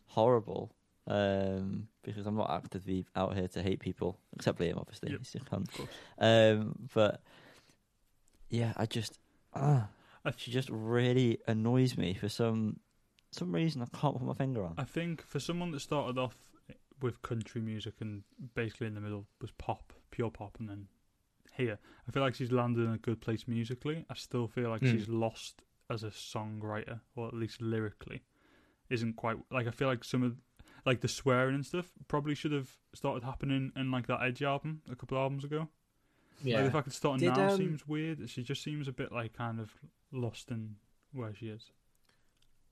[0.08, 0.72] horrible
[1.08, 5.12] um, because I'm not actively out here to hate people, except Liam, obviously.
[5.12, 5.20] Yep.
[5.20, 5.88] He's a cunt.
[6.20, 7.22] Um, but
[8.50, 9.20] yeah, I just
[9.54, 9.88] ah,
[10.26, 12.80] I- she just really annoys me for some
[13.32, 13.82] some reason.
[13.82, 14.76] I can't put my finger on.
[14.78, 16.36] I think for someone that started off
[17.02, 18.24] with country music and
[18.54, 20.88] basically in the middle was pop, pure pop, and then
[21.58, 24.06] here, I feel like she's landed in a good place musically.
[24.10, 24.92] I still feel like Mm.
[24.92, 28.24] she's lost as a songwriter, or at least lyrically,
[28.90, 30.38] isn't quite like I feel like some of
[30.86, 34.82] like the swearing and stuff probably should have started happening in like that Edge album
[34.90, 35.68] a couple of albums ago.
[36.44, 38.28] Yeah, Like the fact it's starting Did, now um, seems weird.
[38.30, 39.76] She just seems a bit like kind of
[40.12, 40.78] lost in
[41.14, 41.72] where she is.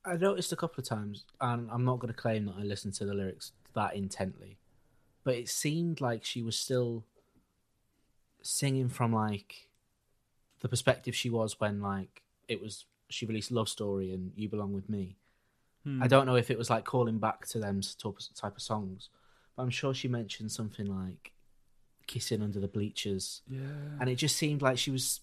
[0.05, 2.93] I noticed a couple of times, and I'm not going to claim that I listened
[2.95, 4.57] to the lyrics that intently,
[5.23, 7.05] but it seemed like she was still
[8.41, 9.69] singing from like
[10.61, 14.73] the perspective she was when like it was she released Love Story and You Belong
[14.73, 15.15] with Me.
[15.83, 16.03] Hmm.
[16.03, 19.09] I don't know if it was like calling back to them type of- songs,
[19.55, 21.31] but I'm sure she mentioned something like
[22.07, 23.59] kissing under the bleachers, Yeah.
[23.99, 25.21] and it just seemed like she was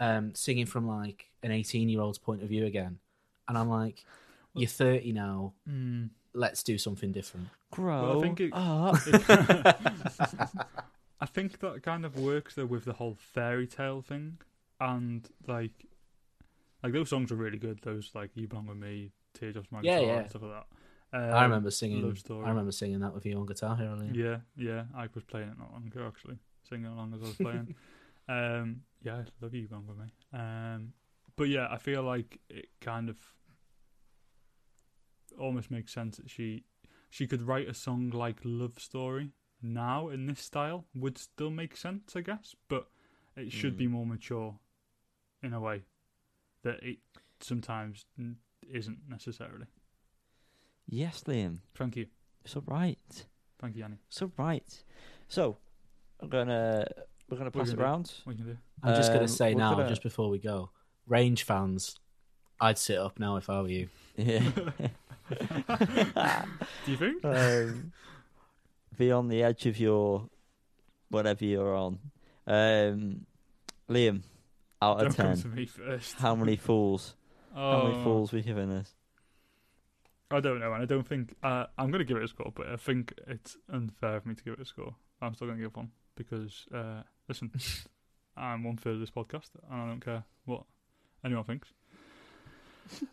[0.00, 2.98] um, singing from like an 18 year old's point of view again.
[3.48, 4.04] And I'm like,
[4.54, 5.52] you're 30 now.
[5.68, 6.06] Hmm.
[6.32, 7.48] Let's do something different.
[7.70, 8.96] Grow I think it- up.
[11.24, 14.36] I think that kind of works though with the whole fairy tale thing,
[14.78, 15.86] and like,
[16.82, 17.78] like those songs are really good.
[17.80, 20.20] Those like "You Belong with Me," "Teardrops on My Yeah, Guitar," yeah.
[20.20, 20.52] and stuff like
[21.12, 21.18] that.
[21.18, 22.02] Um, I remember singing.
[22.02, 22.44] Love Story.
[22.44, 24.12] I remember singing that with you on guitar here earlier.
[24.12, 24.84] Yeah, yeah.
[24.94, 26.36] I was playing it not long ago actually,
[26.68, 27.74] singing along as I was playing.
[28.28, 30.12] um, yeah, I love you, Belong with Me.
[30.38, 30.92] Um,
[31.36, 33.16] but yeah, I feel like it kind of
[35.40, 36.64] almost makes sense that she
[37.08, 39.30] she could write a song like Love Story
[39.64, 42.88] now in this style would still make sense, I guess, but
[43.36, 43.78] it should Mm.
[43.78, 44.58] be more mature
[45.42, 45.82] in a way
[46.62, 46.98] that it
[47.40, 48.04] sometimes
[48.70, 49.66] isn't necessarily.
[50.86, 51.58] yes, Liam.
[51.74, 52.06] Thank you,
[52.44, 53.26] It's all right.
[53.58, 53.98] thank you, Annie.
[54.08, 54.84] It's all right.
[55.28, 55.56] So,
[56.20, 56.86] I'm gonna
[57.28, 57.82] we're gonna What pass you it do?
[57.82, 58.12] around.
[58.24, 58.58] What can you do?
[58.82, 60.70] I'm just going Um, to say now, gonna- just before we go,
[61.06, 61.98] Range fans,
[62.60, 63.88] I'd sit up now if I were you.
[64.16, 64.40] Yeah.
[66.84, 67.24] Do you think?
[67.24, 67.92] um,
[68.96, 70.28] be on the edge of your
[71.10, 71.98] whatever you're on.
[72.46, 73.26] Um,
[73.88, 74.22] Liam,
[74.82, 76.14] out Don't of come ten, to me first.
[76.16, 77.14] how many fools?
[77.54, 78.94] How many Oh, fools we giving this?
[80.30, 82.52] I don't know, and I don't think uh, I'm going to give it a score,
[82.54, 84.94] but I think it's unfair of me to give it a score.
[85.22, 87.52] I'm still going to give one because, uh, listen,
[88.36, 90.64] I'm one third of this podcast, and I don't care what
[91.24, 91.68] anyone thinks.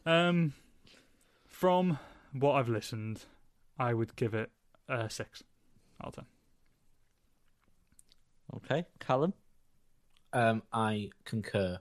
[0.05, 0.53] Um,
[1.45, 1.99] from
[2.33, 3.25] what I've listened,
[3.77, 4.49] I would give it
[4.89, 5.43] a six
[6.01, 6.25] out of ten.
[8.55, 9.33] Okay, Callum.
[10.33, 11.79] Um, I concur.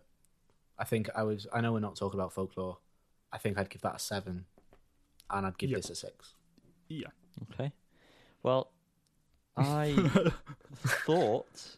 [0.78, 1.46] I think I was.
[1.52, 2.78] I know we're not talking about folklore.
[3.32, 4.44] I think I'd give that a seven,
[5.30, 5.78] and I'd give Yep.
[5.82, 6.34] this a six.
[6.88, 7.08] Yeah,
[7.52, 7.72] Okay.
[8.42, 8.72] Well,
[9.56, 9.94] I
[11.06, 11.76] thought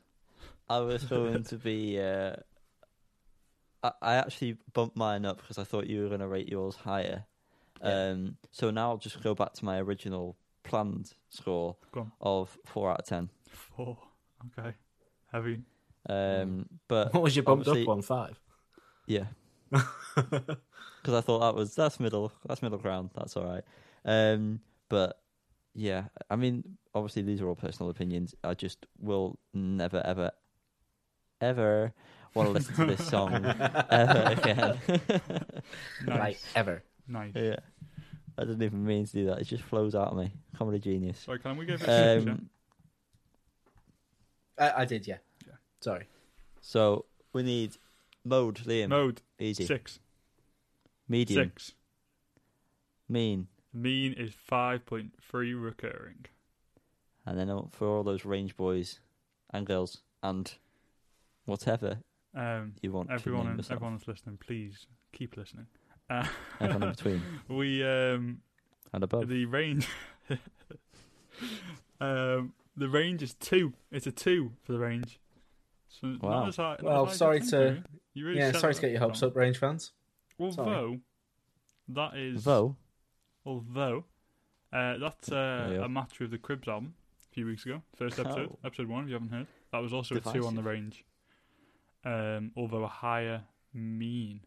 [0.71, 2.01] I was going to be.
[2.01, 2.37] Uh,
[3.83, 6.77] I, I actually bumped mine up because I thought you were going to rate yours
[6.77, 7.25] higher.
[7.83, 8.11] Yeah.
[8.11, 11.77] Um, so now I'll just go back to my original planned score
[12.21, 13.31] of four out of ten.
[13.49, 13.99] four.
[14.59, 14.75] Okay,
[15.33, 15.61] heavy.
[16.09, 18.03] Um, but What was your bumped up one?
[18.03, 18.39] Five.
[19.07, 19.27] yeah,
[19.71, 23.11] because I thought that was that's middle that's middle ground.
[23.15, 23.63] That's all right.
[24.05, 25.21] Um, but
[25.75, 26.65] yeah, I mean,
[26.95, 28.35] obviously these are all personal opinions.
[28.43, 30.33] I just will never ever
[31.41, 31.93] ever
[32.35, 33.33] want to listen to this song
[33.91, 34.79] ever again.
[36.07, 36.83] Nice, Like ever.
[37.07, 37.33] nice.
[37.37, 37.57] yeah,
[38.39, 39.39] I didn't even mean to do that.
[39.41, 40.33] It just flows out of me.
[40.57, 41.19] Comedy genius.
[41.19, 42.31] Sorry, can we give it a six?
[42.31, 42.49] Um,
[44.59, 45.19] I, I did, yeah.
[45.47, 45.55] Yeah.
[45.81, 46.07] Sorry.
[46.61, 47.77] so we need
[48.25, 48.89] mode, Liam.
[48.89, 49.65] Mode Easy.
[49.65, 49.99] six.
[51.09, 51.51] Medium.
[51.55, 51.73] Six.
[53.09, 53.49] Mean.
[53.75, 56.27] Mean is five point three recurring.
[57.27, 59.01] And then uh, for all those range boys
[59.51, 60.53] and girls and
[61.45, 61.99] whatever
[62.35, 63.77] Um, you want everyone, to name and yourself.
[63.77, 65.67] everyone that's listening, please keep listening.
[66.21, 66.27] Uh,
[66.61, 68.41] Everyone in between we um
[68.93, 69.29] and above.
[69.29, 69.89] the range.
[72.01, 73.73] um, the range is two.
[73.91, 75.19] It's a two for the range.
[75.89, 76.47] So not Wow.
[76.49, 77.85] as high- Well, as as sorry to-
[78.15, 79.31] You really yeah, sorry to get your hopes down.
[79.31, 79.93] up, Range fans.
[80.39, 81.01] Although Sorry.
[81.89, 82.77] that is Though,
[83.47, 84.05] although
[84.73, 85.85] uh, that's uh, go.
[85.85, 86.95] a match with the Cribs album
[87.31, 87.83] a few weeks ago.
[87.97, 88.59] First episode, Oh.
[88.65, 89.05] episode one.
[89.05, 91.05] If you haven't heard, that was also a two on the range.
[92.05, 94.41] Um, although a higher mean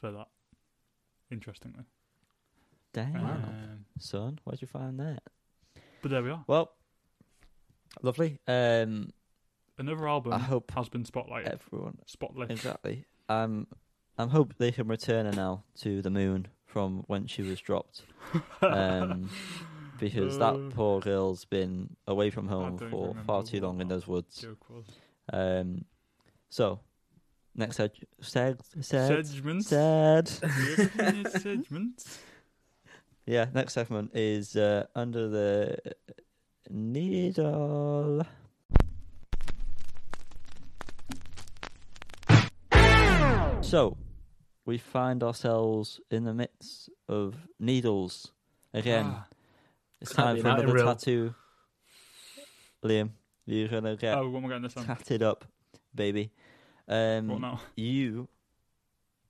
[0.00, 0.28] for that.
[1.30, 1.84] Interestingly,
[2.92, 5.22] damn, um, son, where'd you find that?
[6.02, 6.44] but there we are.
[6.46, 6.70] Well,
[8.02, 8.40] Lovely.
[8.48, 9.10] Um,
[9.78, 11.48] Another album I hope has been spotlighted.
[11.48, 12.50] everyone Spotlight.
[12.50, 13.04] exactly.
[13.28, 13.66] Um,
[14.18, 18.02] I'm hope they can return her now to the moon from when she was dropped.
[18.62, 19.30] Um,
[19.98, 24.06] because Uh, that poor girl's been away from home for far too long in those
[24.06, 24.44] woods.
[25.32, 25.84] Um,
[26.50, 26.80] so
[27.54, 27.90] next seg
[28.20, 29.64] seg seg Sedgment.
[29.64, 32.18] said Sedgment.
[33.26, 33.46] yeah.
[33.54, 35.76] Next segment is uh, under the
[36.70, 38.26] needle.
[43.62, 43.96] So
[44.66, 48.32] we find ourselves in the midst of needles
[48.72, 49.06] again.
[49.08, 49.26] Ah.
[50.00, 51.34] It's time for another tattoo.
[52.84, 53.10] Liam,
[53.46, 54.84] you're gonna get Oh, what am I getting this on?
[54.84, 55.44] tatted up,
[55.94, 56.30] baby.
[56.88, 57.60] Um, What now?
[57.76, 58.28] you,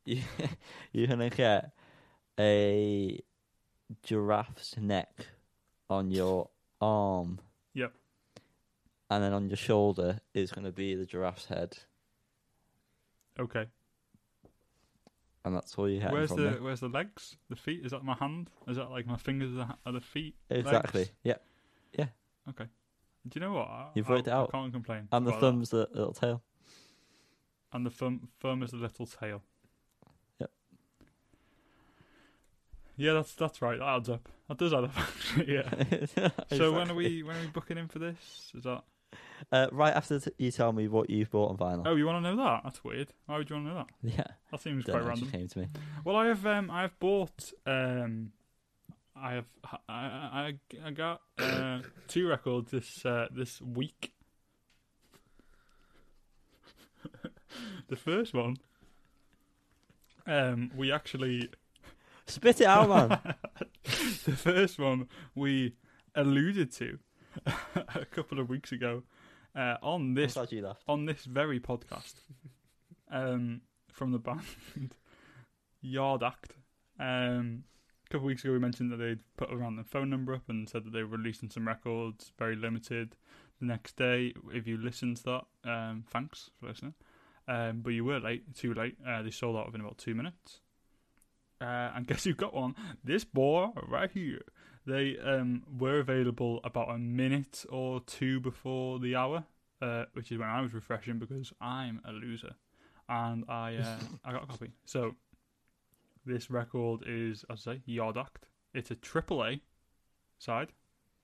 [0.05, 0.23] you,
[0.93, 1.71] you're gonna get
[2.39, 3.21] a
[4.03, 5.27] giraffe's neck
[5.89, 6.51] on your
[6.81, 7.39] arm.
[7.75, 7.93] Yep.
[9.11, 11.79] And then on your shoulder is gonna be the giraffe's head,
[13.39, 13.67] Okay.
[15.45, 16.59] and that's all you have Where's the.
[16.61, 17.37] Where's the legs?
[17.51, 17.85] The feet?
[17.85, 18.51] Is that my hand?
[18.67, 20.35] Is that like my fingers are the, are the feet?
[20.51, 21.01] Exactly.
[21.03, 21.13] legs?
[21.23, 21.37] Yeah.
[22.47, 22.67] Okay.
[23.27, 23.69] Do you know what?
[23.69, 24.51] I, You've worked I, it out.
[24.53, 25.09] I can't complain.
[25.11, 25.47] And the about that.
[25.47, 26.43] thumb's the little tail.
[27.75, 29.43] And the thumb, thumb is the little tail.
[30.41, 30.51] Yep.
[32.97, 33.79] Yeah, that's that's right.
[33.79, 34.29] That adds up.
[34.49, 34.93] That does add up.
[34.97, 36.29] actually, yeah.
[36.57, 38.53] So when are we when are we booking in for this?
[38.55, 38.85] Is that?
[39.53, 41.83] Uh, right after t- you tell me what you've bought on vinyl.
[41.87, 42.61] Oh, you want to know that?
[42.65, 43.09] That's weird.
[43.27, 43.89] Why would you want to know that?
[44.19, 44.27] Yeah.
[44.51, 45.31] That seems Don't quite know, random.
[45.31, 45.69] came to me.
[46.05, 48.31] Well, I have um, I have bought um,
[49.17, 49.47] I have
[49.89, 54.13] I I, I got uh, two records this uh, this week.
[57.89, 58.57] the first one,
[60.27, 61.51] um, we actually
[62.27, 63.35] Spit it out, man.
[63.83, 65.75] the first one we
[66.15, 66.99] alluded to
[67.95, 69.03] a couple of weeks ago
[69.55, 70.37] uh, on this
[70.89, 72.15] on this very podcast
[73.11, 73.61] um,
[73.93, 74.95] from the band
[75.83, 76.55] Yard Act.
[76.99, 77.65] Um,
[78.07, 80.49] a couple of weeks ago, we mentioned that they'd put a random phone number up
[80.49, 83.17] and said that they were releasing some records, very limited.
[83.61, 86.95] The next day, if you listened to that, um, thanks for listening.
[87.47, 88.97] Um, but you were late, too late.
[89.07, 90.61] Uh, they sold out within about two minutes.
[91.61, 92.75] Uh, and guess who got one?
[93.03, 94.43] This boy right here.
[94.87, 99.45] They um, were available about a minute or two before the hour
[99.85, 102.55] uh, which is when I was refreshing because I'm a loser,
[103.09, 104.71] and I uh, I got a copy.
[104.85, 105.15] So
[106.25, 108.47] this record is, as I say, Yard Act.
[108.73, 109.61] It's a triple A
[110.39, 110.73] side,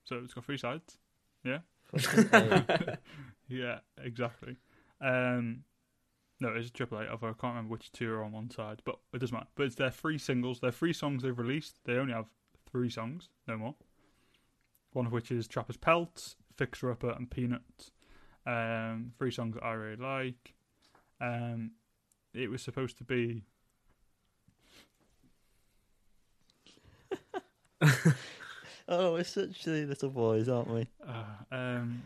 [0.05, 0.99] so it's got three sides.
[1.45, 1.59] Yeah,
[3.49, 4.57] yeah, exactly.
[5.01, 5.65] Um,
[6.41, 7.07] no, it's a triple A.
[7.07, 9.49] Although I can't remember which two are on one side, but it doesn't matter.
[9.55, 10.61] But it's their three singles.
[10.61, 11.77] Their three songs they've released.
[11.85, 12.27] They only have
[12.71, 13.75] three songs, no more.
[14.93, 17.91] One of which is Trapper's Pelt, Fixer Upper, and Peanut.
[18.47, 20.55] Um, three songs that I really like.
[21.21, 21.73] Um,
[22.33, 23.45] it was supposed to be.
[28.89, 30.89] oh, we're such silly little boys, aren't we?
[31.07, 32.03] Uh, um,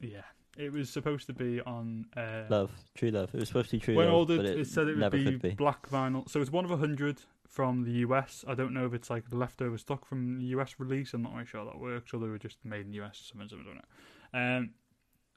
[0.00, 0.22] yeah,
[0.60, 2.06] it was supposed to be on.
[2.16, 3.34] Uh, Love, true love.
[3.34, 4.98] It was supposed to be true when love, ordered, but it, it, said it would
[4.98, 5.50] never be, could be.
[5.50, 6.28] black vinyl.
[6.28, 8.44] So it's one of a hundred from the US.
[8.46, 11.14] I don't know if it's like leftover stock from the US release.
[11.14, 13.20] I'm not really sure how that works, or they were just made in the US
[13.20, 13.48] or something.
[13.48, 14.58] something I don't know.
[14.58, 14.70] Um,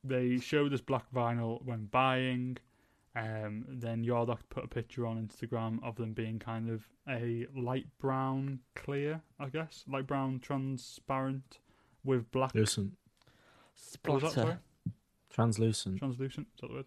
[0.04, 2.58] they showed us black vinyl when buying.
[3.16, 7.46] Um, then Yard Act put a picture on Instagram of them being kind of a
[7.56, 11.60] light brown clear, I guess, light brown transparent
[12.04, 12.56] with black.
[12.56, 12.94] Lucent.
[14.06, 14.56] What was that, sorry?
[15.34, 15.98] Translucent.
[16.00, 16.48] Translucent.
[16.56, 16.86] Is that the word?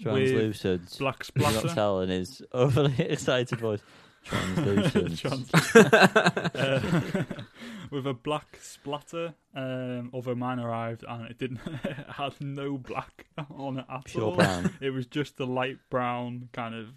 [0.00, 0.98] Translucent.
[0.98, 1.74] Black You're not splatter.
[1.74, 3.80] telling his overly excited voice.
[4.24, 5.18] Translucent.
[5.18, 7.24] Trans- uh,
[7.90, 9.34] with a black splatter.
[9.54, 14.24] Um, although mine arrived and it didn't it had no black on it at Pure
[14.24, 14.36] all.
[14.36, 14.74] brown.
[14.80, 16.88] It was just a light brown kind of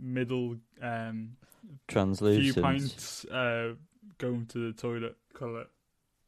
[0.00, 2.62] middle um, few Translucent.
[2.64, 3.74] pints uh,
[4.18, 5.66] going to the toilet colour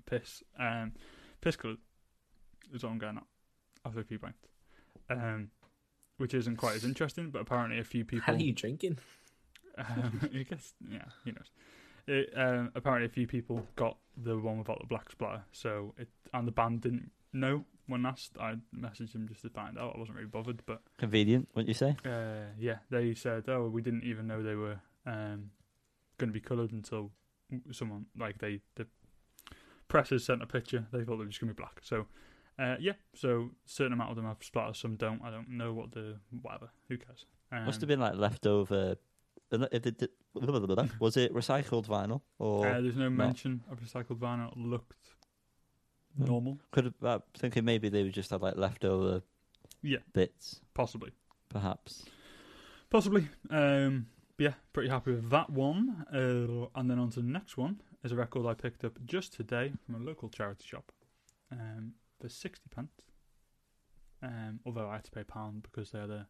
[0.04, 0.92] piss um,
[1.40, 1.78] piss coloured
[2.72, 3.24] is what I'm going at
[3.86, 4.48] after a few pints.
[5.08, 5.50] Um,
[6.18, 8.98] which isn't quite as interesting, but apparently a few people How are you drinking?
[9.78, 11.50] um, I guess, yeah, who knows?
[12.06, 16.08] It, um, apparently, a few people got the one without the black splatter, so it
[16.32, 18.38] and the band didn't know when asked.
[18.38, 19.94] I messaged them just to find out.
[19.96, 21.96] I wasn't really bothered, but Convenient, wouldn't you say?
[22.04, 25.50] uh, yeah, they said, "Oh, we didn't even know they were um,
[26.16, 27.10] going to be coloured until
[27.72, 28.86] someone like they the
[29.88, 30.86] pressers sent a picture.
[30.92, 32.06] They thought they were just going to be black." So.
[32.58, 35.20] Uh, yeah, so certain amount of them have splatter, some don't.
[35.22, 36.70] I don't know what the whatever.
[36.88, 37.26] Who cares?
[37.52, 38.96] Um, Must have been like leftover.
[39.52, 43.26] If they did, was it recycled vinyl or Uh, there's no not.
[43.26, 44.50] mention of recycled vinyl.
[44.52, 44.96] It looked
[46.18, 46.58] normal.
[46.72, 49.22] Could have, I'm thinking maybe they would just had like leftover
[49.82, 51.12] Yeah, bits, possibly.
[51.48, 52.06] perhaps.
[52.90, 53.28] Possibly.
[53.50, 54.06] Um,
[54.38, 56.06] yeah, pretty happy with that one.
[56.12, 59.32] Uh, and then on to the next one is a record I picked up just
[59.32, 60.90] today from a local charity shop
[61.52, 62.90] um, for 60 pence.
[64.22, 66.26] Um, although I had to pay a pound because they had a,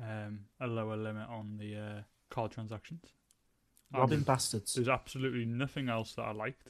[0.00, 2.00] um, a lower limit on the uh,
[2.30, 3.04] card transactions.
[3.92, 4.74] Robbing And bastards.
[4.74, 6.68] There's absolutely nothing else that I liked.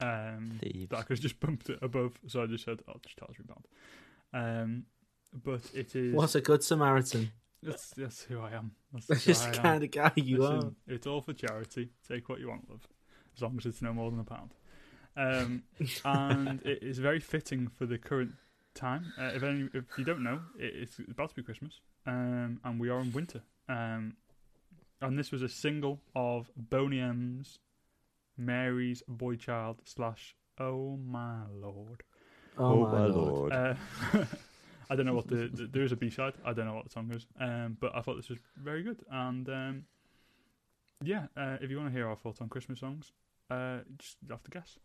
[0.00, 0.90] Um, Thieves.
[0.90, 3.46] that I could just bumped it above, so I just said, "I'll just charge me
[3.48, 3.66] a pound."
[4.62, 4.84] Um,
[5.42, 6.14] but it is.
[6.14, 7.32] What a good Samaritan.
[7.62, 8.72] That's, that's who I am.
[8.92, 9.62] That's That's who just I the am.
[9.62, 10.94] kind of guy you Listen, are.
[10.94, 11.88] It's all for charity.
[12.06, 12.86] Take what you want, love,
[13.34, 14.50] as long as it's no more than a pound.
[15.18, 15.64] Um,
[16.04, 18.32] and it is very fitting for the current
[18.74, 19.12] time.
[19.20, 22.80] Uh, if any, if you don't know, it, it's about to be Christmas, um, and
[22.80, 23.42] we are in winter.
[23.68, 24.14] Um,
[25.02, 27.58] and this was a single of Boney M's
[28.36, 32.04] "Mary's Boy Child" slash "Oh My Lord."
[32.60, 33.52] Oh, my lord.
[33.52, 33.74] Uh,
[34.90, 36.34] I don't know what the, the there is a B side.
[36.44, 38.98] I don't know what the song is, um, but I thought this was very good.
[39.10, 39.84] And um,
[41.04, 43.12] yeah, uh, if you want to hear our thoughts on Christmas songs,
[43.50, 44.78] uh, just have to guess.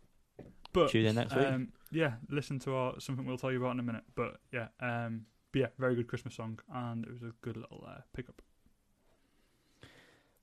[0.72, 1.46] But Tune in next week.
[1.46, 4.04] um, yeah, listen to our something we'll tell you about in a minute.
[4.16, 7.84] But yeah, um, but yeah, very good Christmas song, and it was a good little
[7.88, 8.42] uh, pickup.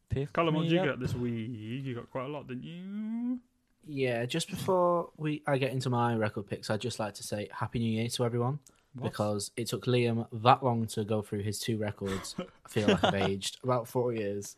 [0.08, 0.86] Pick Callum, what did you up.
[0.86, 1.50] get this week?
[1.52, 3.38] You got quite a lot, didn't you?
[3.86, 7.48] Yeah, just before we I get into my record picks, I'd just like to say
[7.52, 8.58] Happy New Year to everyone
[8.94, 9.10] What?
[9.10, 12.34] because it took Liam that long to go through his two records.
[12.38, 14.56] I feel like I've aged about four years.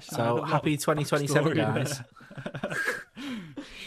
[0.00, 2.02] So happy lot 2027, guys.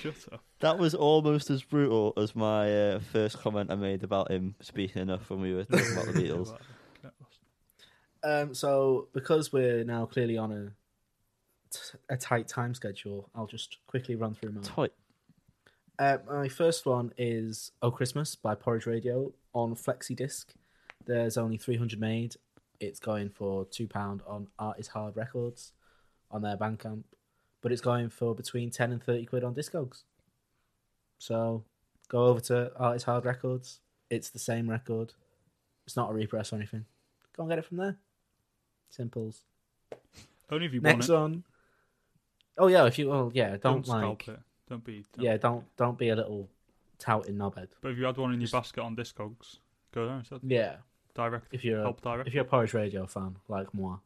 [0.05, 0.13] there.
[0.13, 0.43] Shut up.
[0.59, 5.01] That was almost as brutal as my uh, first comment I made about him speaking
[5.01, 6.47] enough when we were talking about the Beatles.
[6.47, 6.59] Well,
[7.03, 7.39] get lost.
[8.23, 10.71] Um, so because we're now clearly on a
[12.09, 14.63] a tight time schedule, I'll just quickly run through mine.
[14.63, 14.93] Tight.
[15.97, 20.53] Uh, my first one is "Oh Christmas" by Porridge Radio on flexi disc.
[21.05, 22.35] There's only 300 made.
[22.79, 25.73] It's going for two pound on Art is Hard Records
[26.31, 27.03] on their Bandcamp,
[27.65, 30.03] but it's going for between 10 and 30 quid on Discogs.
[31.17, 31.63] So
[32.09, 33.79] go over to Art is Hard Records.
[34.11, 35.13] It's the same record.
[35.87, 36.85] It's not a repress or anything.
[37.35, 37.95] Go and get it from there.
[38.91, 39.41] Simples.
[40.51, 41.13] Only if you want Next it.
[41.13, 41.43] one.
[42.59, 44.39] Oh yeah, if you well yeah, don't, Don't, like it.
[44.69, 45.03] Don't be.
[45.15, 46.47] don't- yeah, don't don't be a little
[46.99, 47.69] touting knobhead.
[47.81, 49.57] But if you had one in your basket on Discogs,
[49.91, 50.41] go there instead.
[50.43, 50.75] Yeah,
[51.15, 51.47] Direct.
[51.51, 52.27] if you're a, Help direct.
[52.27, 53.97] if you're a Porridge Radio fan like moi,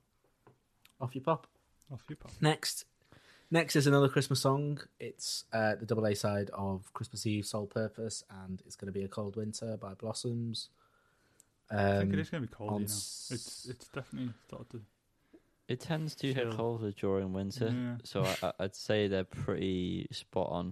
[1.02, 1.46] off you pop.
[1.92, 2.32] Off you pop.
[2.40, 2.86] Next,
[3.52, 4.80] next is another Christmas song.
[5.00, 8.98] It's uh, the double A side of Christmas Eve, Sole Purpose, and it's going to
[8.98, 10.70] be a Cold Winter by Blossoms.
[11.72, 12.70] Um, I think it is going to be cold.
[12.72, 14.82] on You know, s- it's it's definitely started to.
[15.68, 16.46] It tends to Chill.
[16.50, 17.98] get colder during winter, Yeah.
[18.04, 20.72] so I, I- I'd say they're pretty spot on.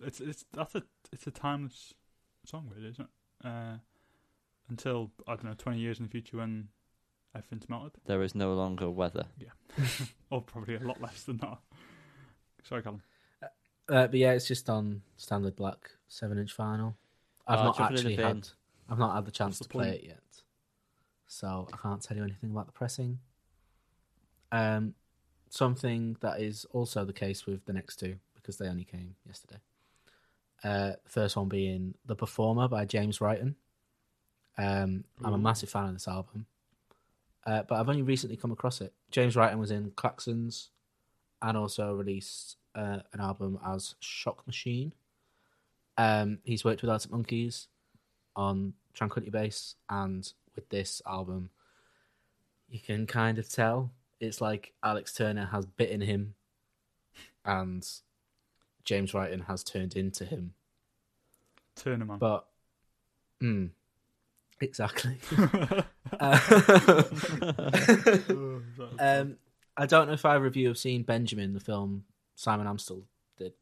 [0.00, 0.06] Mm.
[0.06, 1.92] It's it's that's a it's a timeless
[2.44, 3.46] song, really, isn't it?
[3.46, 3.76] Uh,
[4.70, 6.68] until I don't know, twenty years in the future when
[7.38, 9.26] everything's melted, There is no longer weather.
[9.38, 9.84] Yeah,
[10.30, 11.58] or probably a lot less than that.
[12.64, 13.02] Sorry, Colin.
[13.42, 13.48] uh,
[14.08, 16.94] but yeah, it's just on standard black seven inch vinyl.
[17.46, 18.26] I've Ah, not chuck it in actually bin.
[18.26, 18.48] had.
[18.88, 20.02] I've not had the chance What's to the play point?
[20.02, 20.22] it yet,
[21.26, 23.18] so I can't tell you anything about the pressing.
[24.52, 24.94] Um,
[25.50, 29.60] something that is also the case with the next two because they only came yesterday.
[30.64, 33.56] Uh, first one being "The Performer" by James Righton.
[34.58, 36.46] Um, I'm a massive fan of this album,
[37.46, 38.92] uh, but I've only recently come across it.
[39.10, 40.68] James Righton was in Klaxons,
[41.40, 44.92] and also released uh, an album as Shock Machine.
[45.96, 47.68] Um, he's worked with Arctic Monkeys
[48.34, 51.50] on Tranquility Base, and with this album,
[52.68, 56.34] you can kind of tell it's like Alex Turner has bitten him,
[57.44, 57.86] and
[58.84, 60.54] James Righton has turned into him.
[61.76, 62.18] Turner man.
[62.18, 62.46] But,
[63.42, 63.70] mm,
[64.60, 65.18] exactly.
[65.30, 65.86] That-
[68.98, 69.36] um,
[69.76, 72.04] I don't know if either of you have seen Benjamin, the film
[72.34, 73.02] Simon Amstell
[73.36, 73.52] did.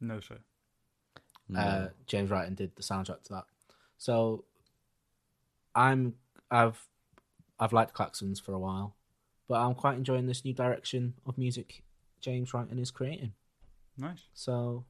[0.00, 0.38] no, sir.
[1.48, 1.60] No.
[1.60, 3.44] Uh, James Righton did the soundtrack to that.
[3.98, 4.44] So
[5.74, 6.14] I'm
[6.50, 6.78] I've
[7.58, 8.94] I've liked Klaxons for a while,
[9.48, 11.82] but I'm quite enjoying this new direction of music
[12.20, 13.32] James Righton is creating.
[13.98, 14.22] Nice.
[14.32, 14.84] So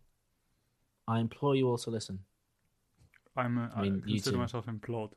[1.08, 2.20] I implore you all to listen.
[3.36, 3.58] I'm.
[3.58, 5.10] Uh, I I, mean, you consider myself implored.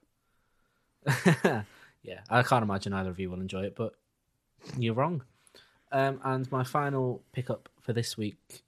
[2.03, 3.93] yeah, I can't imagine either of you will enjoy it, but
[4.77, 5.23] you're wrong.
[5.91, 8.63] Um, and my final pickup for this week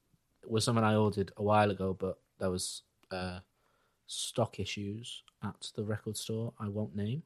[0.48, 3.40] was something I ordered a while ago, but there was uh,
[4.08, 6.54] stock issues at the record store.
[6.60, 7.24] I won't name,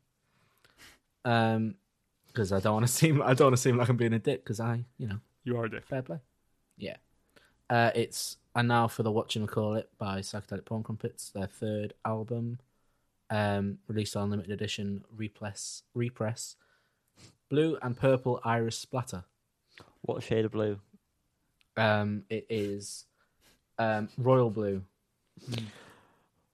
[1.25, 1.75] um,
[2.27, 4.19] because I don't want to seem I don't want to seem like I'm being a
[4.19, 4.43] dick.
[4.43, 5.85] Because I, you know, You are a dick.
[5.87, 6.19] fair play.
[6.77, 6.97] Yeah.
[7.69, 12.59] Uh, it's and now for the Whatchamacallit by Psychedelic Porn Crumpets, their third album,
[13.33, 16.55] um, released on limited edition repress, repress,
[17.49, 19.23] blue and purple iris splatter.
[20.01, 20.79] What shade of blue?
[21.75, 23.05] Um, it is
[23.79, 24.83] um, royal blue,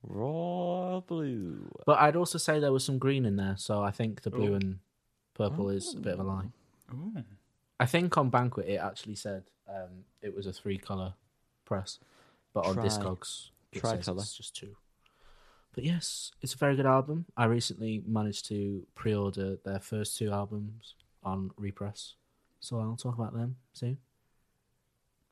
[0.02, 1.70] Raw blue.
[1.84, 4.52] but I'd also say there was some green in there, so I think the blue
[4.52, 4.54] Ooh.
[4.54, 4.78] and
[5.34, 6.46] purple is a bit of a lie.
[6.94, 7.22] Ooh.
[7.78, 11.12] I think on Banquet it actually said um, it was a three color
[11.66, 11.98] press,
[12.54, 14.22] but on Tri- Discogs it says tricolour.
[14.22, 14.74] it's just two.
[15.74, 17.26] But yes, it's a very good album.
[17.36, 22.14] I recently managed to pre-order their first two albums on repress,
[22.58, 23.98] so I'll talk about them soon.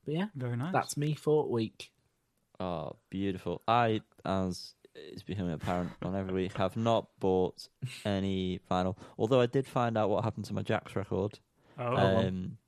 [0.04, 0.72] But yeah, Very nice.
[0.72, 1.90] that's me for week.
[2.60, 3.62] Oh, beautiful.
[3.68, 4.74] I, as
[5.12, 7.68] is becoming apparent on every week, have not bought
[8.04, 8.96] any vinyl.
[9.18, 11.38] Although I did find out what happened to my Jack's record.
[11.78, 12.58] Oh, Um,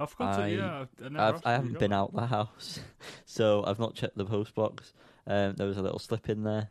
[0.00, 0.56] I forgot I- to.
[0.56, 0.84] Yeah,
[1.20, 1.96] I, I've, I haven't been that.
[1.96, 2.80] out the house,
[3.26, 4.92] so I've not checked the post box.
[5.26, 6.70] Um, there was a little slip in there.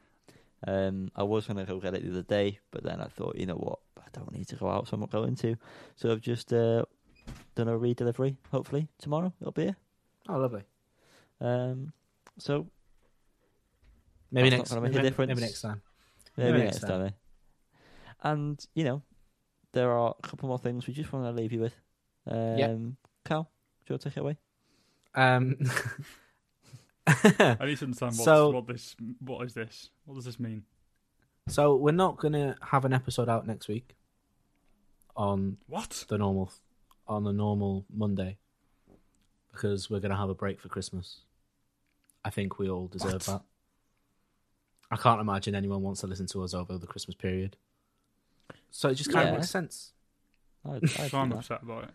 [0.65, 3.35] Um, I was going to go get it the other day, but then I thought,
[3.35, 5.55] you know what, I don't need to go out, so I'm not going to.
[5.95, 6.83] So I've just uh,
[7.55, 8.37] done a re-delivery.
[8.51, 9.75] Hopefully tomorrow it'll be here.
[10.29, 10.63] Oh, lovely.
[11.39, 11.93] Um,
[12.39, 12.67] so
[14.31, 14.71] Maybe next.
[14.71, 15.29] not make a maybe, difference.
[15.29, 15.81] maybe next time.
[16.35, 17.05] maybe, Maybe next next time.
[17.05, 17.09] eh?
[18.23, 19.03] And you know,
[19.73, 21.75] there are a couple more things we just want to leave you with.
[22.25, 22.79] Um, Yep.
[23.25, 23.49] Cal, do
[23.89, 24.37] you want to take it away?
[25.15, 25.55] Um,
[27.59, 28.95] I need to understand what's, So- what this.
[29.19, 29.89] What is this?
[30.05, 30.63] What does this mean?
[31.49, 33.95] so we're not gonna have an episode out next week
[35.15, 36.03] on What?
[36.09, 36.51] the normal
[37.07, 38.37] on the normal Monday
[39.53, 41.21] because we're gonna have a break for Christmas.
[42.25, 43.23] I think we all deserve What?
[43.27, 43.41] that.
[44.91, 47.55] I can't imagine anyone wants to listen to us over the Christmas period.
[48.69, 49.31] So it just kind Yeah.
[49.33, 49.93] of makes sense.
[50.65, 51.37] I'd, I'd so I'm that.
[51.39, 51.89] upset about it.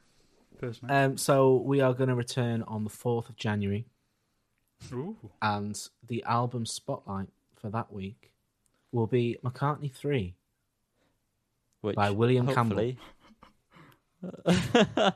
[0.59, 0.95] Personally.
[0.95, 3.87] Um, so we are going to return on the fourth of January,
[4.93, 5.17] Ooh.
[5.41, 8.31] and the album spotlight for that week
[8.91, 10.35] will be McCartney Three
[11.81, 12.63] Which, by William Campbell.
[12.77, 12.99] hopefully-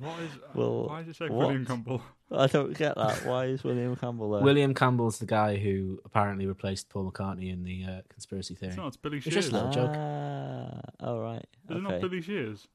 [0.00, 0.30] What is?
[0.54, 1.46] Well, why does it say what?
[1.48, 2.02] William Campbell?
[2.32, 3.26] I don't get that.
[3.26, 4.42] Why is William Campbell there?
[4.42, 8.70] William Campbell's the guy who apparently replaced Paul McCartney in the uh, conspiracy theory.
[8.70, 8.86] It's not.
[8.88, 9.34] It's Billy It's Shears.
[9.34, 9.90] just Is little joke.
[9.94, 11.44] Ah, all right.
[11.68, 12.68] it not Billy Shears?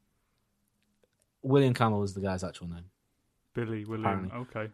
[1.41, 2.85] William Campbell was the guy's actual name.
[3.53, 4.05] Billy William.
[4.29, 4.39] Apparently.
[4.61, 4.71] Okay.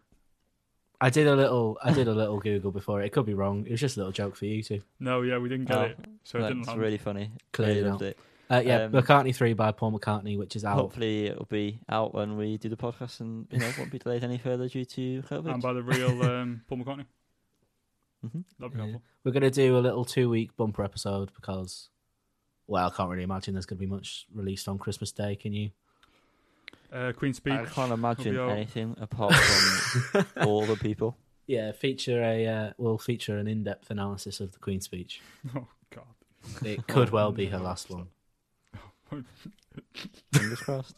[1.02, 3.06] I did a little, I did a little Google before it.
[3.08, 3.66] It could be wrong.
[3.66, 4.82] It was just a little joke for you two.
[5.00, 6.80] No, yeah, we didn't get Oh, it, so it didn't That's land.
[6.82, 7.32] really funny.
[7.52, 8.02] Clearly Really not.
[8.02, 8.18] it.
[8.50, 10.76] Uh, yeah, Um, McCartney Three by Paul McCartney, which is out.
[10.76, 14.24] Hopefully it'll be out when we do the podcast, and you know won't be delayed
[14.24, 15.54] any further due to COVID.
[15.54, 17.06] And by the real um, Paul McCartney.
[18.22, 18.84] hmm That'd be Yeah.
[18.86, 19.02] helpful.
[19.24, 21.90] We're gonna do a little two-week bumper episode because,
[22.68, 25.36] well, I can't really imagine there's gonna be much released on Christmas Day.
[25.36, 25.72] Can you?
[26.94, 27.54] Uh, Queen's Speech.
[27.54, 28.52] I can't imagine out.
[28.52, 31.18] anything apart from all the people.
[31.48, 32.46] Yeah, feature a.
[32.48, 35.22] Uh, we'll feature an in-depth analysis of the Queen's speech.
[35.56, 36.66] Oh God.
[36.66, 38.08] It could well be her last one.
[40.34, 40.96] Fingers crossed.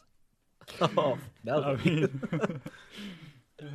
[0.80, 1.18] oh,
[1.48, 2.20] I mean,
[3.62, 3.66] uh,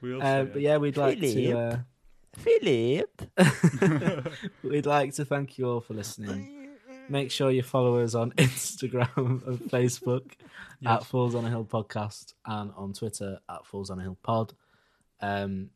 [0.00, 1.52] we'll Uh, but yeah, we'd like to.
[1.58, 1.78] Uh,
[2.36, 3.22] Philip.
[4.62, 6.57] we'd like to thank you all for listening.
[7.08, 10.32] Make sure you follow us on Instagram and Facebook
[10.86, 14.52] at Falls on a Hill Podcast and on Twitter at Falls on a Hill Pod.
[15.20, 15.70] Um,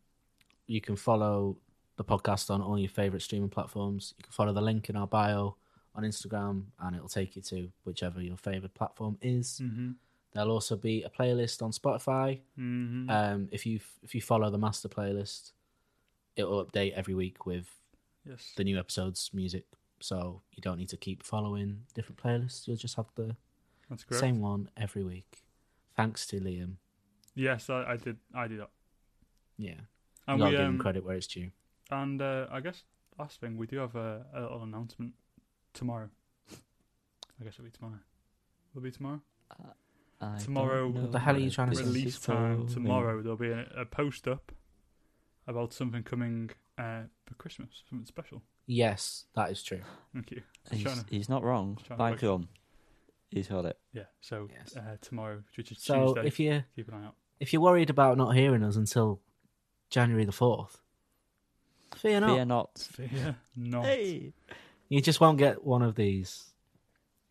[0.66, 1.56] you can follow
[1.96, 4.14] the podcast on all your favorite streaming platforms.
[4.18, 5.56] You can follow the link in our bio
[5.94, 9.60] on Instagram, and it'll take you to whichever your favorite platform is.
[9.62, 9.96] Mhm.
[10.32, 12.40] There'll also be a playlist on Spotify.
[12.59, 13.10] Mhm.
[13.10, 15.52] Um, if you if you follow the master playlist,
[16.36, 17.68] it'll update every week with
[18.24, 18.52] yes.
[18.56, 19.66] the new episodes music.
[20.02, 22.66] So you don't need to keep following different playlists.
[22.66, 23.36] You'll just have the
[23.88, 24.20] That's great.
[24.20, 25.44] same one every week.
[25.96, 26.76] Thanks to Liam.
[27.34, 28.16] Yes, I, I did.
[28.34, 28.70] I did that.
[29.58, 29.74] Yeah,
[30.26, 31.50] And you gotta we give him um, credit where it's due.
[31.90, 32.82] and uh, I guess
[33.18, 35.12] last thing we do have a, a little announcement
[35.72, 36.08] tomorrow.
[36.50, 38.00] I guess it'll be tomorrow.
[38.74, 39.20] Will it be tomorrow?
[40.20, 41.92] I Tomorrow- What the hell are you trying to this say?
[41.92, 42.74] Release time for me.
[42.74, 43.22] tomorrow.
[43.22, 44.52] There'll be a, a post up
[45.46, 48.42] about something coming uh, for Christmas, something special.
[48.66, 49.80] Yes, that is true.
[50.14, 50.43] Thank you.
[50.70, 51.76] He's, to- he's not wrong.
[51.84, 52.48] trying to By work- come,
[53.30, 53.76] he's got it.
[53.93, 54.05] Yeah.
[54.20, 54.76] So Yes.
[54.76, 56.26] uh, tomorrow, which is So Tuesday.
[56.26, 57.14] if you keep an eye out.
[57.40, 59.20] if you're worried about not hearing us until
[59.90, 60.78] January the fourth,
[61.97, 62.34] fear not.
[62.34, 62.78] Fear not.
[62.78, 63.84] Fear not.
[63.84, 64.32] Hey.
[64.89, 66.51] You just won't get one of these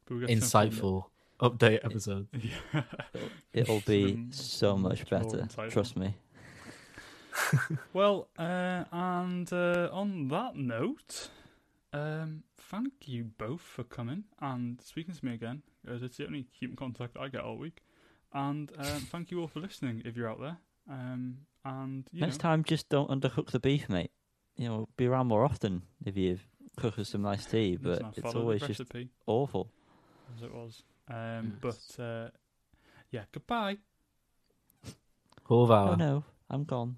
[0.05, 1.05] But we got something insightful
[1.39, 2.27] update episodes.
[2.73, 2.83] Yeah.
[3.53, 5.47] It'll be so much much better.
[5.69, 6.15] Trust me.
[7.93, 11.29] Well, uh, and uh, on that note,
[11.93, 16.47] um, thank you both for coming and speaking to me again, as it's the only
[16.51, 17.81] human contact I get all week.
[18.33, 20.57] And um, thank you all for listening if you're out there.
[20.89, 24.11] Um, and you Next know, time, just don't undercook the beef, mate.
[24.57, 26.39] You know, be around more often if you
[26.77, 28.81] cook us some nice tea, but it's follow the always just
[29.27, 29.69] awful.
[30.35, 30.83] as it was.
[31.09, 31.95] Um, Yes.
[31.97, 32.29] But uh,
[33.11, 33.77] yeah, goodbye.
[35.49, 35.89] Au revoir.
[35.89, 36.97] Oh no, I'm gone.